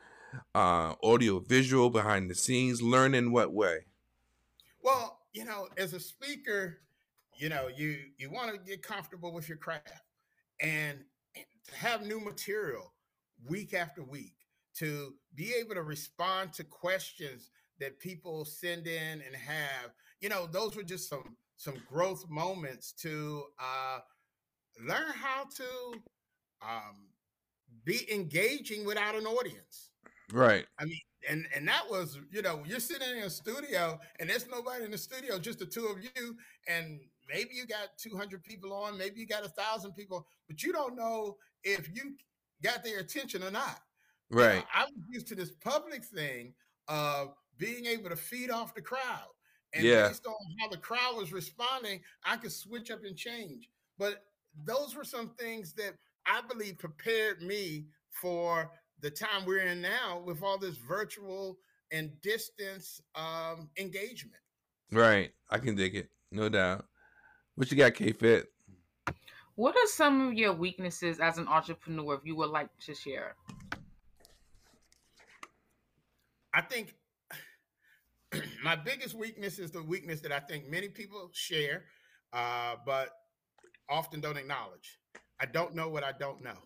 uh, 0.54 0.94
audio 1.02 1.38
visual, 1.40 1.88
behind 1.88 2.30
the 2.30 2.34
scenes, 2.34 2.82
learn 2.82 3.14
in 3.14 3.32
what 3.32 3.54
way? 3.54 3.86
Well, 4.82 5.18
you 5.32 5.46
know, 5.46 5.68
as 5.78 5.94
a 5.94 6.00
speaker, 6.00 6.80
you 7.34 7.48
know, 7.48 7.68
you 7.74 7.96
you 8.18 8.30
want 8.30 8.52
to 8.52 8.58
get 8.58 8.82
comfortable 8.82 9.32
with 9.32 9.48
your 9.48 9.56
craft 9.56 9.90
and 10.60 10.98
to 11.34 11.74
have 11.74 12.02
new 12.02 12.20
material 12.20 12.92
week 13.48 13.72
after 13.72 14.04
week 14.04 14.34
to 14.76 15.14
be 15.34 15.54
able 15.58 15.74
to 15.74 15.82
respond 15.82 16.52
to 16.52 16.64
questions 16.64 17.48
that 17.80 17.98
people 17.98 18.44
send 18.44 18.86
in 18.86 19.22
and 19.22 19.34
have 19.34 19.92
you 20.20 20.28
know 20.28 20.46
those 20.46 20.76
were 20.76 20.82
just 20.82 21.08
some 21.08 21.36
some 21.56 21.76
growth 21.88 22.28
moments 22.28 22.92
to 22.92 23.44
uh 23.58 24.00
learn 24.78 25.10
how 25.12 25.44
to 25.44 26.02
um 26.62 27.08
be 27.84 28.12
engaging 28.12 28.84
without 28.84 29.14
an 29.16 29.26
audience 29.26 29.92
Right. 30.32 30.66
I 30.78 30.84
mean, 30.86 31.00
and 31.28 31.46
and 31.54 31.68
that 31.68 31.88
was, 31.90 32.18
you 32.30 32.42
know, 32.42 32.64
you're 32.64 32.80
sitting 32.80 33.08
in 33.16 33.24
a 33.24 33.30
studio 33.30 34.00
and 34.18 34.30
there's 34.30 34.48
nobody 34.48 34.84
in 34.84 34.90
the 34.90 34.98
studio, 34.98 35.38
just 35.38 35.58
the 35.58 35.66
two 35.66 35.86
of 35.86 36.02
you, 36.02 36.36
and 36.66 37.00
maybe 37.28 37.54
you 37.54 37.66
got 37.66 37.98
200 37.98 38.42
people 38.42 38.72
on, 38.72 38.96
maybe 38.96 39.20
you 39.20 39.26
got 39.26 39.44
a 39.44 39.48
thousand 39.50 39.92
people, 39.92 40.26
but 40.48 40.62
you 40.62 40.72
don't 40.72 40.96
know 40.96 41.36
if 41.64 41.94
you 41.94 42.16
got 42.62 42.82
their 42.82 43.00
attention 43.00 43.42
or 43.42 43.50
not. 43.50 43.80
You 44.36 44.46
know, 44.46 44.54
Right. 44.54 44.66
I'm 44.72 44.88
used 45.08 45.26
to 45.28 45.34
this 45.34 45.52
public 45.52 46.04
thing 46.04 46.54
of 46.88 47.34
being 47.58 47.84
able 47.86 48.08
to 48.10 48.16
feed 48.16 48.50
off 48.50 48.74
the 48.74 48.82
crowd, 48.82 49.28
and 49.74 49.92
Yeah. 49.92 50.08
based 50.08 50.26
on 50.26 50.34
how 50.60 50.68
the 50.68 50.78
crowd 50.78 51.16
was 51.16 51.32
responding, 51.32 52.02
I 52.24 52.36
could 52.38 52.52
switch 52.52 52.90
up 52.90 53.04
and 53.04 53.16
change. 53.16 53.68
But 53.98 54.24
those 54.64 54.94
were 54.94 55.04
some 55.04 55.30
things 55.38 55.72
that 55.74 55.94
I 56.26 56.40
believe 56.48 56.78
prepared 56.78 57.42
me 57.42 57.86
for 58.20 58.70
the 59.00 59.10
time 59.10 59.46
we're 59.46 59.60
in 59.60 59.80
now 59.80 60.22
with 60.24 60.42
all 60.42 60.58
this 60.58 60.76
virtual 60.76 61.58
and 61.92 62.10
distance 62.20 63.00
um, 63.14 63.68
engagement. 63.78 64.36
Right. 64.92 65.30
I 65.50 65.58
can 65.58 65.74
dig 65.74 65.94
it. 65.96 66.08
No 66.30 66.48
doubt. 66.48 66.84
What 67.54 67.70
you 67.70 67.76
got, 67.76 67.94
K 67.94 68.12
Fit? 68.12 68.48
What 69.56 69.76
are 69.76 69.86
some 69.86 70.28
of 70.28 70.34
your 70.34 70.52
weaknesses 70.52 71.20
as 71.20 71.38
an 71.38 71.46
entrepreneur 71.48 72.14
if 72.14 72.20
you 72.24 72.36
would 72.36 72.50
like 72.50 72.70
to 72.86 72.94
share? 72.94 73.34
I 76.54 76.62
think 76.62 76.94
my 78.64 78.76
biggest 78.76 79.14
weakness 79.14 79.58
is 79.58 79.70
the 79.70 79.82
weakness 79.82 80.20
that 80.20 80.32
I 80.32 80.40
think 80.40 80.68
many 80.68 80.88
people 80.88 81.30
share, 81.32 81.84
uh, 82.32 82.76
but 82.86 83.10
often 83.90 84.20
don't 84.20 84.36
acknowledge. 84.36 84.98
I 85.40 85.46
don't 85.46 85.74
know 85.74 85.88
what 85.88 86.04
I 86.04 86.12
don't 86.12 86.42
know. 86.42 86.58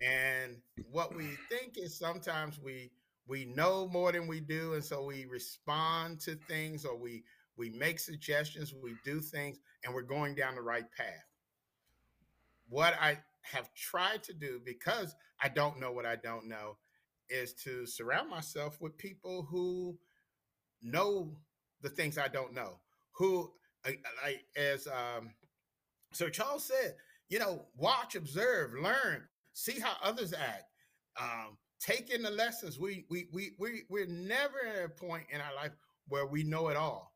And 0.00 0.56
what 0.90 1.14
we 1.14 1.36
think 1.48 1.76
is 1.76 1.98
sometimes 1.98 2.60
we 2.60 2.90
we 3.26 3.44
know 3.44 3.86
more 3.88 4.10
than 4.10 4.26
we 4.26 4.40
do, 4.40 4.74
and 4.74 4.84
so 4.84 5.04
we 5.04 5.26
respond 5.26 6.20
to 6.20 6.34
things 6.34 6.84
or 6.84 6.96
we 6.96 7.24
we 7.56 7.70
make 7.70 7.98
suggestions, 7.98 8.72
we 8.82 8.94
do 9.04 9.20
things, 9.20 9.58
and 9.84 9.92
we're 9.92 10.02
going 10.02 10.34
down 10.34 10.54
the 10.54 10.62
right 10.62 10.86
path. 10.96 11.26
What 12.68 12.94
I 13.00 13.18
have 13.42 13.72
tried 13.74 14.22
to 14.24 14.32
do 14.32 14.60
because 14.64 15.14
I 15.42 15.48
don't 15.48 15.80
know 15.80 15.92
what 15.92 16.06
I 16.06 16.16
don't 16.16 16.48
know 16.48 16.76
is 17.28 17.52
to 17.64 17.86
surround 17.86 18.30
myself 18.30 18.80
with 18.80 18.96
people 18.96 19.46
who 19.50 19.98
know 20.82 21.36
the 21.82 21.88
things 21.88 22.18
I 22.18 22.28
don't 22.28 22.54
know. 22.54 22.78
Who, 23.12 23.50
like 23.84 24.44
as 24.56 24.86
um, 24.86 25.30
Sir 26.12 26.30
Charles 26.30 26.64
said, 26.64 26.94
you 27.28 27.38
know, 27.38 27.66
watch, 27.76 28.14
observe, 28.14 28.72
learn, 28.80 29.22
see 29.52 29.78
how 29.78 29.92
others 30.02 30.32
act, 30.32 30.64
um, 31.20 31.56
take 31.80 32.10
in 32.10 32.22
the 32.22 32.30
lessons. 32.30 32.78
We 32.78 33.04
we 33.10 33.26
we 33.32 33.52
we 33.58 33.82
we're 33.88 34.06
never 34.06 34.58
at 34.66 34.84
a 34.84 34.88
point 34.88 35.24
in 35.30 35.40
our 35.40 35.54
life 35.54 35.72
where 36.08 36.26
we 36.26 36.42
know 36.42 36.68
it 36.68 36.76
all, 36.76 37.14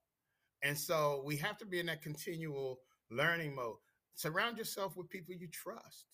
and 0.62 0.76
so 0.76 1.22
we 1.24 1.36
have 1.36 1.56
to 1.58 1.66
be 1.66 1.80
in 1.80 1.86
that 1.86 2.02
continual 2.02 2.80
learning 3.10 3.54
mode. 3.54 3.76
Surround 4.14 4.58
yourself 4.58 4.96
with 4.96 5.08
people 5.08 5.34
you 5.34 5.48
trust. 5.48 6.06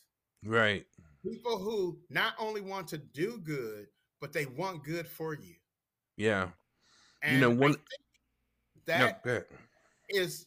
Right. 0.44 0.86
People 1.24 1.58
who 1.58 1.98
not 2.10 2.34
only 2.38 2.60
want 2.60 2.86
to 2.88 2.98
do 2.98 3.38
good, 3.38 3.86
but 4.20 4.32
they 4.32 4.46
want 4.46 4.84
good 4.84 5.08
for 5.08 5.34
you. 5.34 5.54
Yeah. 6.16 6.48
And 7.22 7.34
you 7.34 7.40
know, 7.40 7.50
one 7.50 7.76
that 8.86 9.24
no, 9.24 9.42
is 10.08 10.46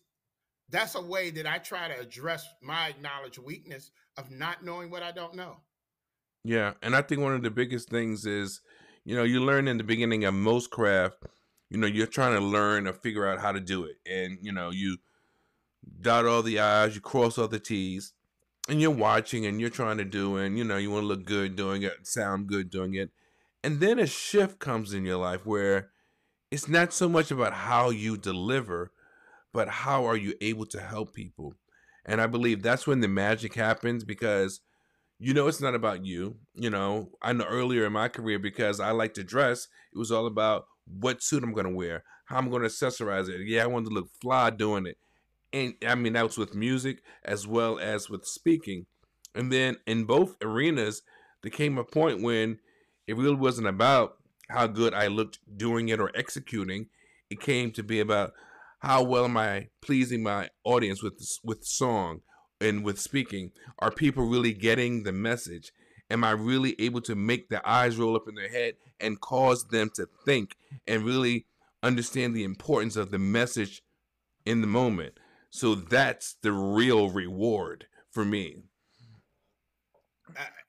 that's 0.71 0.95
a 0.95 1.01
way 1.01 1.29
that 1.31 1.45
I 1.45 1.57
try 1.57 1.87
to 1.87 1.99
address 1.99 2.47
my 2.61 2.93
knowledge 3.01 3.37
weakness 3.37 3.91
of 4.17 4.31
not 4.31 4.63
knowing 4.63 4.89
what 4.89 5.03
I 5.03 5.11
don't 5.11 5.35
know. 5.35 5.57
Yeah, 6.43 6.73
and 6.81 6.95
I 6.95 7.01
think 7.01 7.21
one 7.21 7.35
of 7.35 7.43
the 7.43 7.51
biggest 7.51 7.89
things 7.89 8.25
is, 8.25 8.61
you 9.05 9.15
know, 9.15 9.23
you 9.23 9.41
learn 9.41 9.67
in 9.67 9.77
the 9.77 9.83
beginning 9.83 10.25
of 10.25 10.33
most 10.33 10.71
craft, 10.71 11.23
you 11.69 11.77
know, 11.77 11.87
you're 11.87 12.07
trying 12.07 12.35
to 12.35 12.43
learn 12.43 12.87
or 12.87 12.93
figure 12.93 13.27
out 13.27 13.39
how 13.39 13.51
to 13.51 13.59
do 13.59 13.85
it, 13.85 13.97
and 14.05 14.39
you 14.41 14.51
know, 14.51 14.71
you 14.71 14.97
dot 16.01 16.25
all 16.25 16.41
the 16.41 16.59
i's, 16.59 16.95
you 16.95 17.01
cross 17.01 17.37
all 17.37 17.47
the 17.47 17.59
t's, 17.59 18.13
and 18.69 18.81
you're 18.81 18.91
watching 18.91 19.45
and 19.45 19.59
you're 19.61 19.69
trying 19.69 19.97
to 19.97 20.05
do, 20.05 20.37
and 20.37 20.57
you 20.57 20.63
know, 20.63 20.77
you 20.77 20.89
want 20.89 21.03
to 21.03 21.07
look 21.07 21.25
good 21.25 21.55
doing 21.55 21.83
it, 21.83 22.07
sound 22.07 22.47
good 22.47 22.69
doing 22.69 22.95
it, 22.95 23.11
and 23.63 23.79
then 23.79 23.99
a 23.99 24.07
shift 24.07 24.59
comes 24.59 24.93
in 24.93 25.05
your 25.05 25.17
life 25.17 25.45
where 25.45 25.89
it's 26.49 26.67
not 26.67 26.91
so 26.91 27.07
much 27.07 27.31
about 27.31 27.53
how 27.53 27.89
you 27.89 28.17
deliver, 28.17 28.91
but 29.53 29.67
how 29.69 30.05
are 30.05 30.17
you 30.17 30.33
able 30.41 30.65
to 30.67 30.81
help 30.81 31.13
people? 31.13 31.53
And 32.05 32.19
I 32.19 32.27
believe 32.27 32.61
that's 32.61 32.87
when 32.87 32.99
the 32.99 33.07
magic 33.07 33.53
happens 33.53 34.03
because 34.03 34.61
you 35.19 35.33
know 35.33 35.47
it's 35.47 35.61
not 35.61 35.75
about 35.75 36.05
you. 36.05 36.37
You 36.53 36.69
know, 36.69 37.11
I 37.21 37.33
know 37.33 37.45
earlier 37.45 37.85
in 37.85 37.93
my 37.93 38.07
career 38.07 38.39
because 38.39 38.79
I 38.79 38.91
like 38.91 39.13
to 39.15 39.23
dress, 39.23 39.67
it 39.93 39.97
was 39.97 40.11
all 40.11 40.25
about 40.25 40.65
what 40.85 41.21
suit 41.21 41.43
I'm 41.43 41.53
gonna 41.53 41.69
wear, 41.69 42.03
how 42.25 42.37
I'm 42.37 42.49
gonna 42.49 42.65
accessorize 42.65 43.29
it. 43.29 43.47
Yeah, 43.47 43.63
I 43.63 43.67
wanted 43.67 43.89
to 43.89 43.95
look 43.95 44.09
fly 44.21 44.49
doing 44.49 44.87
it. 44.87 44.97
And 45.53 45.75
I 45.85 45.95
mean 45.95 46.13
that 46.13 46.23
was 46.25 46.37
with 46.37 46.55
music 46.55 47.03
as 47.23 47.45
well 47.45 47.77
as 47.77 48.09
with 48.09 48.25
speaking. 48.25 48.85
And 49.35 49.51
then 49.51 49.77
in 49.85 50.05
both 50.05 50.35
arenas, 50.41 51.03
there 51.41 51.51
came 51.51 51.77
a 51.77 51.83
point 51.83 52.23
when 52.23 52.59
it 53.07 53.15
really 53.15 53.35
wasn't 53.35 53.67
about 53.67 54.17
how 54.49 54.67
good 54.67 54.93
I 54.93 55.07
looked 55.07 55.39
doing 55.57 55.89
it 55.89 55.99
or 55.99 56.11
executing. 56.15 56.87
It 57.29 57.39
came 57.39 57.71
to 57.71 57.83
be 57.83 57.99
about 57.99 58.33
how 58.81 59.03
well 59.03 59.25
am 59.25 59.37
I 59.37 59.69
pleasing 59.81 60.23
my 60.23 60.49
audience 60.63 61.03
with 61.03 61.21
with 61.43 61.63
song 61.63 62.21
and 62.59 62.83
with 62.83 62.99
speaking? 62.99 63.51
Are 63.79 63.91
people 63.91 64.27
really 64.27 64.53
getting 64.53 65.03
the 65.03 65.11
message? 65.11 65.71
Am 66.09 66.23
I 66.23 66.31
really 66.31 66.75
able 66.79 67.01
to 67.01 67.15
make 67.15 67.49
their 67.49 67.65
eyes 67.65 67.97
roll 67.97 68.15
up 68.15 68.27
in 68.27 68.35
their 68.35 68.49
head 68.49 68.73
and 68.99 69.21
cause 69.21 69.65
them 69.67 69.91
to 69.95 70.07
think 70.25 70.55
and 70.85 71.05
really 71.05 71.45
understand 71.81 72.35
the 72.35 72.43
importance 72.43 72.95
of 72.95 73.11
the 73.11 73.19
message 73.19 73.83
in 74.45 74.61
the 74.61 74.67
moment? 74.67 75.13
So 75.51 75.75
that's 75.75 76.35
the 76.41 76.51
real 76.51 77.09
reward 77.09 77.85
for 78.09 78.25
me. 78.25 78.63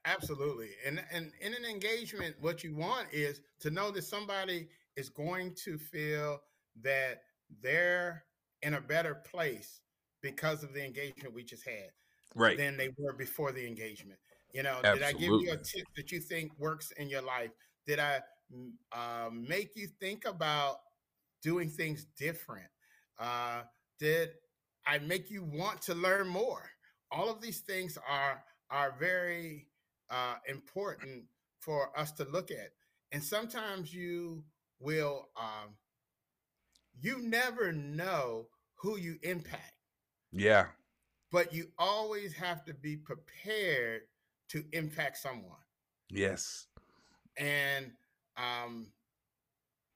Absolutely. 0.05 0.69
And 0.85 1.03
and 1.11 1.31
in 1.41 1.55
an 1.55 1.65
engagement, 1.65 2.35
what 2.41 2.63
you 2.63 2.75
want 2.75 3.07
is 3.11 3.41
to 3.61 3.71
know 3.71 3.89
that 3.89 4.03
somebody 4.03 4.67
is 4.95 5.09
going 5.09 5.55
to 5.63 5.79
feel 5.79 6.41
that 6.83 7.21
they're 7.61 8.23
in 8.61 8.75
a 8.75 8.81
better 8.81 9.15
place 9.15 9.81
because 10.21 10.63
of 10.63 10.73
the 10.73 10.83
engagement 10.83 11.33
we 11.33 11.43
just 11.43 11.65
had. 11.65 11.89
Right. 12.35 12.57
Than 12.57 12.77
they 12.77 12.89
were 12.97 13.13
before 13.13 13.51
the 13.51 13.67
engagement. 13.67 14.19
You 14.53 14.63
know, 14.63 14.79
Absolutely. 14.83 14.99
did 14.99 15.03
I 15.03 15.19
give 15.19 15.41
you 15.41 15.51
a 15.51 15.57
tip 15.57 15.85
that 15.95 16.11
you 16.11 16.19
think 16.19 16.51
works 16.57 16.91
in 16.91 17.09
your 17.09 17.21
life? 17.21 17.51
Did 17.85 17.99
I 17.99 18.21
uh, 18.91 19.29
make 19.31 19.75
you 19.75 19.87
think 19.99 20.25
about 20.25 20.77
doing 21.43 21.69
things 21.69 22.07
different? 22.17 22.69
Uh, 23.19 23.61
did 23.99 24.29
I 24.85 24.99
make 24.99 25.29
you 25.29 25.43
want 25.43 25.81
to 25.83 25.93
learn 25.93 26.27
more? 26.27 26.63
All 27.11 27.29
of 27.29 27.41
these 27.41 27.59
things 27.59 27.97
are 28.09 28.43
are 28.69 28.95
very 28.99 29.67
uh, 30.09 30.35
important 30.47 31.25
for 31.59 31.97
us 31.97 32.11
to 32.13 32.25
look 32.25 32.51
at. 32.51 32.71
And 33.11 33.23
sometimes 33.23 33.93
you 33.93 34.43
will, 34.79 35.29
um, 35.39 35.75
you 36.99 37.21
never 37.21 37.71
know 37.71 38.47
who 38.75 38.97
you 38.97 39.17
impact. 39.23 39.73
Yeah. 40.31 40.65
But 41.31 41.53
you 41.53 41.67
always 41.77 42.33
have 42.33 42.63
to 42.65 42.73
be 42.73 42.95
prepared 42.97 44.01
to 44.49 44.63
impact 44.71 45.17
someone. 45.17 45.57
Yes. 46.09 46.67
And 47.37 47.91
um, 48.37 48.87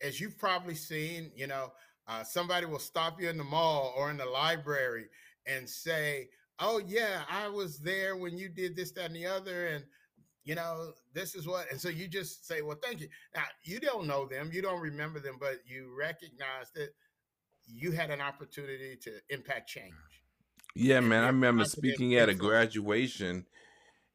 as 0.01 0.19
you've 0.19 0.37
probably 0.37 0.75
seen, 0.75 1.31
you 1.35 1.47
know, 1.47 1.71
uh, 2.07 2.23
somebody 2.23 2.65
will 2.65 2.79
stop 2.79 3.21
you 3.21 3.29
in 3.29 3.37
the 3.37 3.43
mall 3.43 3.93
or 3.97 4.09
in 4.09 4.17
the 4.17 4.25
library 4.25 5.05
and 5.45 5.69
say, 5.69 6.29
oh 6.59 6.81
yeah, 6.87 7.21
I 7.29 7.47
was 7.49 7.79
there 7.79 8.15
when 8.15 8.37
you 8.37 8.49
did 8.49 8.75
this, 8.75 8.91
that, 8.93 9.05
and 9.05 9.15
the 9.15 9.25
other, 9.25 9.67
and 9.67 9.83
you 10.47 10.55
know, 10.55 10.93
this 11.13 11.35
is 11.35 11.45
what, 11.45 11.69
and 11.69 11.79
so 11.79 11.89
you 11.89 12.07
just 12.07 12.47
say, 12.47 12.61
well, 12.61 12.77
thank 12.81 13.01
you. 13.01 13.09
Now 13.35 13.43
you 13.63 13.81
don't 13.81 14.07
know 14.07 14.25
them, 14.25 14.49
you 14.53 14.61
don't 14.61 14.79
remember 14.79 15.19
them, 15.19 15.35
but 15.39 15.57
you 15.65 15.93
recognize 15.97 16.71
that 16.75 16.89
you 17.67 17.91
had 17.91 18.11
an 18.11 18.21
opportunity 18.21 18.97
to 19.01 19.11
impact 19.29 19.67
change. 19.67 19.93
Yeah, 20.73 20.99
and 20.99 21.09
man, 21.09 21.25
I 21.25 21.27
remember 21.27 21.65
speaking 21.65 22.15
at 22.15 22.29
a 22.29 22.33
graduation. 22.33 23.45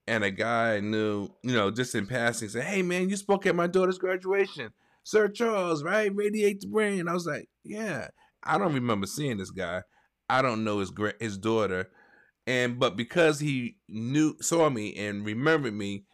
And 0.09 0.25
a 0.25 0.33
guy 0.33 0.81
knew, 0.81 1.29
you 1.45 1.53
know, 1.53 1.71
just 1.71 1.95
in 1.95 2.09
passing, 2.09 2.49
said, 2.49 2.65
"Hey, 2.65 2.83
man, 2.83 3.09
you 3.09 3.17
spoke 3.17 3.47
at 3.47 3.55
my 3.55 3.69
daughter's 3.69 3.99
graduation, 3.99 4.73
Sir 5.05 5.29
Charles, 5.29 5.85
right? 5.85 6.13
Radiate 6.13 6.61
the 6.61 6.67
brain." 6.67 7.07
I 7.07 7.13
was 7.13 7.25
like, 7.25 7.49
"Yeah." 7.63 8.09
I 8.43 8.59
don't 8.59 8.75
remember 8.75 9.07
seeing 9.07 9.37
this 9.37 9.53
guy. 9.53 9.83
I 10.29 10.43
don't 10.43 10.65
know 10.65 10.81
his 10.81 10.93
his 11.21 11.39
daughter, 11.39 11.89
and 12.49 12.81
but 12.81 12.97
because 12.97 13.39
he 13.39 13.77
knew 13.89 14.35
saw 14.41 14.69
me 14.71 14.97
and 14.97 15.25
remembered 15.25 15.75
me 15.75 16.05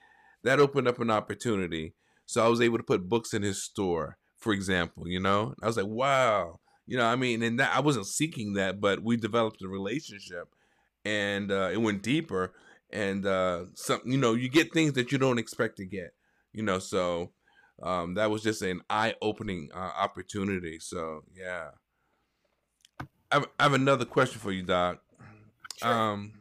that 0.44 0.60
opened 0.60 0.88
up 0.88 1.00
an 1.00 1.10
opportunity. 1.10 1.94
So 2.26 2.44
i 2.44 2.48
was 2.48 2.60
able 2.60 2.78
to 2.78 2.84
put 2.84 3.08
books 3.08 3.34
in 3.34 3.42
his 3.42 3.62
store 3.62 4.18
for 4.38 4.52
example 4.52 5.08
you 5.08 5.20
know? 5.20 5.54
I 5.62 5.66
was 5.66 5.76
like 5.76 5.86
wow. 5.86 6.60
You 6.86 6.96
know 6.96 7.06
i 7.06 7.16
mean 7.16 7.42
and 7.42 7.60
that 7.60 7.74
i 7.76 7.80
wasn't 7.80 8.06
seeking 8.06 8.54
that 8.54 8.80
but 8.80 9.02
we 9.02 9.16
developed 9.16 9.62
a 9.62 9.68
relationship 9.68 10.48
and 11.04 11.50
uh, 11.52 11.70
it 11.72 11.80
went 11.80 12.02
deeper 12.02 12.54
and 12.90 13.26
uh 13.26 13.64
some 13.74 14.00
you 14.04 14.16
know 14.16 14.34
you 14.34 14.48
get 14.48 14.72
things 14.72 14.94
that 14.94 15.12
you 15.12 15.18
don't 15.18 15.38
expect 15.38 15.76
to 15.76 15.84
get 15.84 16.12
you 16.52 16.62
know? 16.62 16.78
So 16.78 17.32
um 17.82 18.14
that 18.14 18.30
was 18.30 18.42
just 18.42 18.62
an 18.62 18.80
eye-opening 18.90 19.70
uh, 19.74 19.92
opportunity. 19.98 20.78
So 20.80 21.22
yeah. 21.36 21.68
I 23.30 23.34
have, 23.34 23.46
I 23.58 23.62
have 23.64 23.74
another 23.74 24.06
question 24.06 24.40
for 24.40 24.52
you 24.52 24.62
doc. 24.62 25.00
Sure. 25.76 25.92
Um, 25.92 26.32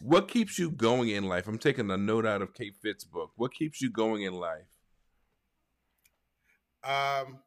what 0.00 0.28
keeps 0.28 0.58
you 0.58 0.70
going 0.70 1.08
in 1.08 1.24
life? 1.24 1.48
I'm 1.48 1.58
taking 1.58 1.90
a 1.90 1.96
note 1.96 2.26
out 2.26 2.42
of 2.42 2.54
Kate 2.54 2.76
Fitt's 2.76 3.04
book. 3.04 3.32
What 3.36 3.54
keeps 3.54 3.80
you 3.80 3.90
going 3.90 4.22
in 4.22 4.34
life? 4.34 4.68
Um, 6.84 7.38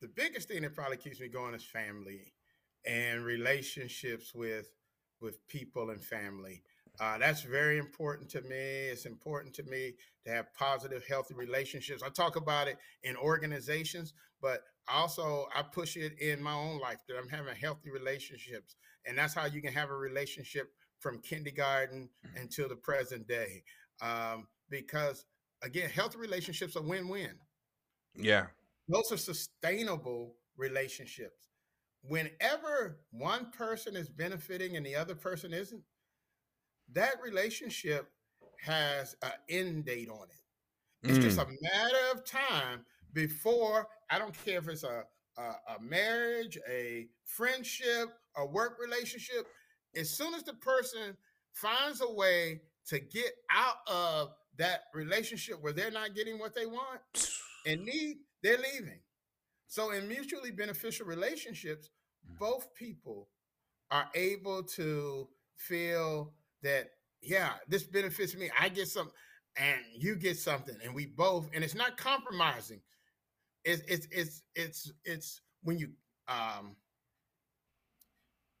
the 0.00 0.08
biggest 0.08 0.48
thing 0.48 0.62
that 0.62 0.74
probably 0.74 0.98
keeps 0.98 1.20
me 1.20 1.28
going 1.28 1.54
is 1.54 1.64
family 1.64 2.32
and 2.86 3.24
relationships 3.24 4.34
with 4.34 4.70
with 5.20 5.44
people 5.48 5.90
and 5.90 6.02
family. 6.02 6.62
Uh, 7.00 7.18
that's 7.18 7.42
very 7.42 7.78
important 7.78 8.28
to 8.28 8.40
me. 8.42 8.56
It's 8.56 9.04
important 9.04 9.54
to 9.54 9.64
me 9.64 9.94
to 10.24 10.32
have 10.32 10.54
positive, 10.54 11.04
healthy 11.08 11.34
relationships. 11.34 12.02
I 12.04 12.08
talk 12.08 12.36
about 12.36 12.68
it 12.68 12.76
in 13.02 13.16
organizations, 13.16 14.14
but 14.40 14.60
also 14.88 15.46
I 15.54 15.62
push 15.62 15.96
it 15.96 16.18
in 16.20 16.40
my 16.40 16.54
own 16.54 16.78
life 16.78 16.98
that 17.08 17.16
I'm 17.16 17.28
having 17.28 17.56
healthy 17.56 17.90
relationships 17.90 18.76
and 19.08 19.16
that's 19.16 19.34
how 19.34 19.46
you 19.46 19.60
can 19.60 19.72
have 19.72 19.90
a 19.90 19.96
relationship 19.96 20.70
from 21.00 21.20
kindergarten 21.20 22.08
mm-hmm. 22.26 22.42
until 22.42 22.68
the 22.68 22.76
present 22.76 23.26
day. 23.26 23.62
Um, 24.00 24.46
because 24.70 25.24
again, 25.62 25.90
healthy 25.90 26.18
relationships 26.18 26.76
are 26.76 26.82
win-win. 26.82 27.32
Yeah, 28.16 28.46
those 28.88 29.12
are 29.12 29.16
sustainable 29.16 30.34
relationships. 30.56 31.48
Whenever 32.02 33.00
one 33.10 33.50
person 33.50 33.96
is 33.96 34.08
benefiting 34.08 34.76
and 34.76 34.86
the 34.86 34.94
other 34.94 35.14
person 35.14 35.52
isn't, 35.52 35.82
that 36.92 37.14
relationship 37.22 38.08
has 38.64 39.16
an 39.22 39.32
end 39.48 39.84
date 39.84 40.08
on 40.08 40.26
it. 40.30 41.08
It's 41.08 41.18
mm. 41.18 41.22
just 41.22 41.38
a 41.38 41.46
matter 41.46 41.98
of 42.12 42.24
time 42.24 42.84
before 43.12 43.86
I 44.10 44.18
don't 44.18 44.34
care 44.44 44.58
if 44.58 44.68
it's 44.68 44.84
a 44.84 45.04
a, 45.38 45.74
a 45.76 45.80
marriage, 45.80 46.58
a 46.68 47.06
friendship, 47.24 48.08
a 48.36 48.44
work 48.44 48.78
relationship, 48.80 49.46
as 49.96 50.10
soon 50.10 50.34
as 50.34 50.42
the 50.42 50.54
person 50.54 51.16
finds 51.52 52.00
a 52.00 52.12
way 52.12 52.60
to 52.86 52.98
get 52.98 53.32
out 53.50 53.76
of 53.86 54.32
that 54.56 54.84
relationship 54.94 55.56
where 55.60 55.72
they're 55.72 55.90
not 55.90 56.14
getting 56.14 56.38
what 56.38 56.54
they 56.54 56.66
want 56.66 57.00
and 57.66 57.84
need, 57.84 58.18
they're 58.42 58.58
leaving. 58.58 59.00
So 59.66 59.90
in 59.92 60.08
mutually 60.08 60.50
beneficial 60.50 61.06
relationships, 61.06 61.90
mm. 62.28 62.38
both 62.38 62.74
people 62.74 63.28
are 63.90 64.08
able 64.14 64.62
to 64.62 65.28
feel 65.56 66.32
that, 66.62 66.90
yeah, 67.22 67.52
this 67.68 67.84
benefits 67.84 68.36
me. 68.36 68.50
I 68.58 68.68
get 68.68 68.88
some 68.88 69.10
and 69.58 69.80
you 69.96 70.14
get 70.14 70.38
something, 70.38 70.76
and 70.84 70.94
we 70.94 71.06
both, 71.06 71.48
and 71.52 71.64
it's 71.64 71.74
not 71.74 71.96
compromising. 71.96 72.80
It's 73.64 73.82
it's 73.88 74.06
it's 74.10 74.42
it's 74.54 74.92
it's 75.04 75.40
when 75.62 75.78
you 75.78 75.90
um 76.28 76.76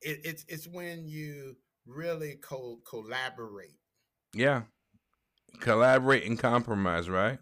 it, 0.02 0.20
it's 0.24 0.44
it's 0.48 0.66
when 0.66 1.06
you 1.06 1.56
really 1.86 2.36
co- 2.36 2.80
collaborate. 2.88 3.76
Yeah, 4.34 4.62
collaborate 5.60 6.24
and 6.24 6.38
compromise, 6.38 7.08
right? 7.08 7.38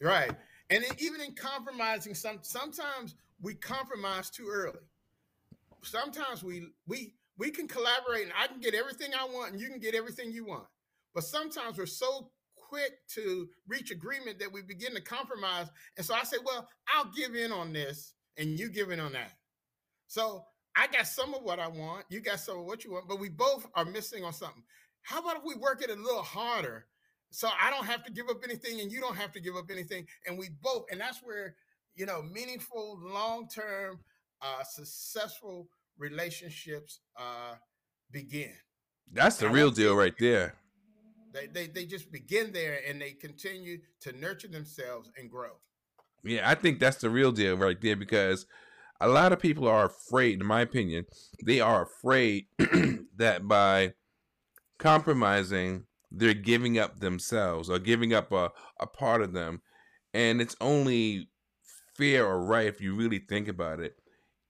Right, 0.00 0.32
and 0.70 0.84
even 0.98 1.20
in 1.20 1.34
compromising, 1.34 2.14
some 2.14 2.38
sometimes 2.42 3.14
we 3.42 3.54
compromise 3.54 4.30
too 4.30 4.48
early. 4.50 4.78
Sometimes 5.82 6.42
we 6.42 6.68
we 6.86 7.14
we 7.38 7.50
can 7.50 7.66
collaborate, 7.66 8.24
and 8.24 8.32
I 8.38 8.46
can 8.46 8.60
get 8.60 8.74
everything 8.74 9.10
I 9.18 9.24
want, 9.24 9.52
and 9.52 9.60
you 9.60 9.68
can 9.68 9.78
get 9.78 9.94
everything 9.94 10.32
you 10.32 10.44
want. 10.46 10.66
But 11.14 11.24
sometimes 11.24 11.78
we're 11.78 11.86
so 11.86 12.30
quick 12.54 12.92
to 13.14 13.48
reach 13.66 13.90
agreement 13.90 14.38
that 14.38 14.52
we 14.52 14.62
begin 14.62 14.94
to 14.94 15.00
compromise. 15.00 15.68
And 15.96 16.06
so 16.06 16.14
I 16.14 16.22
say, 16.22 16.36
well, 16.44 16.68
I'll 16.94 17.10
give 17.10 17.34
in 17.34 17.50
on 17.50 17.72
this, 17.72 18.14
and 18.36 18.58
you 18.58 18.68
give 18.68 18.90
in 18.90 19.00
on 19.00 19.12
that. 19.12 19.32
So 20.06 20.44
I 20.76 20.86
got 20.86 21.06
some 21.06 21.34
of 21.34 21.42
what 21.42 21.58
I 21.58 21.68
want, 21.68 22.04
you 22.08 22.20
got 22.20 22.40
some 22.40 22.58
of 22.58 22.64
what 22.64 22.84
you 22.84 22.92
want, 22.92 23.08
but 23.08 23.18
we 23.18 23.28
both 23.28 23.66
are 23.74 23.84
missing 23.84 24.24
on 24.24 24.32
something. 24.32 24.62
How 25.02 25.20
about 25.20 25.38
if 25.38 25.42
we 25.44 25.54
work 25.54 25.82
it 25.82 25.90
a 25.90 25.94
little 25.94 26.22
harder 26.22 26.86
so 27.30 27.48
I 27.60 27.70
don't 27.70 27.86
have 27.86 28.04
to 28.04 28.12
give 28.12 28.28
up 28.28 28.42
anything 28.44 28.80
and 28.80 28.90
you 28.90 29.00
don't 29.00 29.16
have 29.16 29.32
to 29.32 29.40
give 29.40 29.56
up 29.56 29.70
anything 29.70 30.06
and 30.26 30.38
we 30.38 30.50
both 30.62 30.86
and 30.90 31.00
that's 31.00 31.20
where 31.22 31.54
you 31.94 32.06
know 32.06 32.22
meaningful 32.22 32.98
long-term 33.02 34.00
uh 34.42 34.62
successful 34.64 35.68
relationships 35.98 37.00
uh 37.16 37.54
begin. 38.10 38.52
That's 39.12 39.36
the 39.36 39.48
real 39.48 39.70
deal 39.70 39.94
right 39.94 40.14
there. 40.18 40.54
They, 41.32 41.46
they 41.46 41.66
they 41.68 41.84
just 41.84 42.10
begin 42.10 42.52
there 42.52 42.80
and 42.88 43.00
they 43.00 43.12
continue 43.12 43.78
to 44.00 44.12
nurture 44.12 44.48
themselves 44.48 45.10
and 45.16 45.30
grow. 45.30 45.52
Yeah, 46.24 46.48
I 46.50 46.54
think 46.54 46.80
that's 46.80 46.98
the 46.98 47.10
real 47.10 47.32
deal 47.32 47.56
right 47.56 47.80
there 47.80 47.96
because 47.96 48.46
a 49.00 49.08
lot 49.08 49.32
of 49.32 49.40
people 49.40 49.66
are 49.66 49.86
afraid, 49.86 50.40
in 50.40 50.46
my 50.46 50.60
opinion, 50.60 51.06
they 51.44 51.60
are 51.60 51.82
afraid 51.82 52.46
that 53.16 53.48
by 53.48 53.94
compromising, 54.78 55.84
they're 56.10 56.34
giving 56.34 56.78
up 56.78 57.00
themselves 57.00 57.70
or 57.70 57.78
giving 57.78 58.12
up 58.12 58.32
a, 58.32 58.50
a 58.78 58.86
part 58.86 59.22
of 59.22 59.32
them. 59.32 59.62
And 60.12 60.40
it's 60.40 60.56
only 60.60 61.28
fair 61.96 62.26
or 62.26 62.44
right 62.44 62.66
if 62.66 62.80
you 62.80 62.94
really 62.94 63.18
think 63.18 63.48
about 63.48 63.80
it. 63.80 63.96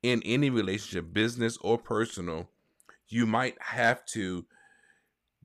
In 0.03 0.23
any 0.25 0.49
relationship, 0.49 1.13
business 1.13 1.59
or 1.59 1.77
personal, 1.77 2.49
you 3.09 3.27
might 3.27 3.61
have 3.61 4.05
to 4.07 4.47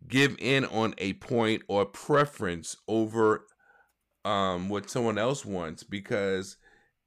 give 0.08 0.36
in 0.40 0.66
on 0.66 0.96
a 0.98 1.14
point 1.14 1.64
or 1.68 1.86
preference 1.86 2.78
over 2.88 3.46
um, 4.24 4.70
what 4.70 4.90
someone 4.90 5.18
else 5.18 5.44
wants 5.44 5.84
because 5.84 6.58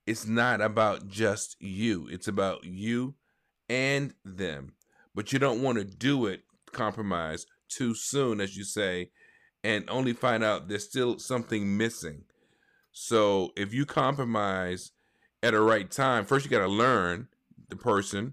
it's 0.08 0.26
not 0.26 0.62
about 0.62 1.06
just 1.06 1.54
you. 1.60 2.08
It's 2.10 2.28
about 2.28 2.64
you 2.64 3.14
and 3.68 4.14
them. 4.24 4.72
But 5.14 5.34
you 5.34 5.38
don't 5.38 5.62
want 5.62 5.76
to 5.76 5.84
do 5.84 6.24
it 6.24 6.44
compromise 6.72 7.44
too 7.68 7.94
soon, 7.94 8.40
as 8.40 8.56
you 8.56 8.64
say, 8.64 9.10
and 9.62 9.84
only 9.90 10.14
find 10.14 10.42
out 10.42 10.68
there's 10.68 10.88
still 10.88 11.18
something 11.18 11.76
missing. 11.76 12.22
So 12.90 13.50
if 13.54 13.74
you 13.74 13.84
compromise 13.84 14.92
at 15.42 15.52
a 15.52 15.60
right 15.60 15.90
time, 15.90 16.24
first 16.24 16.46
you 16.46 16.50
got 16.50 16.60
to 16.60 16.68
learn 16.68 17.28
the 17.68 17.76
person 17.76 18.32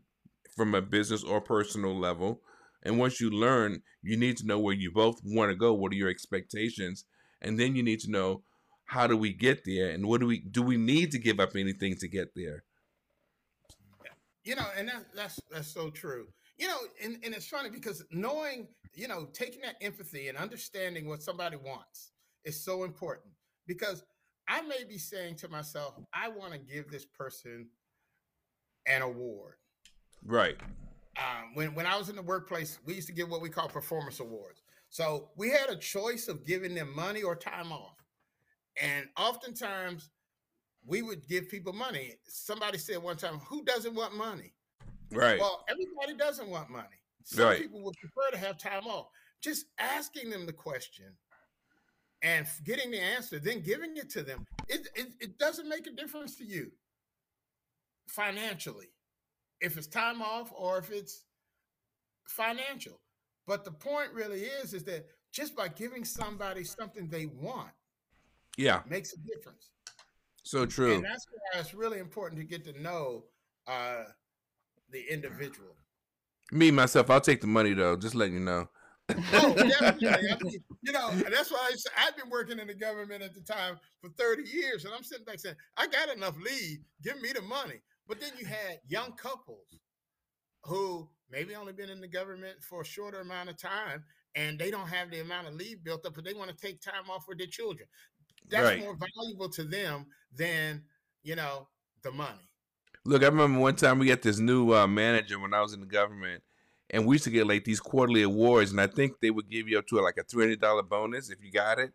from 0.55 0.73
a 0.73 0.81
business 0.81 1.25
or 1.25 1.41
personal 1.41 1.93
level. 1.99 2.39
And 2.83 2.97
once 2.97 3.19
you 3.19 3.29
learn, 3.29 3.81
you 4.01 4.15
need 4.15 4.37
to 4.37 4.45
know 4.45 4.59
where 4.59 4.73
you 4.73 4.91
both 4.91 5.19
want 5.25 5.51
to 5.51 5.57
go. 5.57 5.73
What 5.73 5.91
are 5.91 5.95
your 5.95 6.09
expectations? 6.09 7.03
And 7.41 7.59
then 7.59 7.75
you 7.75 7.83
need 7.83 7.99
to 8.01 8.11
know 8.11 8.43
how 8.85 9.07
do 9.07 9.17
we 9.17 9.33
get 9.33 9.65
there? 9.65 9.89
And 9.89 10.07
what 10.07 10.21
do 10.21 10.27
we 10.27 10.39
do 10.39 10.61
we 10.61 10.77
need 10.77 11.11
to 11.11 11.19
give 11.19 11.39
up 11.39 11.55
anything 11.55 11.95
to 11.97 12.07
get 12.07 12.33
there? 12.35 12.63
You 14.43 14.55
know 14.55 14.67
and 14.77 14.87
that, 14.87 15.05
that's 15.15 15.39
that's 15.51 15.67
so 15.67 15.89
true. 15.89 16.27
You 16.57 16.67
know 16.67 16.77
and, 17.03 17.17
and 17.23 17.33
it's 17.33 17.47
funny 17.47 17.69
because 17.69 18.03
knowing 18.11 18.67
you 18.95 19.07
know 19.07 19.27
taking 19.33 19.61
that 19.61 19.75
empathy 19.81 20.29
and 20.29 20.37
understanding 20.37 21.07
what 21.07 21.21
somebody 21.21 21.57
wants 21.57 22.11
is 22.43 22.63
so 22.63 22.83
important 22.83 23.33
because 23.67 24.03
i 24.47 24.61
may 24.61 24.83
be 24.87 24.97
saying 24.97 25.35
to 25.35 25.49
myself 25.49 25.95
i 26.13 26.29
want 26.29 26.53
to 26.53 26.59
give 26.59 26.89
this 26.89 27.05
person 27.05 27.67
an 28.87 29.01
award. 29.01 29.55
Right. 30.23 30.55
Um, 31.17 31.55
when, 31.55 31.75
when 31.75 31.85
i 31.85 31.97
was 31.97 32.09
in 32.09 32.15
the 32.15 32.21
workplace 32.21 32.79
we 32.85 32.93
used 32.93 33.07
to 33.07 33.13
give 33.13 33.29
what 33.29 33.41
we 33.41 33.49
call 33.49 33.67
performance 33.67 34.19
awards. 34.19 34.61
So 34.89 35.29
we 35.35 35.49
had 35.49 35.69
a 35.69 35.75
choice 35.75 36.27
of 36.29 36.45
giving 36.45 36.73
them 36.73 36.95
money 36.95 37.21
or 37.21 37.35
time 37.35 37.71
off 37.71 38.04
and 38.81 39.07
oftentimes 39.17 40.09
we 40.85 41.01
would 41.01 41.27
give 41.27 41.49
people 41.49 41.73
money. 41.73 42.15
Somebody 42.27 42.77
said 42.77 43.01
one 43.01 43.17
time, 43.17 43.39
who 43.39 43.63
doesn't 43.63 43.95
want 43.95 44.15
money? 44.15 44.53
Right. 45.11 45.39
Well, 45.39 45.65
everybody 45.69 46.15
doesn't 46.17 46.49
want 46.49 46.69
money. 46.69 47.01
Some 47.23 47.45
right. 47.45 47.59
people 47.59 47.81
would 47.83 47.95
prefer 47.97 48.31
to 48.31 48.37
have 48.37 48.57
time 48.57 48.85
off. 48.85 49.07
Just 49.41 49.65
asking 49.79 50.29
them 50.29 50.45
the 50.45 50.53
question 50.53 51.05
and 52.21 52.47
getting 52.63 52.91
the 52.91 52.99
answer, 52.99 53.39
then 53.39 53.61
giving 53.61 53.97
it 53.97 54.09
to 54.11 54.23
them, 54.23 54.45
it, 54.67 54.87
it, 54.95 55.07
it 55.19 55.37
doesn't 55.37 55.69
make 55.69 55.87
a 55.87 55.91
difference 55.91 56.35
to 56.37 56.45
you 56.45 56.71
financially, 58.07 58.91
if 59.61 59.77
it's 59.77 59.87
time 59.87 60.21
off 60.21 60.51
or 60.55 60.77
if 60.77 60.91
it's 60.91 61.23
financial. 62.27 62.99
But 63.47 63.63
the 63.63 63.71
point 63.71 64.11
really 64.13 64.41
is, 64.41 64.73
is 64.73 64.83
that 64.85 65.05
just 65.31 65.55
by 65.55 65.67
giving 65.67 66.03
somebody 66.03 66.63
something 66.63 67.07
they 67.07 67.27
want, 67.27 67.69
yeah. 68.57 68.81
makes 68.87 69.13
a 69.13 69.17
difference. 69.17 69.71
So 70.43 70.65
true. 70.65 70.95
and 70.95 71.03
that's 71.03 71.25
why 71.31 71.59
it's 71.59 71.73
really 71.73 71.99
important 71.99 72.39
to 72.39 72.45
get 72.45 72.63
to 72.65 72.81
know 72.81 73.23
uh 73.67 74.03
the 74.91 75.03
individual. 75.11 75.75
Me 76.51 76.69
myself 76.69 77.09
i'll 77.09 77.21
take 77.21 77.41
the 77.41 77.47
money 77.47 77.73
though 77.73 77.95
just 77.95 78.15
letting 78.15 78.35
you 78.35 78.41
know. 78.41 78.69
Oh, 79.09 79.53
definitely. 79.55 80.09
I 80.09 80.37
mean, 80.43 80.63
you 80.81 80.91
know, 80.91 81.11
that's 81.11 81.51
why 81.51 81.71
I 81.71 82.07
I've 82.07 82.17
been 82.17 82.29
working 82.29 82.59
in 82.59 82.67
the 82.67 82.73
government 82.73 83.21
at 83.21 83.35
the 83.35 83.41
time 83.41 83.77
for 84.01 84.09
30 84.09 84.49
years, 84.49 84.85
and 84.85 84.93
I'm 84.93 85.03
sitting 85.03 85.25
back 85.25 85.39
saying, 85.39 85.55
I 85.77 85.85
got 85.87 86.09
enough 86.09 86.35
leave, 86.37 86.79
give 87.03 87.21
me 87.21 87.29
the 87.33 87.43
money. 87.43 87.81
But 88.07 88.19
then 88.19 88.31
you 88.37 88.45
had 88.45 88.79
young 88.87 89.13
couples 89.13 89.79
who 90.63 91.07
maybe 91.29 91.55
only 91.55 91.73
been 91.73 91.89
in 91.89 92.01
the 92.01 92.07
government 92.07 92.63
for 92.67 92.81
a 92.81 92.85
shorter 92.85 93.19
amount 93.19 93.49
of 93.49 93.57
time 93.57 94.03
and 94.35 94.59
they 94.59 94.69
don't 94.69 94.87
have 94.87 95.09
the 95.11 95.21
amount 95.21 95.47
of 95.47 95.53
leave 95.53 95.83
built 95.83 96.05
up, 96.05 96.15
but 96.15 96.25
they 96.25 96.33
want 96.33 96.49
to 96.49 96.55
take 96.55 96.81
time 96.81 97.09
off 97.09 97.25
with 97.27 97.37
their 97.37 97.47
children 97.47 97.87
that's 98.49 98.63
right. 98.63 98.79
more 98.79 98.97
valuable 99.15 99.49
to 99.49 99.63
them 99.63 100.05
than 100.35 100.83
you 101.23 101.35
know 101.35 101.67
the 102.03 102.11
money. 102.11 102.49
Look, 103.03 103.21
I 103.21 103.27
remember 103.27 103.59
one 103.59 103.75
time 103.75 103.99
we 103.99 104.07
got 104.07 104.21
this 104.21 104.39
new 104.39 104.73
uh, 104.73 104.87
manager 104.87 105.39
when 105.39 105.53
I 105.53 105.61
was 105.61 105.73
in 105.73 105.79
the 105.79 105.85
government, 105.85 106.41
and 106.89 107.05
we 107.05 107.15
used 107.15 107.23
to 107.25 107.29
get 107.29 107.47
like 107.47 107.63
these 107.63 107.79
quarterly 107.79 108.23
awards, 108.23 108.71
and 108.71 108.81
I 108.81 108.87
think 108.87 109.19
they 109.19 109.31
would 109.31 109.49
give 109.49 109.67
you 109.67 109.77
up 109.77 109.87
to 109.87 110.01
like 110.01 110.17
a 110.17 110.23
three 110.23 110.43
hundred 110.43 110.61
dollar 110.61 110.83
bonus 110.83 111.29
if 111.29 111.43
you 111.43 111.51
got 111.51 111.79
it. 111.79 111.91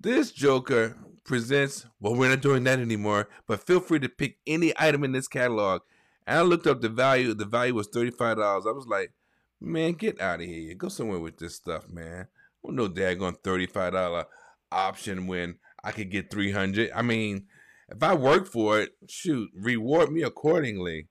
This 0.00 0.30
Joker 0.30 0.96
presents. 1.24 1.86
Well, 2.00 2.14
we're 2.14 2.30
not 2.30 2.40
doing 2.40 2.64
that 2.64 2.78
anymore, 2.78 3.28
but 3.46 3.66
feel 3.66 3.80
free 3.80 3.98
to 4.00 4.08
pick 4.08 4.38
any 4.46 4.72
item 4.78 5.04
in 5.04 5.12
this 5.12 5.28
catalog. 5.28 5.82
And 6.26 6.38
I 6.38 6.42
looked 6.42 6.66
up 6.66 6.80
the 6.80 6.88
value. 6.88 7.34
The 7.34 7.44
value 7.44 7.74
was 7.74 7.88
thirty 7.88 8.10
five 8.10 8.36
dollars. 8.36 8.66
I 8.66 8.72
was 8.72 8.86
like, 8.86 9.12
man, 9.60 9.92
get 9.92 10.20
out 10.20 10.40
of 10.40 10.46
here. 10.46 10.74
Go 10.74 10.88
somewhere 10.88 11.18
with 11.18 11.38
this 11.38 11.56
stuff, 11.56 11.88
man. 11.88 12.28
Well, 12.62 12.74
no 12.74 12.88
daggone 12.88 13.36
thirty 13.42 13.66
five 13.66 13.92
dollar 13.92 14.26
option 14.72 15.26
when 15.26 15.56
I 15.82 15.92
could 15.92 16.10
get 16.10 16.30
300. 16.30 16.90
I 16.94 17.02
mean, 17.02 17.46
if 17.88 18.02
I 18.02 18.14
work 18.14 18.46
for 18.46 18.80
it, 18.80 18.90
shoot, 19.08 19.50
reward 19.54 20.12
me 20.12 20.22
accordingly. 20.22 21.08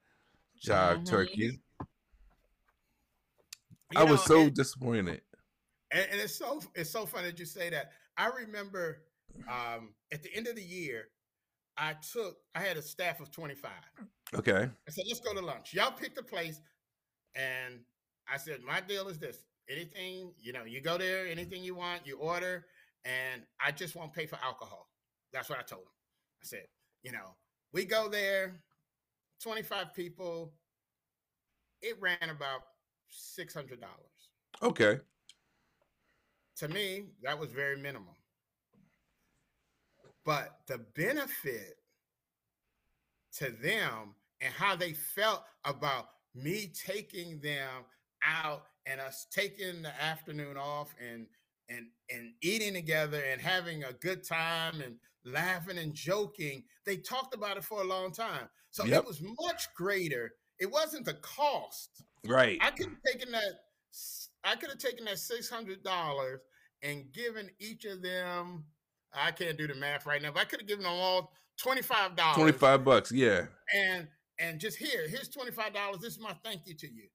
Job 0.61 0.97
mm-hmm. 0.97 1.05
turkey. 1.05 1.59
You 3.91 3.95
I 3.95 4.05
know, 4.05 4.11
was 4.11 4.23
so 4.23 4.41
and, 4.41 4.53
disappointed. 4.53 5.21
And, 5.91 6.07
and, 6.11 6.19
it's 6.19 6.35
so 6.35 6.61
it's 6.75 6.89
so 6.89 7.05
funny 7.05 7.27
that 7.27 7.39
you 7.39 7.45
say 7.45 7.69
that. 7.69 7.91
I 8.17 8.27
remember 8.27 9.03
um, 9.47 9.93
at 10.11 10.23
the 10.23 10.33
end 10.35 10.47
of 10.47 10.55
the 10.55 10.63
year, 10.63 11.05
I 11.77 11.93
took 12.11 12.37
I 12.55 12.59
had 12.59 12.75
a 12.77 12.81
staff 12.81 13.19
of 13.19 13.31
25. 13.31 13.71
Okay. 14.35 14.51
I 14.51 14.91
said, 14.91 15.05
let's 15.07 15.19
go 15.19 15.33
to 15.33 15.41
lunch. 15.41 15.73
Y'all 15.73 15.91
pick 15.91 16.15
the 16.15 16.23
place. 16.23 16.59
And 17.35 17.79
I 18.31 18.37
said, 18.37 18.61
my 18.65 18.81
deal 18.81 19.07
is 19.07 19.19
this. 19.19 19.37
Anything, 19.69 20.33
you 20.39 20.53
know, 20.53 20.63
you 20.65 20.81
go 20.81 20.97
there, 20.97 21.27
anything 21.27 21.63
you 21.63 21.75
want, 21.75 22.05
you 22.05 22.17
order, 22.17 22.65
and 23.07 23.41
I 23.65 23.71
just 23.71 23.95
won't 23.95 24.13
pay 24.13 24.25
for 24.25 24.37
alcohol. 24.43 24.89
That's 25.31 25.49
what 25.49 25.59
I 25.59 25.63
told 25.63 25.83
him. 25.83 25.87
I 26.41 26.45
said, 26.45 26.67
you 27.03 27.11
know, 27.11 27.35
we 27.73 27.85
go 27.85 28.09
there, 28.09 28.59
25 29.41 29.93
people. 29.93 30.53
It 31.81 31.95
ran 32.01 32.17
about 32.29 32.61
$600. 33.39 33.77
Okay. 34.61 34.99
To 36.57 36.67
me, 36.67 37.05
that 37.23 37.39
was 37.39 37.51
very 37.51 37.77
minimal. 37.77 38.15
but 40.25 40.59
the 40.67 40.79
benefit 40.95 41.77
to 43.31 43.49
them 43.61 44.13
and 44.41 44.53
how 44.53 44.75
they 44.75 44.91
felt 44.91 45.43
about 45.63 46.09
me 46.35 46.69
taking 46.73 47.39
them 47.39 47.85
out 48.23 48.63
and 48.85 48.99
us 48.99 49.25
taking 49.31 49.81
the 49.81 50.01
afternoon 50.01 50.57
off 50.57 50.93
and 50.99 51.27
and 51.69 51.87
and 52.09 52.33
eating 52.41 52.73
together 52.73 53.21
and 53.31 53.41
having 53.41 53.83
a 53.83 53.93
good 53.93 54.23
time 54.23 54.81
and 54.81 54.95
laughing 55.25 55.77
and 55.77 55.93
joking 55.93 56.63
they 56.85 56.97
talked 56.97 57.35
about 57.35 57.57
it 57.57 57.63
for 57.63 57.81
a 57.81 57.85
long 57.85 58.11
time. 58.11 58.47
So 58.71 58.85
yep. 58.85 59.03
it 59.03 59.07
was 59.07 59.21
much 59.21 59.67
greater. 59.75 60.33
It 60.59 60.71
wasn't 60.71 61.05
the 61.05 61.15
cost. 61.15 62.03
Right. 62.25 62.57
I 62.61 62.71
could 62.71 62.87
have 62.87 63.01
taken 63.05 63.31
that 63.31 63.59
i 64.43 64.55
could 64.55 64.69
have 64.69 64.79
taken 64.79 65.05
that 65.05 65.15
$600 65.15 66.37
and 66.83 67.11
given 67.11 67.49
each 67.59 67.85
of 67.85 68.01
them 68.01 68.63
i 69.13 69.31
can't 69.31 69.57
do 69.57 69.67
the 69.67 69.75
math 69.75 70.05
right 70.05 70.21
now 70.21 70.31
but 70.31 70.41
i 70.41 70.45
could 70.45 70.59
have 70.59 70.67
given 70.67 70.83
them 70.83 70.93
all 70.93 71.31
$25 71.63 72.35
25 72.35 72.85
bucks 72.85 73.11
yeah. 73.11 73.45
And 73.75 74.07
and 74.39 74.59
just 74.59 74.77
here 74.77 75.07
here's 75.07 75.29
$25 75.29 75.99
this 75.99 76.13
is 76.13 76.19
my 76.19 76.35
thank 76.43 76.61
you 76.65 76.75
to 76.75 76.87
you. 76.87 77.07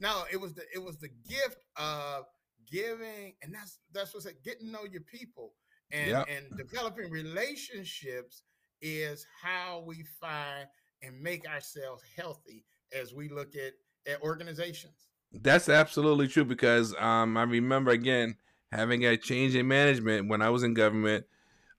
No 0.00 0.24
it 0.32 0.40
was 0.40 0.54
the 0.54 0.62
it 0.74 0.82
was 0.82 0.96
the 0.98 1.10
gift 1.28 1.64
of 1.76 2.24
giving 2.70 3.34
and 3.42 3.54
that's 3.54 3.78
that's 3.92 4.14
what's 4.14 4.26
like 4.26 4.42
getting 4.44 4.66
to 4.66 4.72
know 4.72 4.84
your 4.90 5.02
people. 5.02 5.52
And 5.92 6.10
yep. 6.10 6.28
and 6.28 6.56
developing 6.56 7.10
relationships 7.10 8.42
is 8.80 9.26
how 9.42 9.82
we 9.86 10.04
find 10.20 10.66
and 11.02 11.20
make 11.20 11.48
ourselves 11.48 12.02
healthy 12.16 12.64
as 12.98 13.14
we 13.14 13.28
look 13.28 13.54
at, 13.56 13.72
at 14.10 14.22
organizations. 14.22 15.08
That's 15.32 15.68
absolutely 15.68 16.28
true 16.28 16.44
because 16.44 16.94
um, 16.98 17.36
i 17.36 17.42
remember 17.42 17.92
again 17.92 18.36
having 18.72 19.04
a 19.04 19.16
change 19.16 19.54
in 19.54 19.68
management 19.68 20.28
when 20.28 20.42
i 20.42 20.50
was 20.50 20.62
in 20.62 20.74
government. 20.74 21.24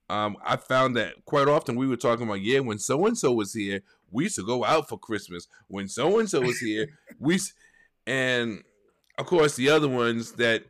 Um, 0.09 0.37
i 0.45 0.55
found 0.57 0.95
that 0.97 1.25
quite 1.25 1.47
often 1.47 1.75
we 1.75 1.87
were 1.87 1.97
talking 1.97 2.25
about 2.25 2.41
yeah 2.41 2.59
when 2.59 2.79
so 2.79 3.05
and 3.05 3.17
so 3.17 3.31
was 3.31 3.53
here 3.53 3.81
we 4.09 4.25
used 4.25 4.35
to 4.35 4.45
go 4.45 4.65
out 4.65 4.89
for 4.89 4.97
christmas. 4.97 5.47
When 5.67 5.87
so 5.87 6.19
and 6.19 6.29
so 6.29 6.41
was 6.41 6.59
here 6.59 6.87
we 7.19 7.39
and 8.07 8.63
of 9.17 9.25
course 9.25 9.55
the 9.55 9.69
other 9.69 9.89
ones 9.89 10.33
that 10.33 10.63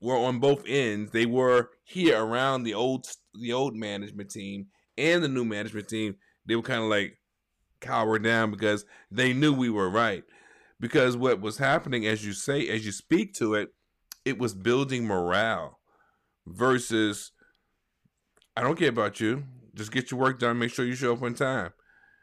were 0.00 0.16
on 0.16 0.38
both 0.38 0.64
ends. 0.66 1.10
They 1.10 1.26
were 1.26 1.70
here 1.84 2.22
around 2.22 2.62
the 2.62 2.74
old 2.74 3.06
the 3.34 3.52
old 3.52 3.76
management 3.76 4.30
team 4.30 4.66
and 4.96 5.22
the 5.22 5.28
new 5.28 5.44
management 5.44 5.88
team. 5.88 6.16
They 6.46 6.56
were 6.56 6.62
kind 6.62 6.82
of 6.82 6.88
like 6.88 7.18
cowered 7.80 8.24
down 8.24 8.50
because 8.50 8.84
they 9.10 9.32
knew 9.32 9.52
we 9.52 9.70
were 9.70 9.90
right. 9.90 10.24
Because 10.78 11.16
what 11.16 11.40
was 11.40 11.58
happening, 11.58 12.06
as 12.06 12.24
you 12.24 12.32
say, 12.32 12.68
as 12.68 12.86
you 12.86 12.92
speak 12.92 13.34
to 13.34 13.54
it, 13.54 13.68
it 14.24 14.38
was 14.38 14.54
building 14.54 15.06
morale 15.06 15.78
versus 16.46 17.32
I 18.56 18.62
don't 18.62 18.78
care 18.78 18.88
about 18.88 19.20
you. 19.20 19.44
Just 19.74 19.92
get 19.92 20.10
your 20.10 20.20
work 20.20 20.38
done. 20.38 20.58
Make 20.58 20.72
sure 20.72 20.84
you 20.84 20.94
show 20.94 21.12
up 21.12 21.22
on 21.22 21.34
time. 21.34 21.72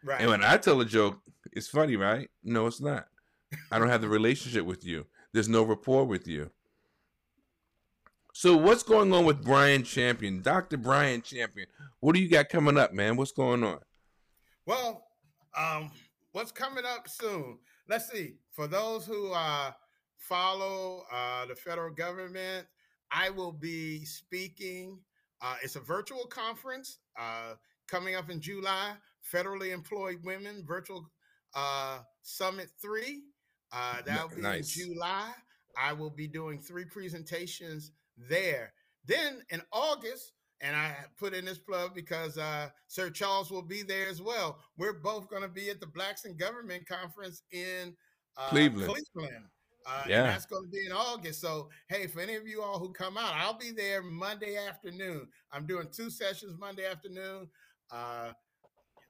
Right. 0.03 0.21
And 0.21 0.29
when 0.29 0.43
I 0.43 0.57
tell 0.57 0.81
a 0.81 0.85
joke, 0.85 1.19
it's 1.51 1.67
funny, 1.67 1.95
right? 1.95 2.29
No, 2.43 2.67
it's 2.67 2.81
not. 2.81 3.07
I 3.71 3.79
don't 3.79 3.89
have 3.89 4.01
the 4.01 4.09
relationship 4.09 4.65
with 4.65 4.85
you. 4.85 5.05
There's 5.33 5.49
no 5.49 5.63
rapport 5.63 6.05
with 6.05 6.27
you. 6.27 6.51
So 8.39 8.55
what's 8.55 8.83
going 8.83 9.11
on 9.13 9.25
with 9.25 9.43
Bryan 9.43 9.81
Champion, 9.81 10.43
Dr. 10.43 10.77
Bryan 10.77 11.23
Champion? 11.23 11.67
What 12.01 12.13
do 12.13 12.21
you 12.21 12.29
got 12.29 12.49
coming 12.49 12.77
up, 12.77 12.93
man? 12.93 13.17
What's 13.17 13.31
going 13.31 13.63
on? 13.63 13.79
Well, 14.67 15.07
um, 15.57 15.89
what's 16.33 16.51
coming 16.51 16.83
up 16.85 17.09
soon? 17.09 17.57
Let's 17.89 18.11
see. 18.11 18.35
For 18.51 18.67
those 18.67 19.07
who 19.07 19.31
uh, 19.31 19.71
follow 20.19 21.05
uh, 21.11 21.47
the 21.47 21.55
federal 21.55 21.91
government, 21.91 22.67
I 23.09 23.31
will 23.31 23.53
be 23.53 24.05
speaking. 24.05 24.99
Uh, 25.41 25.55
it's 25.63 25.75
a 25.75 25.79
virtual 25.79 26.27
conference 26.27 26.99
uh, 27.19 27.55
coming 27.87 28.13
up 28.13 28.29
in 28.29 28.39
July. 28.39 28.91
Federally 29.33 29.73
employed 29.73 30.17
women 30.23 30.63
virtual 30.63 31.09
uh, 31.55 32.01
summit 32.21 32.69
three. 32.79 33.23
Uh, 33.71 34.03
that'll 34.05 34.29
be 34.29 34.43
nice. 34.43 34.77
in 34.77 34.93
July. 34.93 35.31
I 35.75 35.91
will 35.93 36.11
be 36.11 36.27
doing 36.27 36.59
three 36.59 36.85
presentations 36.85 37.93
there. 38.17 38.73
Then 39.05 39.41
in 39.49 39.61
August, 39.71 40.33
and 40.61 40.75
I 40.75 40.95
put 41.17 41.33
in 41.33 41.45
this 41.45 41.59
plug 41.59 41.93
because 41.93 42.37
uh, 42.37 42.69
Sir 42.87 43.09
Charles 43.09 43.51
will 43.51 43.61
be 43.61 43.83
there 43.83 44.07
as 44.07 44.21
well. 44.21 44.59
We're 44.77 44.93
both 44.93 45.29
going 45.29 45.43
to 45.43 45.47
be 45.47 45.69
at 45.69 45.79
the 45.79 45.87
Blacks 45.87 46.25
In 46.25 46.35
Government 46.35 46.87
Conference 46.87 47.43
in 47.51 47.95
uh, 48.37 48.49
Cleveland. 48.49 48.91
Cleveland. 48.91 49.45
Uh, 49.89 50.03
yeah, 50.09 50.23
that's 50.23 50.45
going 50.45 50.63
to 50.63 50.69
be 50.69 50.85
in 50.85 50.91
August. 50.91 51.39
So, 51.39 51.69
hey, 51.87 52.07
for 52.07 52.19
any 52.19 52.35
of 52.35 52.45
you 52.45 52.61
all 52.61 52.77
who 52.77 52.91
come 52.91 53.17
out, 53.17 53.33
I'll 53.35 53.57
be 53.57 53.71
there 53.71 54.01
Monday 54.01 54.57
afternoon. 54.57 55.27
I'm 55.53 55.65
doing 55.65 55.87
two 55.93 56.09
sessions 56.09 56.57
Monday 56.59 56.85
afternoon. 56.85 57.47
Uh, 57.89 58.31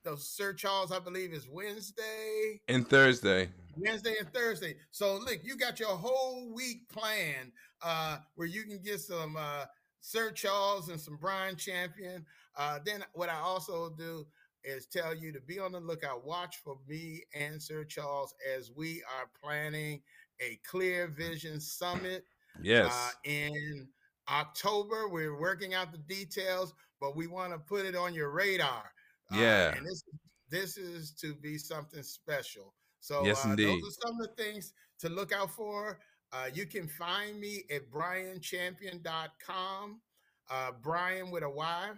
those 0.04 0.30
Sir 0.30 0.54
Charles, 0.54 0.92
I 0.92 1.00
believe, 1.00 1.34
is 1.34 1.48
Wednesday 1.50 2.62
and 2.68 2.88
Thursday. 2.88 3.50
Wednesday 3.76 4.16
and 4.20 4.32
Thursday. 4.32 4.76
So 4.92 5.18
look, 5.18 5.40
you 5.44 5.58
got 5.58 5.80
your 5.80 5.98
whole 5.98 6.54
week 6.54 6.88
planned 6.90 7.52
uh, 7.82 8.18
where 8.36 8.48
you 8.48 8.64
can 8.64 8.80
get 8.82 9.00
some 9.00 9.36
uh, 9.38 9.66
Sir 10.02 10.32
Charles 10.32 10.90
and 10.90 11.00
some 11.00 11.18
Bryan 11.18 11.56
Champion. 11.56 12.26
Uh, 12.56 12.80
then 12.86 13.04
what 13.14 13.30
I 13.30 13.40
also 13.40 13.90
do 13.90 14.26
is 14.64 14.86
tell 14.86 15.16
you 15.16 15.32
to 15.32 15.42
be 15.42 15.60
on 15.60 15.72
the 15.72 15.80
lookout. 15.80 16.26
Watch 16.26 16.58
for 16.64 16.78
me 16.88 17.24
and 17.34 17.62
Sir 17.62 17.84
Charles 17.84 18.34
as 18.56 18.72
we 18.76 19.04
are 19.18 19.30
planning 19.42 20.02
a 20.40 20.60
Clear 20.66 21.08
Vision 21.08 21.60
Summit. 21.60 22.24
Yes. 22.62 22.92
Uh, 22.92 23.30
in 23.30 23.88
October, 24.30 25.08
we're 25.08 25.40
working 25.40 25.74
out 25.74 25.92
the 25.92 25.98
details, 26.00 26.74
but 27.00 27.16
we 27.16 27.28
want 27.28 27.54
to 27.54 27.60
put 27.60 27.86
it 27.86 27.96
on 27.96 28.14
your 28.14 28.30
radar. 28.30 28.92
Uh, 29.32 29.38
yeah. 29.38 29.76
and 29.76 29.86
this 29.86 30.04
this 30.50 30.78
is 30.78 31.12
to 31.12 31.34
be 31.36 31.58
something 31.58 32.04
special. 32.04 32.74
So 33.00 33.24
yes, 33.26 33.46
uh, 33.46 33.50
indeed. 33.50 33.68
those 33.68 33.84
are 33.84 34.08
some 34.08 34.22
of 34.22 34.28
the 34.28 34.44
things 34.44 34.74
to 35.00 35.10
look 35.10 35.34
out 35.34 35.52
for. 35.52 36.00
Uh, 36.34 36.48
you 36.54 36.66
can 36.66 36.88
find 36.88 37.40
me 37.40 37.64
at 37.72 37.90
bryanchampion.com. 37.90 40.02
Uh, 40.50 40.72
Bryan 40.82 41.32
with 41.32 41.44
a 41.44 41.50
Y, 41.50 41.90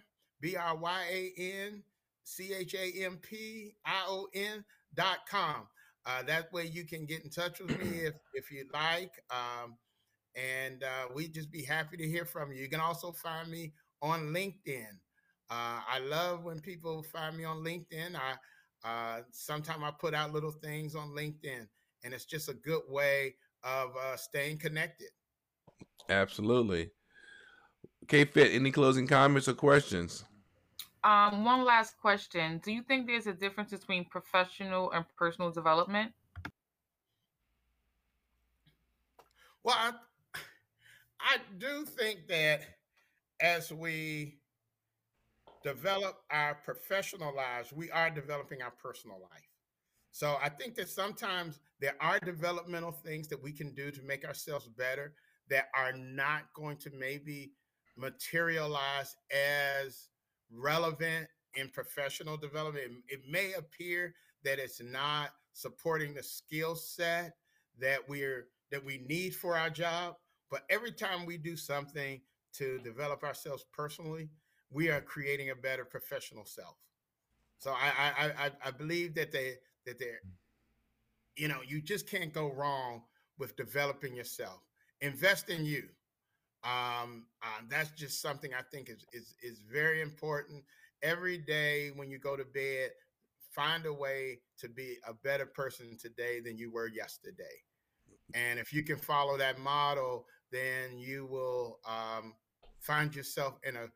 B 0.42 0.56
R 0.56 0.76
Y 0.76 1.04
A 1.12 1.32
N 1.38 1.84
C 2.24 2.54
H 2.54 2.76
A 2.76 3.06
M 3.06 3.18
P 3.22 3.74
I 3.86 4.06
O 4.08 4.28
N 4.34 4.64
dot 4.94 5.20
com. 5.30 5.68
Uh, 6.06 6.24
that 6.24 6.52
way 6.54 6.66
you 6.66 6.86
can 6.86 7.06
get 7.06 7.24
in 7.24 7.30
touch 7.30 7.60
with 7.60 7.78
me 7.80 8.00
if, 8.06 8.16
if 8.34 8.52
you'd 8.52 8.74
like. 8.74 9.12
Um, 9.30 9.78
and 10.36 10.84
uh, 10.84 11.08
we'd 11.14 11.34
just 11.34 11.52
be 11.52 11.64
happy 11.64 11.98
to 11.98 12.08
hear 12.08 12.26
from 12.26 12.52
you. 12.52 12.62
You 12.62 12.70
can 12.70 12.80
also 12.80 13.12
find 13.12 13.50
me 13.50 13.74
on 14.02 14.34
LinkedIn. 14.34 14.92
Uh, 15.50 15.82
I 15.88 16.00
love 16.08 16.44
when 16.44 16.60
people 16.60 17.04
find 17.04 17.36
me 17.36 17.44
on 17.44 17.64
LinkedIn. 17.64 18.16
I 18.16 18.36
uh, 18.88 19.22
sometimes 19.32 19.84
I 19.84 19.92
put 19.92 20.14
out 20.14 20.32
little 20.32 20.52
things 20.52 20.96
on 20.96 21.10
LinkedIn, 21.10 21.68
and 22.04 22.14
it's 22.14 22.26
just 22.26 22.48
a 22.48 22.54
good 22.54 22.84
way 22.88 23.36
of 23.64 23.96
uh, 23.96 24.16
staying 24.16 24.58
connected. 24.58 25.10
Absolutely. 26.10 26.92
K 28.08 28.26
Fit, 28.26 28.54
any 28.54 28.72
closing 28.72 29.08
comments 29.08 29.48
or 29.48 29.54
questions? 29.54 30.26
Um, 31.04 31.46
one 31.46 31.64
last 31.64 31.98
question. 31.98 32.60
Do 32.64 32.72
you 32.72 32.82
think 32.84 33.08
there's 33.08 33.28
a 33.28 33.34
difference 33.34 33.72
between 33.72 34.06
professional 34.06 34.92
and 34.92 35.06
personal 35.18 35.52
development? 35.52 36.12
Well, 39.64 39.76
I, 39.78 39.92
I 41.20 41.38
do 41.58 41.86
think 41.86 42.28
that 42.28 42.62
as 43.40 43.72
we 43.72 44.40
develop 45.64 46.24
our 46.32 46.56
professional 46.56 47.36
lives, 47.36 47.72
we 47.72 47.92
are 47.92 48.10
developing 48.10 48.62
our 48.62 48.72
personal 48.72 49.20
life. 49.22 49.49
So 50.12 50.38
I 50.42 50.50
think 50.50 50.76
that 50.76 50.90
sometimes 50.90 51.60
there 51.80 51.96
are 52.02 52.20
developmental 52.20 52.92
things 52.92 53.28
that 53.28 53.42
we 53.42 53.52
can 53.52 53.74
do 53.74 53.92
to 53.92 54.02
make 54.02 54.26
ourselves 54.26 54.68
better 54.68 55.14
that 55.50 55.70
are 55.76 55.94
not 55.94 56.54
going 56.54 56.78
to 56.78 56.92
maybe 56.92 57.54
materialize 57.98 59.16
as 59.32 60.10
relevant 60.52 61.28
in 61.56 61.70
professional 61.70 62.38
development. 62.38 63.04
It, 63.08 63.22
may 63.30 63.54
appear 63.54 64.14
that 64.44 64.60
it's 64.60 64.82
not 64.82 65.32
supporting 65.54 66.14
the 66.14 66.24
skill 66.24 66.76
set 66.76 67.34
that 67.80 68.00
we're 68.08 68.48
that 68.72 68.84
we 68.84 69.04
need 69.08 69.36
for 69.36 69.58
our 69.58 69.70
job, 69.70 70.16
but 70.52 70.64
every 70.70 70.92
time 70.92 71.26
we 71.26 71.38
do 71.38 71.56
something 71.56 72.22
to 72.54 72.78
develop 72.80 73.24
ourselves 73.24 73.66
personally, 73.74 74.30
we 74.70 74.90
are 74.90 75.02
creating 75.02 75.50
a 75.50 75.56
better 75.56 75.86
professional 75.86 76.46
self. 76.46 76.76
So 77.58 77.72
I 77.72 77.92
I 77.98 78.26
I, 78.46 78.52
I 78.66 78.72
believe 78.72 79.16
that 79.16 79.32
they 79.32 79.56
that 79.86 80.00
they're 80.00 80.22
you 81.36 81.48
know 81.48 81.60
you 81.66 81.82
just 81.82 82.10
can't 82.10 82.34
go 82.34 82.52
wrong 82.52 83.04
with 83.38 83.56
developing 83.56 84.16
yourself. 84.16 84.60
Invest 85.02 85.50
in 85.50 85.66
you. 85.66 85.84
Um, 86.64 87.26
uh, 87.42 87.62
that's 87.70 87.92
just 87.92 88.22
something 88.22 88.52
I 88.54 88.62
think 88.72 88.90
is, 88.90 89.06
is 89.14 89.36
is 89.42 89.62
very 89.72 90.02
important. 90.02 90.64
Every 91.02 91.38
day 91.38 91.92
when 91.96 92.10
you 92.10 92.20
go 92.20 92.36
to 92.36 92.44
bed, 92.44 92.90
find 93.52 93.86
a 93.86 93.94
way 93.94 94.40
to 94.60 94.68
be 94.68 94.98
a 95.08 95.14
better 95.14 95.46
person 95.46 95.98
today 96.00 96.42
than 96.42 96.58
you 96.58 96.72
were 96.72 96.88
yesterday. 96.88 97.64
And 98.34 98.60
if 98.60 98.74
you 98.74 98.84
can 98.84 98.98
follow 98.98 99.38
that 99.38 99.58
model, 99.60 100.26
then 100.52 100.98
you 100.98 101.26
will 101.26 101.80
um, 101.88 102.34
find 102.80 103.16
yourself 103.16 103.58
in 103.64 103.76
a 103.76 103.88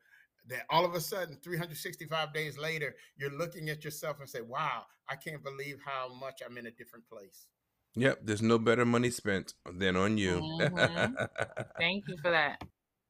that 0.48 0.62
all 0.70 0.84
of 0.84 0.94
a 0.94 1.00
sudden 1.00 1.36
365 1.42 2.32
days 2.32 2.58
later 2.58 2.94
you're 3.16 3.36
looking 3.36 3.68
at 3.70 3.84
yourself 3.84 4.18
and 4.20 4.28
say 4.28 4.40
wow 4.40 4.82
i 5.08 5.16
can't 5.16 5.42
believe 5.42 5.78
how 5.84 6.12
much 6.14 6.40
i'm 6.46 6.58
in 6.58 6.66
a 6.66 6.70
different 6.70 7.06
place 7.08 7.46
yep 7.94 8.18
there's 8.22 8.42
no 8.42 8.58
better 8.58 8.84
money 8.84 9.10
spent 9.10 9.54
than 9.78 9.96
on 9.96 10.18
you 10.18 10.40
Mhm. 10.40 11.28
Thank 11.78 12.04
you 12.08 12.16
for 12.22 12.30
that. 12.30 12.62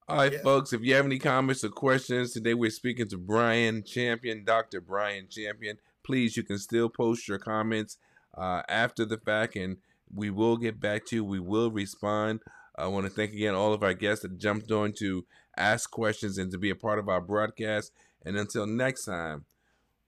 all 0.08 0.16
right 0.18 0.32
Yeah. 0.32 0.42
folks 0.42 0.72
if 0.72 0.82
you 0.82 0.94
have 0.94 1.06
any 1.06 1.18
comments 1.18 1.64
or 1.64 1.70
questions 1.70 2.32
today 2.32 2.54
we're 2.54 2.70
speaking 2.70 3.08
to 3.08 3.18
bryan 3.18 3.82
champion 3.84 4.44
dr 4.44 4.80
bryan 4.82 5.26
champion 5.30 5.78
please 6.04 6.36
you 6.36 6.42
can 6.42 6.58
still 6.58 6.88
post 6.88 7.26
your 7.28 7.38
comments 7.38 7.96
uh, 8.36 8.62
after 8.68 9.04
the 9.04 9.16
fact 9.18 9.56
and 9.56 9.78
we 10.12 10.28
will 10.30 10.56
get 10.56 10.78
back 10.80 11.06
to 11.06 11.16
you 11.16 11.24
we 11.24 11.40
will 11.40 11.70
respond 11.70 12.40
i 12.76 12.86
want 12.86 13.06
to 13.06 13.10
thank 13.10 13.32
again 13.32 13.54
all 13.54 13.72
of 13.72 13.82
our 13.82 13.94
guests 13.94 14.22
that 14.22 14.36
jumped 14.38 14.70
on 14.70 14.92
to 14.92 15.24
ask 15.56 15.90
questions 15.90 16.38
and 16.38 16.50
to 16.52 16.58
be 16.58 16.70
a 16.70 16.76
part 16.76 16.98
of 16.98 17.08
our 17.08 17.20
broadcast. 17.20 17.92
And 18.24 18.36
until 18.36 18.66
next 18.66 19.04
time 19.04 19.44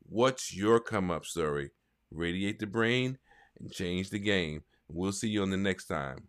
what's 0.08 0.54
your 0.54 0.80
come 0.80 1.10
up 1.10 1.24
story? 1.24 1.70
Radiate 2.10 2.58
the 2.58 2.66
brain 2.66 3.18
and 3.58 3.72
change 3.72 4.10
the 4.10 4.18
game. 4.18 4.62
We'll 4.88 5.12
see 5.12 5.28
you 5.28 5.42
on 5.42 5.50
the 5.50 5.56
next 5.56 5.86
time 5.86 6.28